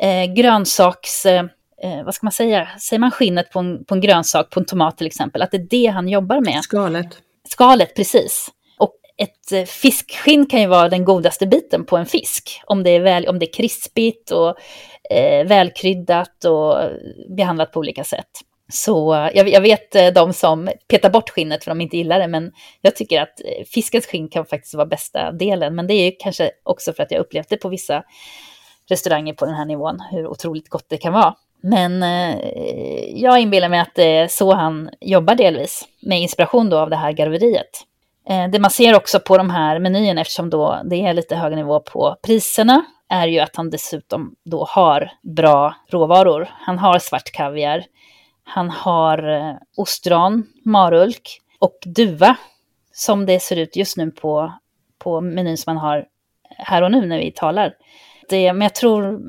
eh, 0.00 0.34
grönsaks... 0.34 1.26
Eh, 1.26 1.44
eh, 1.82 2.04
vad 2.04 2.14
ska 2.14 2.26
man 2.26 2.32
säga, 2.32 2.68
säger 2.80 3.00
man 3.00 3.10
skinnet 3.10 3.50
på 3.50 3.58
en, 3.58 3.84
på 3.84 3.94
en 3.94 4.00
grönsak, 4.00 4.50
på 4.50 4.60
en 4.60 4.66
tomat 4.66 4.98
till 4.98 5.06
exempel, 5.06 5.42
att 5.42 5.50
det 5.50 5.56
är 5.56 5.66
det 5.70 5.86
han 5.86 6.08
jobbar 6.08 6.40
med. 6.40 6.62
Skalet. 6.62 7.18
Skalet, 7.48 7.96
precis. 7.96 8.50
Ett 9.16 9.52
eh, 9.52 9.64
fiskskinn 9.64 10.46
kan 10.46 10.60
ju 10.60 10.66
vara 10.66 10.88
den 10.88 11.04
godaste 11.04 11.46
biten 11.46 11.84
på 11.86 11.96
en 11.96 12.06
fisk. 12.06 12.60
Om 12.66 12.82
det 12.82 12.90
är, 12.90 13.00
väl, 13.00 13.28
om 13.28 13.38
det 13.38 13.46
är 13.46 13.52
krispigt 13.52 14.30
och 14.30 14.56
eh, 15.10 15.46
välkryddat 15.46 16.44
och 16.44 16.76
behandlat 17.36 17.72
på 17.72 17.78
olika 17.78 18.04
sätt. 18.04 18.30
Så 18.72 19.14
eh, 19.14 19.30
jag, 19.34 19.48
jag 19.48 19.60
vet 19.60 19.94
eh, 19.94 20.06
de 20.06 20.32
som 20.32 20.70
petar 20.88 21.10
bort 21.10 21.30
skinnet 21.30 21.64
för 21.64 21.70
de 21.70 21.80
inte 21.80 21.96
gillar 21.96 22.18
det, 22.18 22.28
men 22.28 22.52
jag 22.80 22.96
tycker 22.96 23.22
att 23.22 23.40
fiskens 23.66 24.06
skinn 24.06 24.28
kan 24.28 24.46
faktiskt 24.46 24.74
vara 24.74 24.86
bästa 24.86 25.32
delen. 25.32 25.74
Men 25.74 25.86
det 25.86 25.94
är 25.94 26.12
kanske 26.18 26.50
också 26.62 26.92
för 26.92 27.02
att 27.02 27.10
jag 27.10 27.20
upplevt 27.20 27.48
det 27.48 27.56
på 27.56 27.68
vissa 27.68 28.02
restauranger 28.88 29.34
på 29.34 29.46
den 29.46 29.54
här 29.54 29.64
nivån, 29.64 30.00
hur 30.10 30.26
otroligt 30.26 30.68
gott 30.68 30.86
det 30.88 30.96
kan 30.96 31.12
vara. 31.12 31.34
Men 31.62 32.02
eh, 32.02 32.36
jag 33.14 33.40
inbillar 33.40 33.68
mig 33.68 33.80
att 33.80 33.94
det 33.94 34.16
är 34.16 34.28
så 34.28 34.54
han 34.54 34.90
jobbar 35.00 35.34
delvis, 35.34 35.88
med 36.02 36.20
inspiration 36.20 36.70
då 36.70 36.78
av 36.78 36.90
det 36.90 36.96
här 36.96 37.12
garveriet. 37.12 37.70
Eh, 38.28 38.50
det 38.50 38.58
man 38.58 38.70
ser 38.70 38.96
också 38.96 39.20
på 39.20 39.36
de 39.36 39.50
här 39.50 39.78
menyerna, 39.78 40.20
eftersom 40.20 40.50
då 40.50 40.82
det 40.84 40.96
är 40.96 41.14
lite 41.14 41.36
högre 41.36 41.56
nivå 41.56 41.80
på 41.80 42.16
priserna, 42.22 42.84
är 43.08 43.26
ju 43.26 43.40
att 43.40 43.56
han 43.56 43.70
dessutom 43.70 44.34
då 44.44 44.64
har 44.64 45.10
bra 45.22 45.74
råvaror. 45.90 46.48
Han 46.50 46.78
har 46.78 46.98
svart 46.98 47.32
kaviar, 47.32 47.84
han 48.44 48.70
har 48.70 49.28
eh, 49.28 49.54
ostron, 49.76 50.46
marulk 50.64 51.40
och 51.58 51.78
duva, 51.86 52.36
som 52.92 53.26
det 53.26 53.40
ser 53.40 53.56
ut 53.56 53.76
just 53.76 53.96
nu 53.96 54.10
på, 54.10 54.52
på 54.98 55.20
menyn 55.20 55.58
som 55.58 55.74
man 55.74 55.82
har 55.82 56.06
här 56.48 56.82
och 56.82 56.90
nu 56.90 57.06
när 57.06 57.18
vi 57.18 57.32
talar. 57.32 57.74
Det, 58.28 58.52
men 58.52 58.62
jag 58.62 58.74
tror 58.74 59.20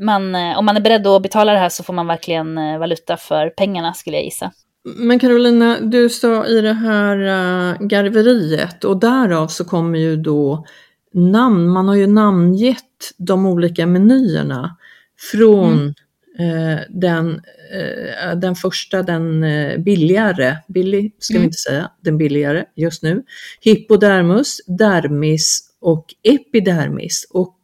man, 0.00 0.34
eh, 0.34 0.58
om 0.58 0.66
man 0.66 0.76
är 0.76 0.80
beredd 0.80 1.06
att 1.06 1.22
betala 1.22 1.52
det 1.52 1.58
här 1.58 1.68
så 1.68 1.82
får 1.82 1.92
man 1.92 2.06
verkligen 2.06 2.58
eh, 2.58 2.78
valuta 2.78 3.16
för 3.16 3.50
pengarna 3.50 3.94
skulle 3.94 4.16
jag 4.16 4.24
gissa. 4.24 4.52
Men 4.84 5.18
Carolina, 5.18 5.80
du 5.80 6.08
sa 6.08 6.46
i 6.46 6.60
det 6.60 6.72
här 6.72 7.16
uh, 7.16 7.86
garveriet 7.86 8.84
och 8.84 9.00
därav 9.00 9.48
så 9.48 9.64
kommer 9.64 9.98
ju 9.98 10.16
då 10.16 10.66
namn, 11.12 11.68
man 11.68 11.88
har 11.88 11.94
ju 11.94 12.06
namngett 12.06 13.12
de 13.16 13.46
olika 13.46 13.86
menyerna 13.86 14.76
från 15.32 15.72
mm. 15.72 15.94
Eh, 16.38 16.78
den, 16.90 17.40
eh, 17.72 18.36
den 18.36 18.54
första, 18.54 19.02
den 19.02 19.44
eh, 19.44 19.78
billigare, 19.78 20.56
billig 20.68 21.16
ska 21.18 21.34
mm. 21.34 21.42
vi 21.42 21.46
inte 21.46 21.58
säga, 21.58 21.90
den 22.00 22.18
billigare 22.18 22.64
just 22.76 23.02
nu, 23.02 23.22
hypodermus, 23.60 24.60
dermis 24.66 25.60
och 25.80 26.14
epidermis. 26.22 27.26
Och 27.30 27.56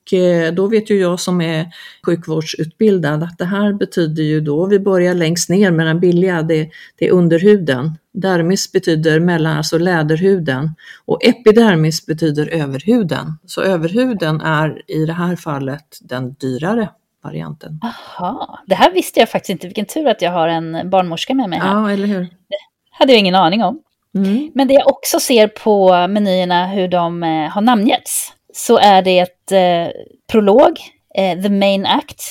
då 0.52 0.66
vet 0.66 0.90
ju 0.90 1.00
jag 1.00 1.20
som 1.20 1.40
är 1.40 1.66
sjukvårdsutbildad 2.06 3.22
att 3.22 3.38
det 3.38 3.44
här 3.44 3.72
betyder 3.72 4.22
ju 4.22 4.40
då, 4.40 4.66
vi 4.66 4.78
börjar 4.78 5.14
längst 5.14 5.48
ner 5.48 5.70
med 5.70 5.86
den 5.86 6.00
billiga, 6.00 6.42
det, 6.42 6.70
det 6.98 7.06
är 7.06 7.12
underhuden. 7.12 7.98
Dermis 8.12 8.72
betyder 8.72 9.20
mellan, 9.20 9.56
alltså 9.56 9.78
läderhuden 9.78 10.70
och 11.04 11.24
epidermis 11.24 12.06
betyder 12.06 12.48
överhuden. 12.48 13.38
Så 13.46 13.62
överhuden 13.62 14.40
är 14.40 14.82
i 14.86 15.06
det 15.06 15.12
här 15.12 15.36
fallet 15.36 15.98
den 16.00 16.34
dyrare 16.34 16.88
varianten. 17.22 17.80
Aha, 17.82 18.58
det 18.66 18.74
här 18.74 18.92
visste 18.92 19.20
jag 19.20 19.30
faktiskt 19.30 19.50
inte. 19.50 19.66
Vilken 19.66 19.86
tur 19.86 20.06
att 20.06 20.22
jag 20.22 20.30
har 20.30 20.48
en 20.48 20.90
barnmorska 20.90 21.34
med 21.34 21.50
mig 21.50 21.58
här. 21.58 21.74
Ja, 21.74 21.90
eller 21.90 22.06
hur. 22.06 22.20
Det 22.20 22.56
hade 22.90 23.12
jag 23.12 23.20
ingen 23.20 23.34
aning 23.34 23.62
om. 23.62 23.82
Mm. 24.14 24.50
Men 24.54 24.68
det 24.68 24.74
jag 24.74 24.88
också 24.88 25.20
ser 25.20 25.48
på 25.48 26.06
menyerna 26.08 26.66
hur 26.66 26.88
de 26.88 27.22
eh, 27.22 27.28
har 27.28 27.60
namngetts 27.60 28.32
så 28.56 28.78
är 28.78 29.02
det 29.02 29.18
ett 29.18 29.52
eh, 29.52 30.02
prolog, 30.32 30.78
eh, 31.14 31.42
the 31.42 31.48
main 31.48 31.86
act, 31.86 32.22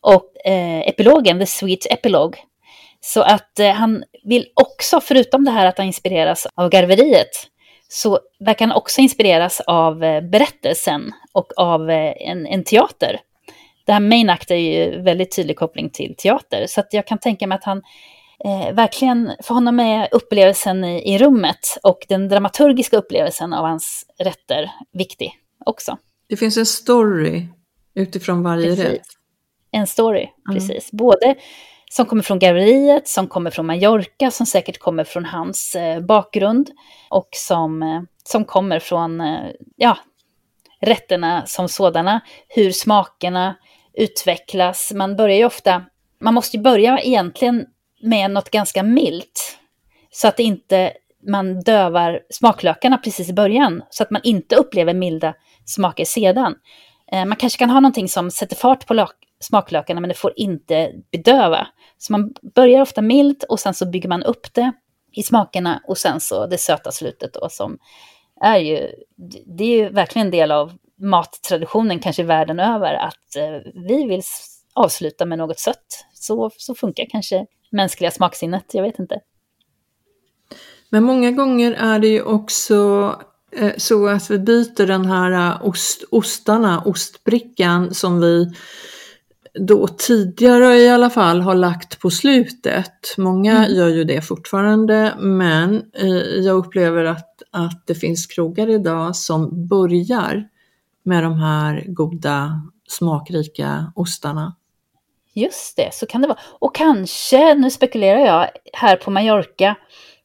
och 0.00 0.46
eh, 0.46 0.80
epilogen, 0.88 1.40
the 1.40 1.46
sweet 1.46 1.86
epilogue. 1.90 2.38
Så 3.00 3.22
att 3.22 3.58
eh, 3.58 3.70
han 3.70 4.04
vill 4.24 4.46
också, 4.54 5.00
förutom 5.00 5.44
det 5.44 5.50
här 5.50 5.66
att 5.66 5.78
han 5.78 5.86
inspireras 5.86 6.46
av 6.54 6.68
garveriet, 6.68 7.30
så 7.88 8.18
verkar 8.40 8.66
han 8.66 8.76
också 8.76 9.00
inspireras 9.00 9.60
av 9.60 10.04
eh, 10.04 10.20
berättelsen 10.20 11.12
och 11.32 11.52
av 11.56 11.90
eh, 11.90 12.12
en, 12.18 12.46
en 12.46 12.64
teater 12.64 13.20
det 13.84 13.92
här 13.92 14.00
main 14.00 14.30
act 14.30 14.50
är 14.50 14.56
ju 14.56 15.02
väldigt 15.02 15.36
tydlig 15.36 15.56
koppling 15.56 15.90
till 15.90 16.14
teater. 16.16 16.66
Så 16.66 16.80
att 16.80 16.92
jag 16.92 17.06
kan 17.06 17.18
tänka 17.18 17.46
mig 17.46 17.56
att 17.56 17.64
han 17.64 17.82
eh, 18.44 18.74
verkligen, 18.74 19.32
för 19.42 19.54
honom 19.54 19.80
är 19.80 20.08
upplevelsen 20.12 20.84
i, 20.84 21.14
i, 21.14 21.18
rummet 21.18 21.78
och 21.82 22.06
den 22.08 22.28
dramaturgiska 22.28 22.96
upplevelsen 22.96 23.52
av 23.52 23.66
hans 23.66 24.06
rätter 24.18 24.70
viktig 24.92 25.32
också. 25.66 25.98
Det 26.26 26.36
finns 26.36 26.56
en 26.56 26.66
story 26.66 27.46
utifrån 27.94 28.42
varje 28.42 28.66
precis. 28.66 28.84
rätt. 28.84 29.06
En 29.70 29.86
story, 29.86 30.28
mm. 30.48 30.58
precis. 30.58 30.92
Både 30.92 31.34
som 31.90 32.06
kommer 32.06 32.22
från 32.22 32.38
galleriet, 32.38 33.08
som 33.08 33.28
kommer 33.28 33.50
från 33.50 33.66
Mallorca, 33.66 34.30
som 34.30 34.46
säkert 34.46 34.78
kommer 34.78 35.04
från 35.04 35.24
hans 35.24 35.74
eh, 35.74 36.00
bakgrund 36.00 36.70
och 37.10 37.28
som, 37.32 37.82
eh, 37.82 38.02
som 38.24 38.44
kommer 38.44 38.78
från 38.78 39.20
eh, 39.20 39.50
ja, 39.76 39.98
rätterna 40.80 41.46
som 41.46 41.68
sådana, 41.68 42.20
hur 42.48 42.72
smakerna 42.72 43.56
utvecklas. 43.92 44.92
Man 44.94 45.16
börjar 45.16 45.36
ju 45.36 45.44
ofta, 45.44 45.84
man 46.20 46.34
måste 46.34 46.56
ju 46.56 46.62
börja 46.62 46.98
egentligen 46.98 47.66
med 48.02 48.30
något 48.30 48.50
ganska 48.50 48.82
milt. 48.82 49.58
Så 50.10 50.28
att 50.28 50.40
inte 50.40 50.92
man 51.26 51.60
dövar 51.60 52.20
smaklökarna 52.30 52.98
precis 52.98 53.28
i 53.28 53.32
början. 53.32 53.82
Så 53.90 54.02
att 54.02 54.10
man 54.10 54.20
inte 54.24 54.56
upplever 54.56 54.94
milda 54.94 55.34
smaker 55.64 56.04
sedan. 56.04 56.54
Eh, 57.12 57.24
man 57.24 57.36
kanske 57.36 57.58
kan 57.58 57.70
ha 57.70 57.80
någonting 57.80 58.08
som 58.08 58.30
sätter 58.30 58.56
fart 58.56 58.86
på 58.86 59.08
smaklökarna 59.40 60.00
men 60.00 60.08
det 60.08 60.14
får 60.14 60.32
inte 60.36 60.92
bedöva. 61.12 61.66
Så 61.98 62.12
man 62.12 62.34
börjar 62.54 62.82
ofta 62.82 63.02
milt 63.02 63.42
och 63.42 63.60
sen 63.60 63.74
så 63.74 63.86
bygger 63.86 64.08
man 64.08 64.22
upp 64.22 64.54
det 64.54 64.72
i 65.12 65.22
smakerna 65.22 65.82
och 65.86 65.98
sen 65.98 66.20
så 66.20 66.46
det 66.46 66.58
söta 66.58 66.92
slutet 66.92 67.34
då 67.34 67.48
som 67.50 67.78
är 68.40 68.58
ju, 68.58 68.90
det 69.46 69.64
är 69.64 69.78
ju 69.78 69.88
verkligen 69.88 70.26
en 70.26 70.30
del 70.30 70.52
av 70.52 70.72
mattraditionen 71.00 71.98
kanske 71.98 72.22
världen 72.22 72.60
över 72.60 72.94
att 72.94 73.36
eh, 73.36 73.72
vi 73.88 74.06
vill 74.06 74.22
avsluta 74.74 75.24
med 75.24 75.38
något 75.38 75.58
sött. 75.58 76.06
Så, 76.14 76.50
så 76.56 76.74
funkar 76.74 77.06
kanske 77.10 77.46
mänskliga 77.70 78.10
smaksinnet, 78.10 78.64
jag 78.72 78.82
vet 78.82 78.98
inte. 78.98 79.20
Men 80.90 81.04
många 81.04 81.30
gånger 81.30 81.72
är 81.72 81.98
det 81.98 82.08
ju 82.08 82.22
också 82.22 83.10
så 83.76 84.06
att 84.06 84.30
vi 84.30 84.38
byter 84.38 84.86
den 84.86 85.04
här 85.04 85.32
eh, 85.32 85.66
ost, 85.66 86.04
ostarna, 86.10 86.80
ostbrickan 86.80 87.94
som 87.94 88.20
vi 88.20 88.52
då 89.60 89.88
tidigare 89.88 90.76
i 90.76 90.88
alla 90.88 91.10
fall 91.10 91.40
har 91.40 91.54
lagt 91.54 92.00
på 92.00 92.10
slutet. 92.10 93.14
Många 93.18 93.56
mm. 93.56 93.76
gör 93.76 93.88
ju 93.88 94.04
det 94.04 94.20
fortfarande 94.20 95.14
men 95.18 95.82
jag 96.42 96.56
upplever 96.56 97.04
att, 97.04 97.42
att 97.50 97.86
det 97.86 97.94
finns 97.94 98.26
krogar 98.26 98.70
idag 98.70 99.16
som 99.16 99.68
börjar 99.68 100.48
med 101.02 101.22
de 101.22 101.38
här 101.38 101.84
goda 101.86 102.62
smakrika 102.88 103.92
ostarna. 103.94 104.56
Just 105.34 105.76
det, 105.76 105.94
så 105.94 106.06
kan 106.06 106.22
det 106.22 106.28
vara. 106.28 106.38
Och 106.58 106.74
kanske, 106.74 107.54
nu 107.54 107.70
spekulerar 107.70 108.18
jag, 108.18 108.48
här 108.72 108.96
på 108.96 109.10
Mallorca, 109.10 109.76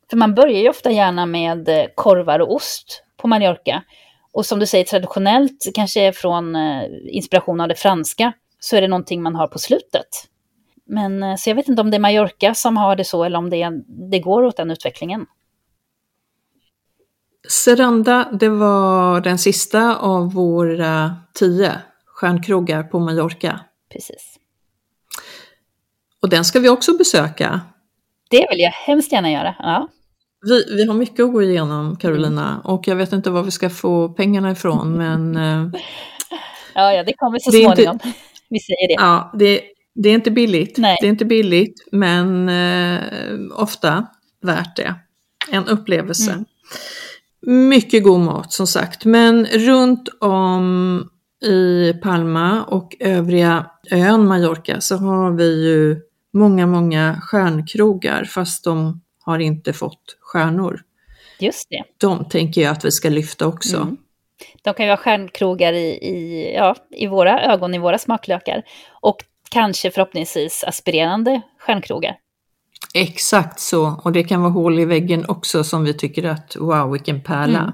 för 0.09 0.17
man 0.17 0.35
börjar 0.35 0.61
ju 0.61 0.69
ofta 0.69 0.91
gärna 0.91 1.25
med 1.25 1.69
eh, 1.69 1.85
korvar 1.95 2.39
och 2.39 2.55
ost 2.55 3.03
på 3.21 3.27
Mallorca. 3.27 3.83
Och 4.31 4.45
som 4.45 4.59
du 4.59 4.65
säger 4.65 4.85
traditionellt, 4.85 5.67
kanske 5.73 6.13
från 6.13 6.55
eh, 6.55 6.83
inspiration 7.07 7.61
av 7.61 7.67
det 7.67 7.75
franska, 7.75 8.33
så 8.59 8.75
är 8.75 8.81
det 8.81 8.87
någonting 8.87 9.21
man 9.21 9.35
har 9.35 9.47
på 9.47 9.59
slutet. 9.59 10.07
Men 10.85 11.23
eh, 11.23 11.35
så 11.35 11.49
jag 11.49 11.55
vet 11.55 11.67
inte 11.67 11.81
om 11.81 11.91
det 11.91 11.97
är 11.97 11.99
Mallorca 11.99 12.53
som 12.53 12.77
har 12.77 12.95
det 12.95 13.05
så 13.05 13.23
eller 13.23 13.37
om 13.37 13.49
det, 13.49 13.71
det 14.11 14.19
går 14.19 14.43
åt 14.43 14.57
den 14.57 14.71
utvecklingen. 14.71 15.25
Seranda, 17.49 18.29
det 18.31 18.49
var 18.49 19.21
den 19.21 19.37
sista 19.37 19.95
av 19.95 20.33
våra 20.33 21.15
tio 21.33 21.71
stjärnkrogar 22.05 22.83
på 22.83 22.99
Mallorca. 22.99 23.59
Precis. 23.91 24.39
Och 26.21 26.29
den 26.29 26.45
ska 26.45 26.59
vi 26.59 26.69
också 26.69 26.97
besöka. 26.97 27.61
Det 28.29 28.47
vill 28.49 28.59
jag 28.59 28.71
hemskt 28.71 29.11
gärna 29.11 29.31
göra. 29.31 29.55
Ja. 29.59 29.87
Vi, 30.41 30.75
vi 30.75 30.85
har 30.85 30.93
mycket 30.93 31.25
att 31.25 31.31
gå 31.31 31.43
igenom, 31.43 31.95
Carolina, 31.95 32.49
mm. 32.49 32.61
och 32.61 32.87
jag 32.87 32.95
vet 32.95 33.13
inte 33.13 33.29
var 33.29 33.43
vi 33.43 33.51
ska 33.51 33.69
få 33.69 34.09
pengarna 34.09 34.51
ifrån, 34.51 34.97
men... 34.97 35.35
Eh, 35.35 35.81
ja, 36.75 36.93
ja, 36.93 37.03
det 37.03 37.13
kommer 37.13 37.39
så 37.39 37.51
det 37.51 37.63
småningom. 37.63 37.93
Inte, 37.93 38.13
vi 38.49 38.59
säger 38.59 38.87
det. 38.87 39.03
Ja, 39.03 39.31
det, 39.39 39.61
det 39.95 40.09
är 40.09 40.13
inte 40.13 40.31
billigt. 40.31 40.77
Nej. 40.77 40.97
Det 41.01 41.07
är 41.07 41.09
inte 41.09 41.25
billigt, 41.25 41.87
men 41.91 42.49
eh, 42.49 43.01
ofta 43.55 44.07
värt 44.41 44.75
det. 44.75 44.95
En 45.51 45.67
upplevelse. 45.67 46.31
Mm. 46.31 46.45
Mycket 47.69 48.03
god 48.03 48.19
mat 48.19 48.53
som 48.53 48.67
sagt, 48.67 49.05
men 49.05 49.45
runt 49.45 50.09
om 50.19 51.09
i 51.45 51.93
Palma 51.93 52.63
och 52.63 52.95
övriga 52.99 53.65
ön 53.91 54.27
Mallorca 54.27 54.81
så 54.81 54.97
har 54.97 55.31
vi 55.31 55.67
ju 55.67 56.01
många, 56.33 56.67
många 56.67 57.21
stjärnkrogar 57.21 58.23
fast 58.23 58.63
de 58.63 59.01
har 59.23 59.39
inte 59.39 59.73
fått 59.73 60.18
stjärnor. 60.29 60.81
Just 61.39 61.69
det. 61.69 61.83
De 61.97 62.29
tänker 62.29 62.61
jag 62.61 62.71
att 62.71 62.85
vi 62.85 62.91
ska 62.91 63.09
lyfta 63.09 63.47
också. 63.47 63.77
Mm. 63.77 63.97
De 64.61 64.73
kan 64.73 64.85
ju 64.85 64.91
ha 64.91 64.97
stjärnkrogar 64.97 65.73
i, 65.73 65.87
i, 65.87 66.51
ja, 66.55 66.75
i 66.91 67.07
våra 67.07 67.41
ögon, 67.41 67.75
i 67.75 67.77
våra 67.77 67.97
smaklökar. 67.97 68.63
Och 69.01 69.17
kanske 69.51 69.91
förhoppningsvis 69.91 70.63
aspirerande 70.63 71.41
stjärnkrogar. 71.59 72.17
Exakt 72.93 73.59
så, 73.59 74.01
och 74.03 74.11
det 74.11 74.23
kan 74.23 74.41
vara 74.41 74.51
hål 74.51 74.79
i 74.79 74.85
väggen 74.85 75.25
också 75.27 75.63
som 75.63 75.83
vi 75.83 75.93
tycker 75.93 76.23
att 76.23 76.55
wow 76.55 76.91
vilken 76.91 77.23
pärla. 77.23 77.59
Mm. 77.59 77.73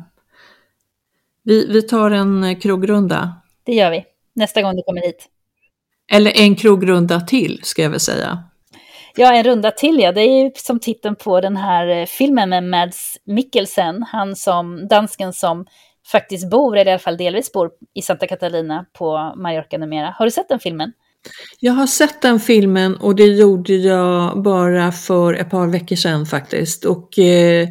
Vi, 1.43 1.67
vi 1.67 1.81
tar 1.81 2.11
en 2.11 2.59
krogrunda. 2.59 3.41
Det 3.63 3.73
gör 3.73 3.91
vi, 3.91 4.03
nästa 4.33 4.61
gång 4.61 4.75
du 4.75 4.83
kommer 4.83 5.01
hit. 5.01 5.27
Eller 6.11 6.41
en 6.41 6.55
krogrunda 6.55 7.21
till 7.21 7.59
ska 7.63 7.81
jag 7.81 7.89
väl 7.89 7.99
säga. 7.99 8.43
Ja, 9.17 9.33
en 9.33 9.43
runda 9.43 9.71
till 9.71 9.99
ja. 9.99 10.11
Det 10.11 10.21
är 10.21 10.43
ju 10.43 10.51
som 10.55 10.79
titeln 10.79 11.15
på 11.15 11.41
den 11.41 11.57
här 11.57 11.87
eh, 11.87 12.05
filmen 12.05 12.49
med 12.49 12.63
Mads 12.63 13.17
Mikkelsen. 13.25 14.03
Han 14.03 14.35
som, 14.35 14.87
dansken 14.87 15.33
som 15.33 15.65
faktiskt 16.11 16.49
bor, 16.49 16.77
eller 16.77 16.91
i 16.91 16.93
alla 16.93 16.99
fall 16.99 17.17
delvis 17.17 17.51
bor, 17.51 17.71
i 17.93 18.01
Santa 18.01 18.27
Catalina 18.27 18.85
på 18.93 19.33
Mallorca 19.37 19.77
numera. 19.77 20.15
Har 20.17 20.25
du 20.25 20.31
sett 20.31 20.49
den 20.49 20.59
filmen? 20.59 20.91
Jag 21.59 21.73
har 21.73 21.87
sett 21.87 22.21
den 22.21 22.39
filmen 22.39 22.95
och 22.95 23.15
det 23.15 23.25
gjorde 23.25 23.73
jag 23.73 24.41
bara 24.43 24.91
för 24.91 25.33
ett 25.33 25.49
par 25.49 25.67
veckor 25.67 25.95
sedan 25.95 26.25
faktiskt. 26.25 26.85
Och, 26.85 27.19
eh. 27.19 27.67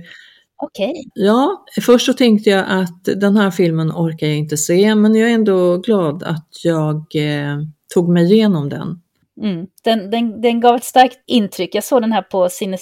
Okay. 0.63 0.93
Ja, 1.15 1.65
först 1.83 2.07
så 2.07 2.13
tänkte 2.13 2.51
jag 2.51 2.65
att 2.69 3.05
den 3.05 3.37
här 3.37 3.51
filmen 3.51 3.91
orkar 3.91 4.27
jag 4.27 4.37
inte 4.37 4.57
se, 4.57 4.95
men 4.95 5.15
jag 5.15 5.31
är 5.31 5.35
ändå 5.35 5.77
glad 5.77 6.23
att 6.23 6.49
jag 6.65 6.97
eh, 7.15 7.59
tog 7.95 8.09
mig 8.09 8.33
igenom 8.33 8.69
den. 8.69 9.01
Mm. 9.43 9.67
Den, 9.85 10.11
den, 10.11 10.41
den 10.41 10.61
gav 10.61 10.77
ett 10.77 10.85
starkt 10.85 11.19
intryck. 11.27 11.75
Jag 11.75 11.85
såg 11.85 12.03
den 12.03 12.13
här 12.13 12.23
på 12.23 12.49
Cine 12.49 12.77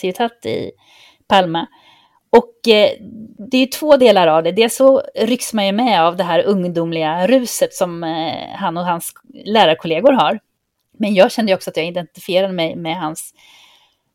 i 0.45 0.71
Palma. 1.29 1.67
Och 2.31 2.69
eh, 2.69 2.91
det 3.51 3.57
är 3.57 3.67
två 3.67 3.97
delar 3.97 4.27
av 4.27 4.43
det. 4.43 4.53
Dels 4.53 4.77
så 4.77 5.03
rycks 5.15 5.53
man 5.53 5.67
ju 5.67 5.73
med 5.73 6.03
av 6.03 6.17
det 6.17 6.25
här 6.25 6.43
ungdomliga 6.43 7.27
ruset 7.27 7.75
som 7.75 8.05
eh, 8.05 8.49
han 8.55 8.77
och 8.77 8.85
hans 8.85 9.13
lärarkollegor 9.45 10.13
har. 10.13 10.39
Men 10.99 11.15
jag 11.15 11.33
kände 11.33 11.55
också 11.55 11.71
att 11.71 11.77
jag 11.77 11.87
identifierade 11.87 12.53
mig 12.53 12.77
med 12.77 12.97
hans 12.97 13.35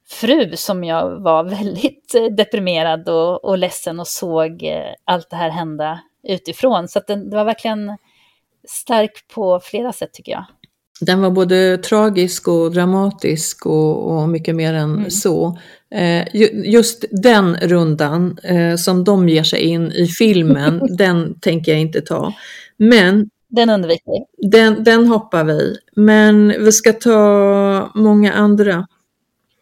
fru 0.09 0.55
som 0.55 0.83
jag 0.83 1.19
var 1.19 1.43
väldigt 1.43 2.15
eh, 2.15 2.23
deprimerad 2.25 3.09
och, 3.09 3.45
och 3.45 3.57
ledsen 3.57 3.99
och 3.99 4.07
såg 4.07 4.63
eh, 4.63 4.93
allt 5.05 5.29
det 5.29 5.35
här 5.35 5.49
hända 5.49 5.99
utifrån. 6.23 6.87
Så 6.87 6.99
att 6.99 7.07
den, 7.07 7.29
det 7.29 7.35
var 7.35 7.45
verkligen 7.45 7.97
stark 8.67 9.27
på 9.33 9.59
flera 9.59 9.93
sätt 9.93 10.13
tycker 10.13 10.31
jag. 10.31 10.45
Den 11.01 11.21
var 11.21 11.31
både 11.31 11.77
tragisk 11.77 12.47
och 12.47 12.71
dramatisk 12.71 13.65
och, 13.65 14.11
och 14.11 14.29
mycket 14.29 14.55
mer 14.55 14.73
än 14.73 14.95
mm. 14.95 15.11
så. 15.11 15.57
Eh, 15.91 16.27
just 16.71 17.05
den 17.11 17.55
rundan 17.55 18.37
eh, 18.43 18.75
som 18.75 19.03
de 19.03 19.29
ger 19.29 19.43
sig 19.43 19.61
in 19.61 19.91
i 19.91 20.07
filmen, 20.07 20.81
den 20.97 21.39
tänker 21.39 21.71
jag 21.71 21.81
inte 21.81 22.01
ta. 22.01 22.33
Men 22.77 23.29
den 23.49 23.69
undviker 23.69 24.11
vi. 24.11 24.49
Den, 24.49 24.83
den 24.83 25.07
hoppar 25.07 25.43
vi. 25.43 25.77
Men 25.95 26.47
vi 26.47 26.71
ska 26.71 26.93
ta 26.93 27.91
många 27.95 28.33
andra. 28.33 28.87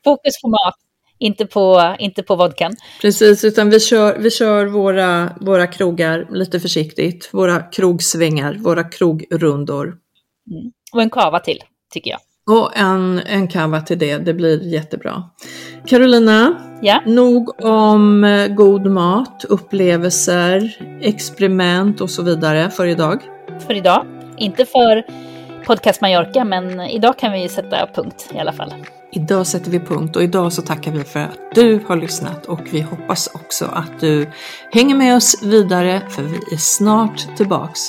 Fokus 0.03 0.41
på 0.41 0.49
mat, 0.49 0.75
inte 1.19 1.45
på, 1.45 1.95
inte 1.99 2.23
på 2.23 2.35
vodkan. 2.35 2.75
Precis, 3.01 3.43
utan 3.43 3.69
vi 3.69 3.79
kör, 3.79 4.17
vi 4.17 4.31
kör 4.31 4.65
våra, 4.65 5.29
våra 5.41 5.67
krogar 5.67 6.27
lite 6.31 6.59
försiktigt. 6.59 7.29
Våra 7.33 7.59
krogsvängar, 7.59 8.53
våra 8.53 8.83
krogrundor. 8.83 9.97
Mm. 10.51 10.71
Och 10.93 11.01
en 11.01 11.09
kava 11.09 11.39
till, 11.39 11.59
tycker 11.93 12.11
jag. 12.11 12.19
Och 12.49 12.77
en, 12.77 13.21
en 13.25 13.47
kava 13.47 13.81
till 13.81 13.99
det, 13.99 14.17
det 14.17 14.33
blir 14.33 14.73
jättebra. 14.73 15.23
Carolina, 15.85 16.55
ja? 16.81 17.01
nog 17.05 17.65
om 17.65 18.23
eh, 18.23 18.47
god 18.47 18.85
mat, 18.85 19.45
upplevelser, 19.49 20.77
experiment 21.01 22.01
och 22.01 22.09
så 22.09 22.23
vidare 22.23 22.69
för 22.69 22.87
idag. 22.87 23.21
För 23.67 23.73
idag. 23.73 24.05
Inte 24.37 24.65
för 24.65 25.03
Podcast 25.65 26.01
Mallorca, 26.01 26.43
men 26.43 26.81
idag 26.81 27.19
kan 27.19 27.31
vi 27.31 27.49
sätta 27.49 27.87
punkt 27.95 28.29
i 28.35 28.39
alla 28.39 28.53
fall. 28.53 28.73
Idag 29.11 29.47
sätter 29.47 29.71
vi 29.71 29.79
punkt 29.79 30.15
och 30.15 30.23
idag 30.23 30.53
så 30.53 30.61
tackar 30.61 30.91
vi 30.91 31.03
för 31.03 31.19
att 31.19 31.55
du 31.55 31.79
har 31.87 31.95
lyssnat 31.95 32.45
och 32.45 32.61
vi 32.71 32.81
hoppas 32.81 33.27
också 33.33 33.65
att 33.65 33.99
du 33.99 34.29
hänger 34.71 34.95
med 34.95 35.15
oss 35.15 35.43
vidare 35.43 36.01
för 36.09 36.23
vi 36.23 36.35
är 36.35 36.57
snart 36.57 37.37
tillbaks. 37.37 37.79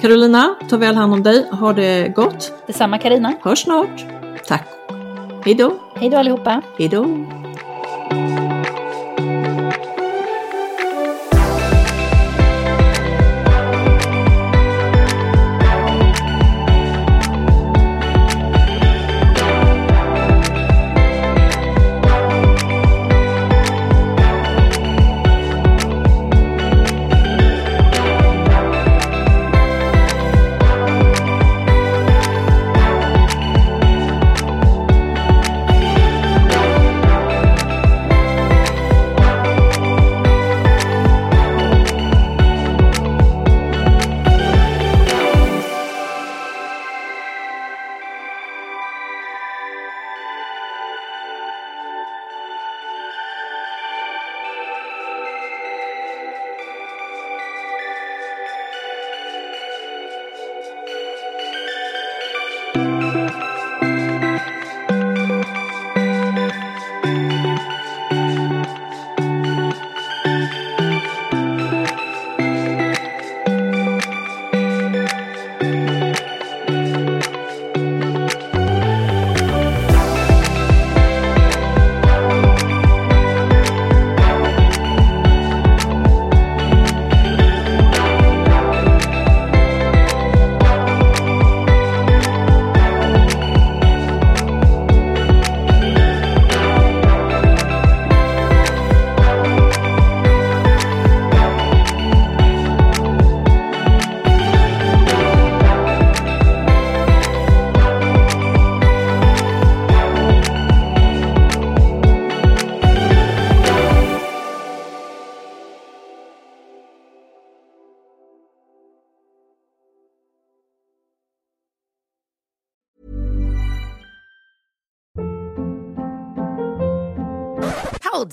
Carolina, 0.00 0.54
ta 0.68 0.76
väl 0.76 0.94
hand 0.96 1.12
om 1.12 1.22
dig. 1.22 1.48
Ha 1.50 1.72
det 1.72 2.08
gott. 2.16 2.52
Detsamma 2.66 2.98
Karina. 2.98 3.32
Hörs 3.42 3.62
snart. 3.62 4.04
Tack. 4.46 4.64
Hej 5.44 5.54
då. 5.54 5.72
Hej 5.94 6.10
då 6.10 6.16
allihopa. 6.16 6.62
Hej 6.78 6.88
då. 6.88 7.06